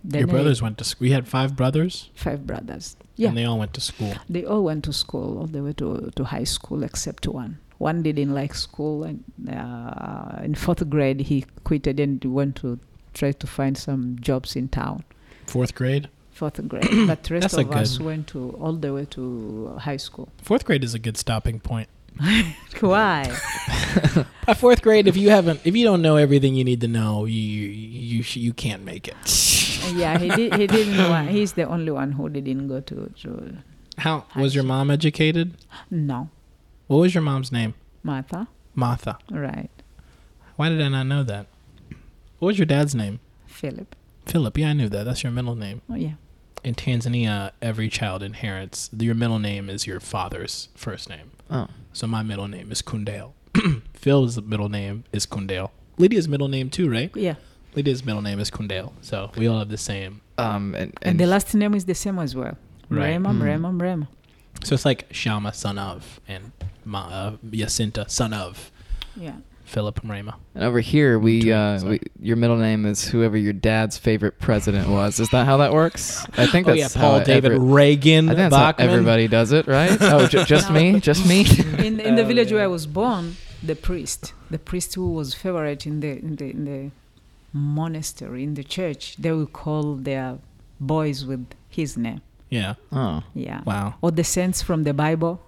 Then 0.03 0.21
Your 0.21 0.29
I- 0.29 0.33
brothers 0.33 0.61
went 0.61 0.77
to 0.79 0.85
school. 0.85 1.07
We 1.07 1.13
had 1.13 1.27
five 1.27 1.57
brothers, 1.57 2.11
five 2.15 2.47
brothers. 2.47 2.97
Yeah, 3.17 3.29
and 3.29 3.39
they 3.39 3.45
all 3.45 3.59
went 3.59 3.73
to 3.75 3.81
school. 3.81 4.15
they 4.29 4.45
all 4.45 4.65
went 4.65 4.85
to 4.85 4.93
school 4.93 5.39
all 5.39 5.47
the 5.47 5.63
way 5.63 5.73
to, 5.75 6.11
to 6.17 6.25
high 6.25 6.45
school 6.45 6.83
except 6.83 7.27
one. 7.27 7.59
One 7.79 8.03
didn't 8.03 8.35
like 8.35 8.55
school, 8.55 9.05
and 9.05 9.25
uh, 9.51 10.41
in 10.43 10.55
fourth 10.55 10.89
grade 10.91 11.21
he 11.21 11.45
quitted 11.65 11.99
and 12.01 12.23
went 12.25 12.57
to 12.57 12.79
try 13.15 13.33
to 13.33 13.47
find 13.47 13.79
some 13.79 14.19
jobs 14.21 14.55
in 14.57 14.69
town. 14.69 15.05
Fourth 15.47 15.75
grade. 15.75 16.09
Fourth 16.33 16.67
grade, 16.67 17.07
but 17.07 17.23
the 17.25 17.35
rest 17.35 17.43
That's 17.43 17.55
of 17.55 17.71
us 17.73 17.97
good- 17.99 18.07
went 18.07 18.27
to 18.29 18.51
all 18.61 18.73
the 18.73 18.93
way 18.93 19.05
to 19.11 19.77
high 19.81 19.97
school. 19.99 20.29
Fourth 20.43 20.65
grade 20.65 20.83
is 20.83 20.93
a 20.95 20.99
good 20.99 21.17
stopping 21.17 21.61
point. 21.61 21.89
Why? 22.81 23.25
By 24.47 24.55
fourth 24.55 24.83
grade, 24.83 25.07
if 25.09 25.17
you 25.17 25.31
haven't, 25.31 25.61
if 25.65 25.75
you 25.77 25.85
don't 25.85 26.01
know 26.03 26.17
everything 26.17 26.55
you 26.55 26.63
need 26.65 26.81
to 26.83 26.89
know, 26.89 27.25
you 27.25 27.35
you 27.69 28.23
sh- 28.23 28.37
you 28.37 28.53
can't 28.53 28.85
make 28.85 29.09
it. 29.09 29.15
Uh, 29.85 29.93
yeah, 29.97 30.19
he 30.19 30.29
did. 30.29 30.55
He 30.55 30.67
didn't. 30.67 30.97
Want, 31.11 31.29
he's 31.31 31.53
the 31.55 31.65
only 31.65 31.91
one 31.91 32.13
who 32.13 32.29
didn't 32.29 32.69
go 32.69 32.81
to. 32.81 33.13
to 33.23 33.59
How 33.99 34.25
was 34.37 34.55
your 34.55 34.65
mom 34.65 34.91
educated? 34.91 35.57
no, 35.91 36.31
What 36.87 36.99
was 36.99 37.15
your 37.15 37.23
mom's 37.23 37.51
name? 37.53 37.75
Martha. 38.03 38.47
Martha. 38.75 39.19
Right, 39.31 39.71
Why 40.57 40.69
did 40.69 40.81
I 40.83 40.89
not 40.89 41.05
know 41.07 41.23
that? 41.25 41.47
What 42.39 42.47
was 42.49 42.59
your 42.59 42.67
dad's 42.67 42.95
name? 42.95 43.19
Philip. 43.47 43.95
Philip. 44.27 44.57
Yeah, 44.59 44.71
I 44.71 44.73
knew 44.73 44.89
that. 44.89 45.05
That's 45.05 45.23
your 45.23 45.33
middle 45.33 45.55
name. 45.55 45.83
Oh 45.91 45.95
yeah. 45.95 46.15
In 46.63 46.75
Tanzania, 46.75 47.51
every 47.61 47.89
child 47.89 48.23
inherits. 48.23 48.89
Your 48.99 49.15
middle 49.15 49.39
name 49.39 49.69
is 49.69 49.87
your 49.87 50.01
father's 50.01 50.69
first 50.75 51.09
name. 51.11 51.31
Oh, 51.51 51.67
So 51.93 52.07
my 52.07 52.23
middle 52.23 52.49
name 52.49 52.73
is 52.73 52.81
Kundale. 52.81 53.33
Phil's 53.95 54.41
middle 54.41 54.71
name 54.71 55.05
is 55.13 55.27
Kundale. 55.27 55.71
Lydia's 55.99 56.27
middle 56.27 56.49
name 56.49 56.71
too, 56.71 56.91
right? 56.91 57.11
Yeah, 57.15 57.35
Lydia's 57.75 58.05
middle 58.05 58.23
name 58.23 58.41
is 58.41 58.51
Kundale. 58.51 58.93
So 59.03 59.31
we 59.37 59.47
all 59.47 59.59
have 59.59 59.69
the 59.69 59.77
same. 59.79 60.23
um, 60.39 60.75
and, 60.75 60.93
and, 61.03 61.21
the 61.21 61.27
last 61.27 61.55
name 61.55 61.75
is 61.75 61.85
the 61.85 61.95
same 61.95 62.19
as 62.19 62.35
well. 62.35 62.57
Right. 62.89 63.11
Rema, 63.11 63.29
Mm. 63.31 63.43
Rema, 63.43 63.71
Rema. 63.71 64.09
So 64.65 64.75
it's 64.75 64.85
like 64.85 65.07
Shama, 65.11 65.53
son 65.53 65.79
of, 65.79 66.21
and 66.27 66.53
Ma, 66.85 67.01
uh, 67.09 67.37
Jacinta, 67.51 68.07
son 68.09 68.33
of 68.33 68.71
Yeah. 69.17 69.37
Philip 69.65 70.01
Rema. 70.05 70.37
and 70.55 70.63
over 70.65 70.79
here 70.81 71.19
we, 71.19 71.51
uh, 71.53 71.83
we, 71.85 72.01
your 72.21 72.37
middle 72.37 72.57
name 72.57 72.87
is 72.87 73.05
whoever 73.05 73.37
your 73.37 73.53
dad's 73.53 73.97
favorite 73.99 74.39
president 74.39 74.89
was. 74.89 75.19
Is 75.21 75.31
that 75.31 75.47
how 75.47 75.57
that 75.57 75.73
works? 75.73 76.25
I 76.37 76.47
think 76.47 76.67
oh 76.69 76.75
that's 76.77 76.95
yeah, 76.95 77.01
Paul 77.01 77.19
how 77.19 77.25
David 77.25 77.53
every- 77.53 77.59
Reagan 77.67 78.29
I 78.29 78.35
think 78.35 78.51
that's 78.51 78.55
Bachman. 78.55 78.87
how 78.89 78.93
everybody 78.95 79.27
does 79.29 79.53
it, 79.53 79.67
right? 79.67 79.97
Oh, 80.01 80.27
ju- 80.27 80.45
just 80.55 80.69
No. 80.71 80.75
me, 80.77 81.01
just 81.01 81.27
me. 81.27 81.41
In 81.87 81.99
in 82.01 82.15
the 82.17 82.23
Oh, 82.23 82.27
village 82.27 82.53
where. 82.53 82.65
I 82.65 82.67
was 82.67 82.87
born, 82.87 83.37
the 83.63 83.75
priest, 83.75 84.33
the 84.51 84.59
priest 84.59 84.95
who 84.95 85.11
was 85.13 85.35
favorite 85.35 85.87
in 85.87 86.01
the 86.01 86.13
in 86.19 86.37
the 86.37 86.51
in 86.51 86.65
the 86.67 86.91
monastery 87.53 88.43
in 88.43 88.55
the 88.55 88.65
church, 88.65 89.17
they 89.19 89.33
will 89.33 89.47
call 89.47 89.95
their 89.97 90.39
boys 90.81 91.25
with 91.25 91.47
his 91.69 91.97
name. 91.97 92.21
Yeah. 92.51 92.75
Oh, 92.93 93.23
Yeah. 93.35 93.63
Wow. 93.65 93.95
or 94.03 94.11
the 94.11 94.25
saints 94.25 94.63
from 94.63 94.83
the 94.85 94.93
Bible, 94.95 95.41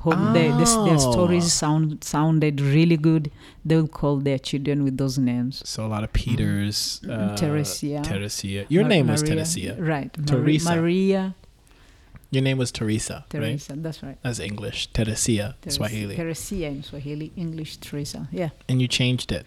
whom 0.00 0.32
they, 0.32 0.48
this, 0.52 0.74
their 0.74 0.94
Oh. 0.94 1.12
stories 1.12 1.52
sound 1.52 2.02
sounded 2.04 2.60
really 2.60 2.96
good. 2.96 3.30
They 3.64 3.76
will 3.76 3.88
call 3.88 4.18
their 4.18 4.38
children 4.38 4.84
with 4.84 4.96
those 4.98 5.18
names. 5.18 5.62
So 5.64 5.84
a 5.86 5.88
lot 5.88 6.04
of 6.04 6.12
Peters. 6.12 7.00
Uh, 7.04 7.34
Teresia. 7.36 8.02
Teresia. 8.04 8.66
Your 8.68 8.82
Ma- 8.84 8.88
name 8.88 9.08
was 9.08 9.22
Maria, 9.22 9.36
Teresia. 9.44 9.76
right? 9.78 10.12
Teresa. 10.26 10.76
Maria 10.76 11.34
Your 12.32 12.42
name 12.42 12.58
was 12.58 12.72
Teresa, 12.72 13.14
right? 13.14 13.30
Teresa. 13.30 13.74
That's 13.76 14.02
right. 14.02 14.18
That's 14.22 14.40
English. 14.40 14.90
Teresia, 14.92 15.54
Teres- 15.62 15.74
Swahili. 15.76 16.16
Teresia 16.16 16.68
in 16.70 16.82
Swahili, 16.82 17.32
English 17.36 17.76
Teresa. 17.78 18.28
Yeah, 18.32 18.50
and 18.68 18.82
you 18.82 18.88
changed 18.88 19.30
it. 19.32 19.46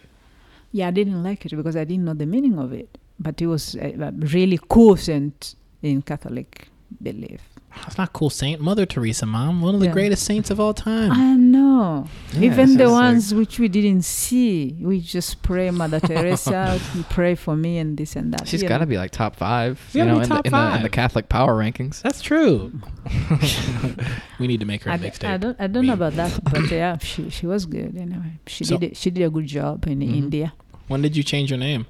yeah. 0.71 0.87
I 0.87 0.91
didn't 0.91 1.21
like 1.21 1.45
it 1.45 1.55
because 1.55 1.75
I 1.75 1.83
didn't 1.83 2.05
know 2.05 2.13
the 2.13 2.25
meaning 2.25 2.57
of 2.57 2.71
it, 2.73 2.97
but 3.19 3.41
it 3.41 3.47
was 3.47 3.75
uh, 3.75 4.11
really 4.33 4.57
quotient 4.57 5.55
in 5.83 6.01
Catholic 6.01 6.67
belief. 7.01 7.41
That's 7.83 7.97
not 7.97 8.13
cool 8.13 8.29
saint. 8.29 8.59
Mother 8.61 8.85
Teresa, 8.85 9.25
mom. 9.25 9.61
One 9.61 9.73
of 9.75 9.79
the 9.79 9.85
Yeah. 9.87 9.93
greatest 9.93 10.23
saints 10.25 10.49
of 10.49 10.59
all 10.59 10.73
time. 10.73 11.11
I 11.11 11.35
know. 11.35 12.07
Yeah, 12.33 12.41
Even 12.51 12.73
the 12.77 12.83
just 12.85 12.91
like- 12.93 13.01
ones 13.01 13.33
which 13.33 13.59
we 13.59 13.67
didn't 13.67 14.03
see, 14.03 14.75
we 14.81 14.99
just 15.01 15.41
pray, 15.43 15.69
Mother 15.71 15.99
Teresa, 15.99 16.79
pray 17.09 17.35
for 17.35 17.55
me 17.55 17.77
and 17.77 17.95
this 17.97 18.15
and 18.15 18.33
that. 18.33 18.47
she's 18.47 18.61
you 18.63 18.67
got 18.67 18.79
to 18.79 18.85
be 18.85 18.97
like 18.97 19.11
top 19.11 19.35
five, 19.35 19.79
you 19.93 20.03
know, 20.03 20.15
be 20.17 20.23
in 20.23 20.29
the, 20.29 20.35
top 20.35 20.45
in, 20.45 20.51
the, 20.51 20.75
in 20.77 20.83
the. 20.83 20.89
Catholic 20.89 21.29
power 21.29 21.53
rankings. 21.55 22.01
That's 22.01 22.21
true. 22.21 22.73
we 24.39 24.47
need 24.47 24.59
to 24.59 24.65
make 24.65 24.83
her 24.83 24.91
a 24.91 24.93
I, 24.93 24.97
d- 24.97 25.05
I 25.07 25.09
mixtape. 25.09 25.39
don't 25.39 25.61
I 25.61 25.67
don't 25.67 25.85
know 25.85 25.93
about 25.93 26.13
that, 26.13 26.43
but 26.43 26.69
yeah, 26.71 26.97
she 26.97 27.29
she 27.29 27.45
was 27.47 27.65
good 27.65 27.95
anyway. 27.97 28.39
She 28.47 28.63
So- 28.65 28.77
did 28.77 28.91
it, 28.91 28.97
she 28.97 29.09
did 29.11 29.23
a 29.23 29.29
good 29.29 29.47
job 29.47 29.85
in 29.87 29.99
Mhm. 29.99 30.15
India. 30.17 30.53
When 30.87 31.01
did 31.01 31.15
you 31.15 31.23
change 31.23 31.49
your 31.51 31.59
name? 31.59 31.85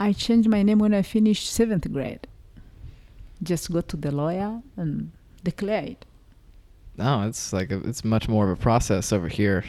I 0.00 0.12
changed 0.12 0.48
my 0.48 0.62
name 0.62 0.78
when 0.78 0.92
I 0.94 1.02
finished 1.02 1.50
seventh 1.52 1.90
grade. 1.92 2.26
Just 3.42 3.70
go 3.72 3.80
to 3.80 3.96
the 3.96 4.10
lawyer 4.10 4.60
and 4.76 5.10
declare 5.42 5.84
it. 5.84 6.04
No, 6.96 7.22
it's 7.28 7.52
like 7.52 7.70
a, 7.72 7.78
it's 7.88 8.04
much 8.04 8.28
more 8.28 8.44
of 8.50 8.58
a 8.58 8.60
process 8.62 9.12
over 9.12 9.28
here. 9.28 9.64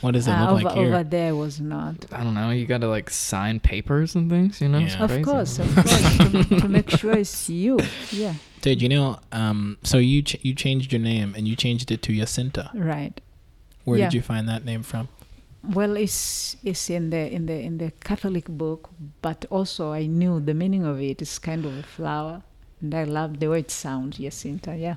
What 0.00 0.12
does 0.12 0.26
it 0.26 0.30
Uh, 0.32 0.40
look 0.40 0.50
over, 0.52 0.62
like 0.64 0.74
here? 0.78 0.94
over 0.94 1.04
there 1.04 1.36
was 1.36 1.60
not. 1.60 2.06
I 2.10 2.24
don't 2.24 2.32
know. 2.32 2.50
You 2.50 2.64
got 2.64 2.80
to 2.80 2.88
like 2.88 3.10
sign 3.10 3.60
papers 3.60 4.14
and 4.14 4.30
things, 4.30 4.58
you 4.62 4.68
know. 4.68 4.78
It's 4.78 4.94
Yeah. 4.94 5.04
Of 5.04 5.22
course, 5.22 5.58
of 5.58 5.74
course, 5.74 6.16
to, 6.18 6.60
to 6.60 6.68
make 6.68 6.88
sure 6.90 7.12
it's 7.12 7.50
you. 7.50 7.78
Yeah, 8.10 8.34
Dude, 8.62 8.80
you 8.80 8.88
know, 8.88 9.18
um, 9.32 9.76
so 9.82 9.98
you 9.98 10.22
ch- 10.22 10.38
you 10.42 10.54
changed 10.54 10.90
your 10.92 11.02
name 11.02 11.34
and 11.36 11.46
you 11.46 11.54
changed 11.54 11.90
it 11.90 12.00
to 12.02 12.14
Jacinta. 12.16 12.70
right. 12.74 13.20
Where 13.84 13.98
Yeah. 13.98 14.06
did 14.06 14.14
you 14.14 14.22
find 14.22 14.48
that 14.48 14.64
name 14.64 14.82
from? 14.82 15.08
Well, 15.62 15.96
it's 15.98 16.56
it's 16.64 16.88
in 16.88 17.10
the 17.10 17.30
in 17.30 17.44
the 17.44 17.58
in 17.60 17.76
the 17.76 17.92
Catholic 18.02 18.46
book, 18.48 18.88
but 19.20 19.44
also 19.50 19.92
I 19.92 20.06
knew 20.06 20.40
the 20.40 20.54
meaning 20.54 20.84
of 20.86 20.98
it. 21.02 21.20
It's 21.20 21.38
kind 21.38 21.66
of 21.66 21.76
a 21.76 21.82
flower, 21.82 22.42
and 22.80 22.94
I 22.94 23.04
love 23.04 23.40
the 23.40 23.48
way 23.48 23.60
it 23.60 23.70
sounds. 23.70 24.18
Jacinta, 24.18 24.76
yeah, 24.76 24.96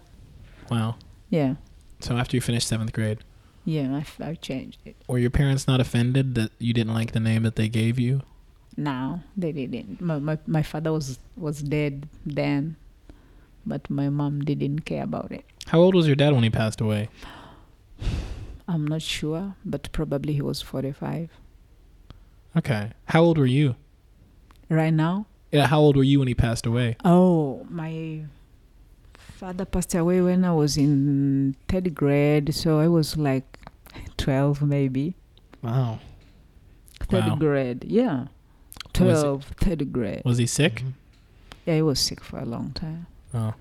Wow. 0.70 0.96
yeah, 1.30 1.56
So 2.00 2.16
after 2.18 2.38
you 2.38 2.42
finished 2.42 2.68
seventh 2.68 2.94
grade, 2.94 3.20
yeah. 3.66 3.96
I've, 3.98 4.16
I've 4.22 4.42
changed 4.42 4.80
it. 4.86 4.96
were 5.08 5.20
your 5.20 5.30
parents 5.30 5.68
not 5.68 5.80
offended 5.80 6.36
that 6.36 6.52
you 6.60 6.74
didn't 6.74 6.94
like 6.94 7.12
the 7.14 7.20
name 7.20 7.44
that 7.44 7.56
they 7.56 7.70
gave 7.70 7.98
you? 8.00 8.22
No, 8.76 9.22
they 9.38 9.52
didn't. 9.52 10.02
My, 10.02 10.18
my 10.20 10.38
my 10.48 10.64
father 10.64 10.92
was 10.92 11.20
was 11.38 11.62
dead 11.62 12.08
then, 12.26 12.76
but 13.66 13.88
my 13.90 14.10
mom 14.10 14.42
didn't 14.42 14.80
care 14.80 15.04
about 15.04 15.32
it. 15.32 15.46
How 15.68 15.80
old 15.80 15.94
was 15.96 16.08
your 16.08 16.16
dad 16.16 16.34
when 16.34 16.44
he 16.44 16.50
passed 16.50 16.82
away? 16.82 17.10
I'm 18.68 18.88
not 18.88 19.02
sure, 19.02 19.56
but 19.64 19.92
probably 19.92 20.34
he 20.34 20.42
was 20.42 20.62
45. 20.62 21.30
Okay. 22.58 22.92
How 23.06 23.22
old 23.22 23.38
were 23.38 23.46
you? 23.46 23.76
Right 24.70 24.94
now, 24.94 25.26
Yeah, 25.54 25.68
how 25.68 25.80
old 25.80 25.96
were 25.96 26.04
you 26.04 26.20
when 26.20 26.28
he 26.28 26.34
passed 26.34 26.66
away? 26.66 26.98
Oh, 27.06 27.66
my 27.70 28.24
father 29.16 29.66
passed 29.66 29.94
away 29.94 30.20
when 30.22 30.44
I 30.44 30.52
was 30.54 30.78
in 30.78 31.56
third 31.68 31.94
grade, 31.94 32.54
so 32.56 32.80
I 32.80 32.88
was 32.88 33.16
like 33.18 33.46
12 34.18 34.62
maybe. 34.64 35.14
Wow. 35.62 36.00
Third 37.10 37.26
Wow. 37.28 37.36
grade, 37.36 37.86
yeah. 37.88 38.18
Was 39.00 39.20
it- 39.20 39.22
12, 39.22 39.46
third 39.62 39.94
grade. 39.94 40.22
Was 40.26 40.38
he 40.40 40.48
sick? 40.48 40.82
Mhm. 40.84 40.94
Yeah, 41.66 41.76
he 41.76 41.82
was 41.84 42.00
sick 42.00 42.22
for 42.24 42.40
a 42.40 42.46
long 42.46 42.72
time. 42.74 43.06
Oh. 43.34 43.54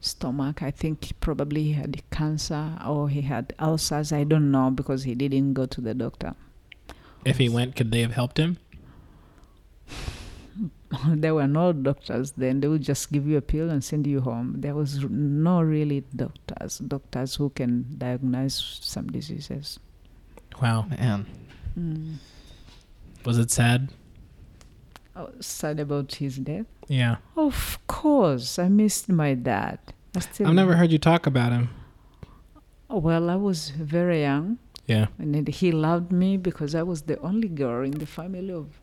Stomach, 0.00 0.62
I 0.62 0.70
think 0.70 1.12
probably 1.20 1.64
he 1.64 1.72
had 1.72 2.02
cancer 2.10 2.78
or 2.86 3.08
he 3.08 3.22
had 3.22 3.52
ulcers. 3.58 4.12
I 4.12 4.22
don't 4.24 4.50
know 4.50 4.70
because 4.70 5.02
he 5.04 5.14
didn't 5.14 5.54
go 5.54 5.66
to 5.66 5.80
the 5.80 5.94
doctor. 5.94 6.34
If 7.24 7.38
he 7.38 7.48
went, 7.48 7.74
could 7.74 7.90
they 7.90 8.02
have 8.02 8.12
helped 8.12 8.38
him? 8.38 8.58
there 11.08 11.34
were 11.34 11.46
no 11.46 11.72
doctors 11.72 12.32
then. 12.32 12.60
They 12.60 12.68
would 12.68 12.82
just 12.82 13.12
give 13.12 13.26
you 13.26 13.36
a 13.36 13.42
pill 13.42 13.68
and 13.70 13.82
send 13.84 14.06
you 14.06 14.20
home. 14.20 14.54
There 14.58 14.74
was 14.74 15.04
no 15.04 15.60
really 15.60 16.04
doctors, 16.14 16.78
doctors 16.78 17.34
who 17.34 17.50
can 17.50 17.86
diagnose 17.98 18.78
some 18.82 19.08
diseases. 19.08 19.78
Wow. 20.62 20.86
Man. 20.88 21.26
Mm. 21.78 22.14
Was 23.24 23.38
it 23.38 23.50
sad? 23.50 23.90
I 25.14 25.22
was 25.22 25.46
sad 25.46 25.80
about 25.80 26.14
his 26.14 26.36
death. 26.36 26.66
Yeah. 26.88 27.16
Of 27.36 27.78
course, 27.86 28.58
I 28.58 28.68
missed 28.68 29.08
my 29.08 29.34
dad. 29.34 29.78
I 30.16 30.20
still. 30.20 30.46
I've 30.46 30.54
never 30.54 30.76
heard 30.76 30.90
you 30.90 30.98
talk 30.98 31.26
about 31.26 31.52
him. 31.52 31.68
Well, 32.88 33.28
I 33.28 33.36
was 33.36 33.70
very 33.70 34.22
young, 34.22 34.58
Yeah. 34.86 35.08
and 35.18 35.46
he 35.46 35.72
loved 35.72 36.10
me 36.10 36.38
because 36.38 36.74
I 36.74 36.82
was 36.82 37.02
the 37.02 37.20
only 37.20 37.48
girl 37.48 37.84
in 37.84 37.98
the 37.98 38.06
family 38.06 38.50
of 38.50 38.80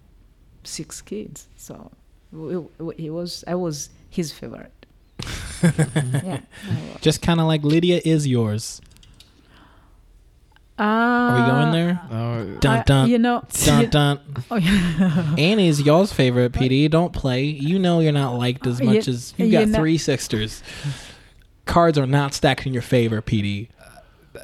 six 0.66 1.02
kids. 1.02 1.48
So 1.58 1.92
w- 2.32 2.70
w- 2.78 2.98
he 3.02 3.10
was. 3.10 3.44
I 3.48 3.56
was 3.56 3.90
his 4.10 4.32
favorite. 4.32 4.72
yeah. 5.64 6.40
Was. 6.68 7.02
Just 7.02 7.22
kind 7.22 7.40
of 7.40 7.48
like 7.48 7.64
Lydia 7.64 8.02
is 8.04 8.28
yours. 8.28 8.82
Are 10.78 11.40
we 11.40 11.52
going 11.52 11.72
there? 11.72 12.02
Oh, 12.12 12.58
Dun 12.60 12.80
I- 12.80 12.84
dun 12.84 13.10
You 13.10 13.18
know. 13.18 13.44
dun 13.64 13.82
you- 13.82 13.88
dun. 13.88 14.20
oh, 14.52 14.58
yeah. 14.58 15.36
Annie's 15.38 15.82
y'all's 15.82 16.12
favorite, 16.12 16.52
PD. 16.52 16.90
Don't 16.90 17.14
play. 17.14 17.46
You 17.46 17.80
know 17.80 18.02
you're 18.02 18.12
not 18.12 18.38
liked 18.38 18.68
as 18.68 18.82
Uh, 18.82 18.86
much 18.86 19.08
you- 19.08 19.14
as 19.14 19.34
you 19.38 19.46
you 19.46 19.52
got 19.54 19.70
know- 19.70 19.78
three 19.80 19.98
sisters. 19.98 20.62
Cards 21.66 21.98
are 21.98 22.06
not 22.06 22.34
stacked 22.34 22.68
in 22.68 22.74
your 22.74 22.82
favor, 22.82 23.22
PD. 23.22 23.70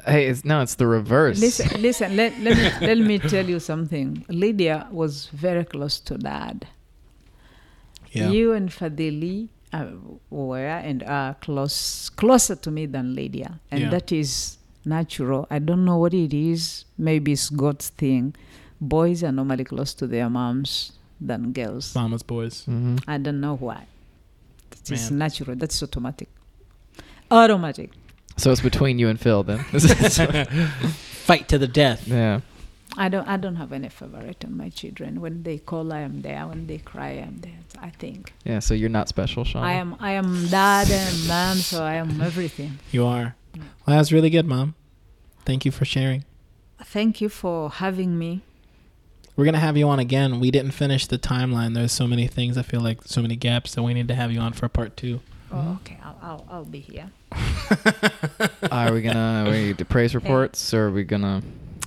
Hey, 0.06 0.26
it's 0.26 0.44
no, 0.44 0.60
it's 0.62 0.74
the 0.76 0.86
reverse. 0.86 1.40
listen, 1.40 1.80
listen. 1.82 2.16
Let, 2.16 2.38
let 2.40 2.56
me 2.56 2.86
let 2.86 2.98
me 2.98 3.18
tell 3.18 3.46
you 3.48 3.60
something. 3.60 4.24
Lydia 4.28 4.88
was 4.90 5.26
very 5.28 5.64
close 5.64 6.00
to 6.00 6.16
dad. 6.18 6.66
Yeah. 8.12 8.30
You 8.30 8.52
and 8.52 8.68
Fadili 8.70 9.48
uh, 9.72 9.86
were 10.30 10.66
and 10.66 11.02
are 11.04 11.34
close, 11.40 12.10
closer 12.10 12.56
to 12.56 12.70
me 12.70 12.86
than 12.86 13.14
Lydia, 13.14 13.58
and 13.70 13.80
Yeah. 13.82 13.90
that 13.90 14.12
is 14.12 14.58
natural. 14.84 15.46
I 15.50 15.58
don't 15.60 15.84
know 15.84 15.96
what 15.98 16.12
it 16.12 16.34
is. 16.34 16.84
Maybe 16.98 17.32
it's 17.32 17.48
God's 17.48 17.88
thing. 17.88 18.34
Boys 18.80 19.22
are 19.24 19.32
normally 19.32 19.64
close 19.64 19.94
to 19.94 20.06
their 20.06 20.28
moms 20.28 20.92
than 21.20 21.52
girls. 21.52 21.94
Mama's 21.94 22.22
boys. 22.22 22.64
hmm 22.64 22.96
I 23.06 23.16
don't 23.16 23.40
know 23.40 23.56
why. 23.56 23.86
It's 24.90 25.10
natural. 25.10 25.56
That's 25.56 25.80
automatic. 25.82 26.28
Automatic. 27.30 27.90
So 28.36 28.50
it's 28.50 28.60
between 28.60 28.98
you 28.98 29.08
and 29.08 29.20
Phil 29.20 29.42
then. 29.42 29.58
Fight 31.24 31.48
to 31.48 31.58
the 31.58 31.68
death. 31.68 32.06
yeah. 32.08 32.40
I 32.96 33.08
don't. 33.08 33.26
I 33.26 33.38
don't 33.38 33.56
have 33.56 33.72
any 33.72 33.88
favorite 33.88 34.44
on 34.44 34.56
my 34.56 34.68
children. 34.68 35.20
When 35.22 35.44
they 35.44 35.56
call, 35.56 35.94
I 35.94 36.00
am 36.00 36.20
there. 36.20 36.46
When 36.46 36.66
they 36.66 36.76
cry, 36.76 37.08
I 37.08 37.24
am 37.24 37.38
there. 37.40 37.58
I 37.80 37.88
think 37.88 38.34
Yeah. 38.44 38.58
So 38.58 38.74
you're 38.74 38.90
not 38.90 39.08
special, 39.08 39.44
Sean. 39.44 39.64
I 39.64 39.72
am. 39.72 39.96
I 39.98 40.12
am 40.12 40.46
dad 40.48 40.90
and 40.90 41.26
mom, 41.26 41.56
so 41.56 41.82
I 41.82 41.94
am 41.94 42.20
everything. 42.20 42.78
You 42.90 43.06
are. 43.06 43.34
Well, 43.54 43.96
that's 43.96 44.12
really 44.12 44.28
good, 44.28 44.46
Mom. 44.46 44.74
Thank 45.46 45.64
you 45.64 45.70
for 45.72 45.84
sharing. 45.86 46.24
Thank 46.84 47.20
you 47.22 47.28
for 47.30 47.70
having 47.70 48.18
me. 48.18 48.42
We're 49.36 49.46
gonna 49.46 49.58
have 49.58 49.78
you 49.78 49.88
on 49.88 49.98
again. 49.98 50.38
We 50.40 50.50
didn't 50.50 50.72
finish 50.72 51.06
the 51.06 51.18
timeline. 51.18 51.72
There's 51.74 51.92
so 51.92 52.06
many 52.06 52.26
things. 52.26 52.58
I 52.58 52.62
feel 52.62 52.82
like 52.82 53.00
so 53.04 53.22
many 53.22 53.36
gaps. 53.36 53.70
So 53.72 53.82
we 53.82 53.94
need 53.94 54.08
to 54.08 54.14
have 54.14 54.30
you 54.30 54.40
on 54.40 54.52
for 54.52 54.68
part 54.68 54.96
two. 54.98 55.20
Oh, 55.52 55.78
okay. 55.82 55.98
I'll, 56.02 56.18
I'll, 56.22 56.46
I'll 56.50 56.64
be 56.64 56.80
here. 56.80 57.10
are 58.70 58.92
we 58.92 59.02
gonna 59.02 59.44
are 59.46 59.50
we 59.50 59.72
do 59.72 59.84
praise 59.84 60.14
reports 60.14 60.72
or 60.72 60.86
are 60.86 60.90
we 60.90 61.04
gonna? 61.04 61.42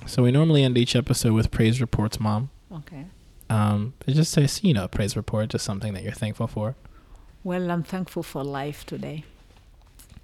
So 0.06 0.22
we 0.22 0.30
normally 0.30 0.62
end 0.62 0.78
each 0.78 0.94
episode 0.94 1.32
with 1.32 1.50
praise 1.50 1.80
reports, 1.80 2.20
Mom. 2.20 2.50
Okay. 2.72 3.06
Um, 3.50 3.94
it 4.06 4.14
just 4.14 4.32
says 4.32 4.62
you 4.62 4.74
know 4.74 4.88
praise 4.88 5.16
report, 5.16 5.50
just 5.50 5.64
something 5.64 5.94
that 5.94 6.02
you're 6.02 6.12
thankful 6.12 6.46
for. 6.46 6.74
Well, 7.44 7.70
I'm 7.70 7.82
thankful 7.82 8.22
for 8.22 8.42
life 8.42 8.84
today. 8.86 9.24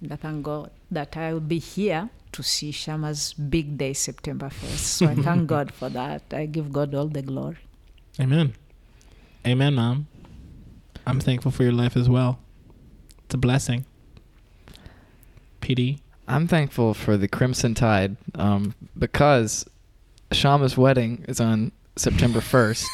And 0.01 0.11
I 0.11 0.17
thank 0.17 0.43
God 0.43 0.71
that 0.91 1.15
I 1.15 1.31
will 1.31 1.39
be 1.39 1.59
here 1.59 2.09
to 2.33 2.43
see 2.43 2.71
Shama's 2.71 3.31
big 3.31 3.77
day, 3.77 3.93
September 3.93 4.49
1st. 4.49 4.77
So 4.77 5.05
I 5.07 5.15
thank 5.15 5.47
God 5.55 5.73
for 5.73 5.87
that. 5.87 6.23
I 6.33 6.45
give 6.45 6.73
God 6.73 6.93
all 6.93 7.07
the 7.07 7.21
glory. 7.21 7.57
Amen. 8.19 8.53
Amen, 9.47 9.75
Mom. 9.75 10.07
I'm 11.07 11.21
thankful 11.21 11.51
for 11.51 11.63
your 11.63 11.71
life 11.71 11.95
as 11.95 12.09
well. 12.09 12.39
It's 13.33 13.35
a 13.35 13.39
blessing. 13.39 13.85
PD. 15.59 16.01
I'm 16.27 16.47
thankful 16.47 16.93
for 16.93 17.17
the 17.17 17.27
Crimson 17.27 17.73
Tide 17.73 18.15
um, 18.35 18.75
because 18.95 19.65
Shama's 20.31 20.77
wedding 20.77 21.25
is 21.27 21.41
on 21.41 21.71
September 21.95 22.41
1st. 22.41 22.85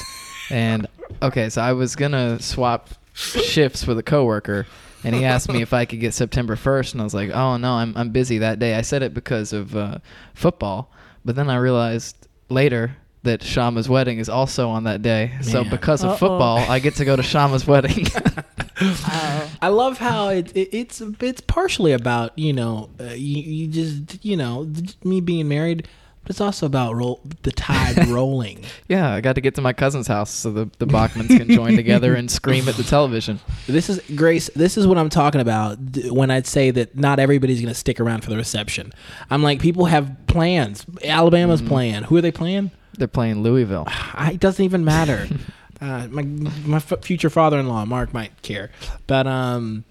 and 0.50 0.88
okay, 1.22 1.50
so 1.50 1.62
I 1.62 1.74
was 1.74 1.98
gonna 1.98 2.42
swap 2.42 2.88
shifts 3.14 3.86
with 3.86 3.98
a 3.98 4.04
coworker, 4.04 4.66
and 5.04 5.14
he 5.14 5.26
asked 5.26 5.52
me 5.52 5.62
if 5.62 5.74
I 5.74 5.84
could 5.84 6.00
get 6.00 6.14
September 6.14 6.56
1st, 6.56 6.94
and 6.94 7.02
I 7.02 7.04
was 7.04 7.14
like, 7.14 7.32
oh 7.32 7.58
no, 7.58 7.74
I'm 7.74 7.94
I'm 7.98 8.12
busy 8.12 8.38
that 8.38 8.60
day. 8.60 8.76
I 8.76 8.82
said 8.82 9.04
it 9.04 9.14
because 9.14 9.52
of 9.52 9.76
uh, 9.76 9.98
football, 10.36 10.90
but 11.26 11.36
then 11.36 11.50
I 11.50 11.58
realized 11.58 12.16
later 12.48 12.96
that 13.24 13.44
Shama's 13.44 13.90
wedding 13.90 14.20
is 14.20 14.30
also 14.30 14.70
on 14.70 14.86
that 14.86 15.02
day. 15.02 15.34
So 15.42 15.66
because 15.66 16.02
of 16.04 16.12
Uh-oh. 16.12 16.16
football, 16.16 16.58
I 16.60 16.80
get 16.80 16.96
to 16.96 17.04
go 17.04 17.18
to 17.18 17.24
Shama's 17.24 17.68
wedding. 17.68 18.08
I 18.82 19.68
love 19.70 19.98
how 19.98 20.30
it, 20.30 20.56
it 20.56 20.70
it's 20.72 21.02
it's 21.02 21.42
partially 21.42 21.92
about 21.92 22.38
you 22.38 22.54
know 22.54 22.90
uh, 23.00 23.06
you, 23.06 23.42
you 23.42 23.68
just 23.68 24.24
you 24.24 24.38
know 24.38 24.72
me 25.04 25.22
being 25.22 25.48
married, 25.48 25.88
but 26.24 26.32
it's 26.32 26.42
also 26.42 26.66
about 26.66 26.96
roll, 26.96 27.22
the 27.44 27.52
tide 27.52 28.08
rolling. 28.08 28.64
yeah, 28.88 29.14
I 29.14 29.22
got 29.22 29.36
to 29.36 29.42
get 29.42 29.56
to 29.56 29.62
my 29.62 29.74
cousin's 29.74 30.08
house 30.08 30.30
so 30.30 30.52
the 30.52 30.70
the 30.78 30.88
Bachmans 30.88 31.28
can 31.28 31.50
join 31.50 31.76
together 31.76 32.16
and 32.16 32.30
scream 32.32 32.70
at 32.70 32.76
the 32.76 32.84
television. 32.84 33.40
This 33.68 33.90
is 33.90 34.02
Grace. 34.16 34.50
This 34.56 34.78
is 34.78 34.88
what 34.88 34.98
I'm 34.98 35.10
talking 35.10 35.42
about 35.42 35.78
when 36.10 36.32
I'd 36.32 36.48
say 36.48 36.72
that 36.72 36.96
not 36.98 37.20
everybody's 37.20 37.60
going 37.60 37.74
to 37.74 37.80
stick 37.80 38.00
around 38.00 38.22
for 38.24 38.30
the 38.30 38.38
reception. 38.38 38.94
I'm 39.30 39.44
like, 39.44 39.60
people 39.60 39.86
have 39.86 40.16
plans. 40.28 40.86
Alabama's 41.04 41.62
playing. 41.62 42.04
Who 42.04 42.18
are 42.18 42.22
they 42.22 42.32
playing? 42.32 42.72
They're 42.98 43.08
playing 43.08 43.44
Louisville. 43.44 43.86
I, 43.88 44.32
it 44.34 44.40
doesn't 44.40 44.64
even 44.64 44.86
matter. 44.86 45.28
uh, 45.82 46.08
my 46.10 46.24
my 46.24 46.78
f- 46.78 47.04
future 47.04 47.30
father-in-law, 47.30 47.86
Mark, 47.86 48.14
might 48.14 48.42
care. 48.42 48.72
But 49.08 49.28
um, 49.28 49.84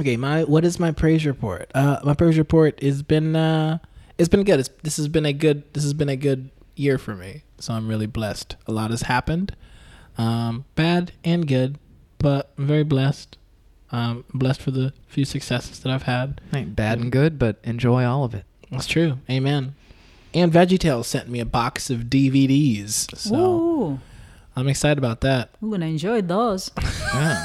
okay, 0.00 0.16
my 0.16 0.44
what 0.44 0.64
is 0.64 0.78
my 0.80 0.90
praise 0.92 1.24
report? 1.26 1.70
Uh, 1.74 2.00
my 2.04 2.14
praise 2.14 2.38
report 2.38 2.82
has 2.82 3.02
been 3.02 3.36
uh, 3.36 3.78
it's 4.18 4.28
been 4.28 4.44
good. 4.44 4.60
It's, 4.60 4.70
this 4.82 4.96
has 4.96 5.08
been 5.08 5.26
a 5.26 5.32
good 5.32 5.72
this 5.74 5.82
has 5.84 5.94
been 5.94 6.08
a 6.08 6.16
good 6.16 6.50
year 6.74 6.98
for 6.98 7.14
me. 7.14 7.42
So 7.58 7.74
I'm 7.74 7.86
really 7.88 8.06
blessed. 8.06 8.56
A 8.66 8.72
lot 8.72 8.90
has 8.90 9.02
happened, 9.02 9.54
um, 10.18 10.64
bad 10.74 11.12
and 11.22 11.46
good, 11.46 11.78
but 12.18 12.52
I'm 12.58 12.66
very 12.66 12.82
blessed. 12.84 13.38
Um, 13.92 14.24
blessed 14.32 14.62
for 14.62 14.70
the 14.70 14.94
few 15.06 15.24
successes 15.26 15.80
that 15.80 15.92
I've 15.92 16.04
had. 16.04 16.40
Ain't 16.54 16.74
bad 16.74 16.98
and 16.98 17.12
good, 17.12 17.38
but 17.38 17.58
enjoy 17.62 18.04
all 18.04 18.24
of 18.24 18.34
it. 18.34 18.44
That's 18.70 18.86
true. 18.86 19.18
Amen. 19.28 19.74
And 20.34 20.50
VeggieTales 20.50 21.04
sent 21.04 21.28
me 21.28 21.40
a 21.40 21.44
box 21.44 21.90
of 21.90 22.04
DVDs, 22.04 23.14
so 23.16 23.34
Ooh, 23.36 24.00
I'm 24.54 24.68
excited 24.68 24.98
about 24.98 25.22
that. 25.22 25.50
we're 25.60 25.70
going 25.70 25.80
to 25.82 25.86
enjoy 25.86 26.22
those. 26.22 26.70
Yeah. 27.12 27.44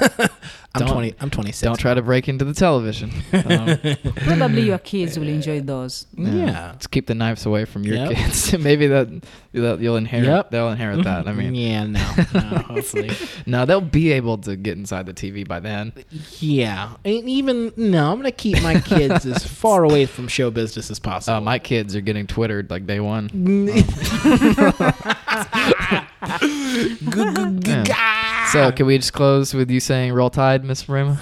I'm 0.75 0.85
Don't- 0.85 0.93
20. 0.93 1.15
I'm 1.19 1.29
26. 1.31 1.61
Don't 1.61 1.77
try 1.79 1.93
to 1.93 2.01
break 2.03 2.29
into 2.29 2.45
the 2.45 2.53
television. 2.53 3.11
Um, 3.33 3.77
Probably 4.15 4.61
your 4.61 4.77
kids 4.77 5.17
will 5.17 5.27
enjoy 5.27 5.59
those. 5.61 6.05
Yeah. 6.15 6.69
Let's 6.73 6.85
keep 6.87 7.07
the 7.07 7.15
knives 7.15 7.45
away 7.45 7.65
from 7.65 7.83
your 7.83 7.95
Yep. 7.95 8.11
kids. 8.15 8.57
Maybe 8.59 8.85
that, 8.87 9.09
that 9.53 9.79
you'll 9.81 9.95
inherit. 9.97 10.27
Yep. 10.27 10.51
They'll 10.51 10.69
inherit 10.69 11.03
that. 11.03 11.27
I 11.27 11.33
mean, 11.33 11.55
yeah, 11.55 11.83
no, 11.85 11.99
no, 12.33 12.39
hopefully, 12.39 13.09
no, 13.47 13.65
they'll 13.65 13.81
be 13.81 14.11
able 14.13 14.37
to 14.39 14.55
get 14.55 14.77
inside 14.77 15.05
the 15.07 15.13
TV 15.13 15.45
by 15.47 15.59
then. 15.59 15.93
yeah. 16.39 16.93
And 17.03 17.27
even 17.27 17.73
no, 17.75 18.11
I'm 18.11 18.17
gonna 18.19 18.31
keep 18.31 18.61
my 18.61 18.79
kids 18.79 19.25
as 19.25 19.43
far 19.45 19.83
away 19.83 20.05
from 20.05 20.27
show 20.27 20.51
business 20.51 20.91
as 20.91 20.99
possible. 20.99 21.37
Uh, 21.37 21.41
my 21.41 21.57
kids 21.59 21.95
are 21.95 22.01
getting 22.01 22.27
twittered 22.27 22.69
like 22.69 22.85
day 22.85 22.99
one. 22.99 23.29
Yeah. 27.87 28.47
So, 28.51 28.71
can 28.71 28.85
we 28.85 28.97
just 28.97 29.13
close 29.13 29.53
with 29.53 29.69
you 29.71 29.79
saying 29.79 30.13
"Roll 30.13 30.29
Tide," 30.29 30.63
Miss 30.63 30.83
Marima? 30.85 31.17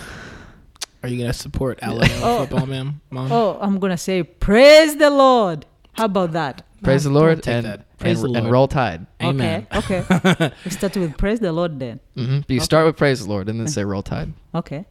Are 1.03 1.10
you 1.10 1.18
gonna 1.20 1.34
support 1.34 1.80
Alabama 1.82 2.20
Oh. 2.24 2.39
football, 2.39 2.66
ma'am? 2.66 3.01
Mom? 3.12 3.32
Oh, 3.32 3.58
I'm 3.62 3.80
going 3.80 3.91
to 3.91 3.97
say, 3.97 4.24
Praise 4.24 4.95
the 4.97 5.10
Lord. 5.12 5.66
How 5.93 6.06
about 6.06 6.32
that? 6.34 6.64
Praise 6.84 7.03
the 7.03 7.10
Lord 7.12 7.43
take 7.43 7.53
and 7.56 7.66
that. 7.66 7.97
Praise 7.99 8.24
and, 8.24 8.34
the 8.34 8.38
and 8.39 8.45
Lord. 8.47 8.53
roll 8.53 8.68
tide. 8.68 9.06
Amen. 9.22 9.68
Okay. 9.74 10.03
Okay. 10.12 10.51
we 10.66 10.72
start 10.72 10.95
with 10.97 11.16
Praise 11.18 11.39
the 11.39 11.51
Lord 11.51 11.80
then. 11.80 11.99
hmm 12.16 12.39
You 12.47 12.60
start 12.60 12.86
with 12.88 12.97
praise 12.97 13.24
the 13.24 13.30
Lord 13.30 13.49
and 13.49 13.60
then 13.60 13.68
say 13.68 13.84
roll 13.84 14.01
tide. 14.03 14.34
Okay. 14.53 14.86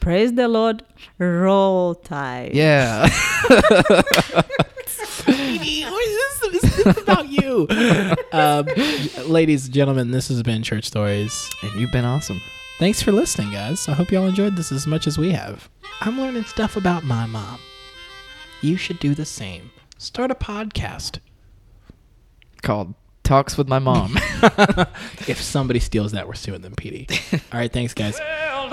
Praise 0.00 0.32
the 0.34 0.46
Lord. 0.48 0.82
Roll 1.18 1.94
tide. 1.94 2.50
Yeah. 2.54 3.08
Sweetie, 4.86 5.84
what 5.90 6.06
is 6.06 6.40
this? 6.40 6.64
Is 6.64 6.84
this 6.84 6.98
about 6.98 7.28
you? 7.28 7.66
um, 8.32 8.66
ladies 9.30 9.66
and 9.66 9.74
gentlemen, 9.74 10.10
this 10.10 10.28
has 10.28 10.42
been 10.42 10.62
Church 10.62 10.84
Stories. 10.84 11.50
and 11.62 11.80
you've 11.80 11.92
been 11.92 12.04
awesome. 12.04 12.40
Thanks 12.78 13.02
for 13.02 13.12
listening, 13.12 13.52
guys. 13.52 13.88
I 13.88 13.92
hope 13.92 14.10
y'all 14.10 14.26
enjoyed 14.26 14.56
this 14.56 14.70
as 14.70 14.86
much 14.86 15.06
as 15.06 15.18
we 15.18 15.32
have. 15.32 15.68
I'm 16.00 16.18
learning 16.18 16.44
stuff 16.44 16.76
about 16.76 17.04
my 17.04 17.26
mom. 17.26 17.58
You 18.60 18.76
should 18.76 18.98
do 18.98 19.14
the 19.14 19.24
same. 19.24 19.70
Start 19.98 20.30
a 20.30 20.34
podcast. 20.34 21.20
Called 22.62 22.94
talks 23.22 23.56
with 23.56 23.68
my 23.68 23.78
mom. 23.78 24.16
If 25.28 25.42
somebody 25.42 25.80
steals 25.80 26.12
that, 26.12 26.28
we're 26.28 26.34
suing 26.34 26.60
them, 26.60 26.74
PD. 26.76 27.10
All 27.52 27.58
right, 27.58 27.72
thanks, 27.72 27.94
guys. 27.94 28.20
Well, 28.20 28.68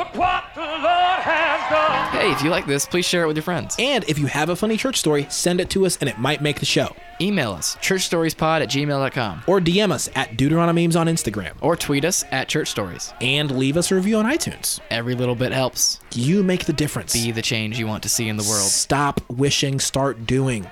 look 1.64 1.72
what 1.72 1.78
the 1.78 1.90
Lord 1.90 1.92
has 1.92 2.14
done. 2.14 2.22
hey, 2.22 2.32
if 2.32 2.42
you 2.44 2.50
like 2.50 2.66
this, 2.66 2.86
please 2.86 3.06
share 3.06 3.24
it 3.24 3.28
with 3.28 3.38
your 3.38 3.44
friends. 3.44 3.76
And 3.80 4.04
if 4.08 4.18
you 4.20 4.26
have 4.28 4.50
a 4.50 4.56
funny 4.56 4.78
church 4.78 4.98
story, 4.98 5.28
send 5.30 5.60
it 5.62 5.70
to 5.72 5.86
us 5.86 5.98
and 5.98 6.10
it 6.10 6.18
might 6.18 6.42
make 6.42 6.60
the 6.60 6.66
show. 6.66 6.96
Email 7.22 7.52
us, 7.52 7.76
churchstoriespod 7.78 8.62
at 8.62 8.70
gmail.com, 8.70 9.44
Or 9.48 9.60
DM 9.60 9.92
us 9.92 10.10
at 10.16 10.36
Deuteronomemes 10.36 10.96
on 10.96 11.08
Instagram. 11.08 11.54
or 11.62 11.76
tweet 11.76 12.06
us 12.06 12.26
at 12.32 12.48
Church 12.50 12.70
Stories. 12.70 13.14
And 13.22 13.52
leave 13.58 13.78
us 13.78 13.92
a 13.92 13.96
review 13.96 14.18
on 14.18 14.26
iTunes. 14.26 14.80
Every 14.90 15.16
little 15.16 15.36
bit 15.36 15.52
helps. 15.52 16.00
You 16.14 16.44
make 16.44 16.66
the 16.66 16.74
difference. 16.74 17.14
Be 17.14 17.32
the 17.32 17.42
change 17.42 17.78
you 17.80 17.88
want 17.88 18.04
to 18.04 18.10
see 18.10 18.28
in 18.30 18.38
the 18.38 18.44
world. 18.44 18.68
Stop 18.70 19.22
wishing, 19.30 19.80
start 19.80 20.26
doing. 20.26 20.68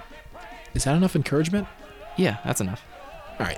Is 0.73 0.83
that 0.85 0.95
enough 0.95 1.15
encouragement? 1.15 1.67
Yeah, 2.17 2.37
that's 2.43 2.59
enough. 2.61 2.83
All 3.39 3.45
right. 3.45 3.57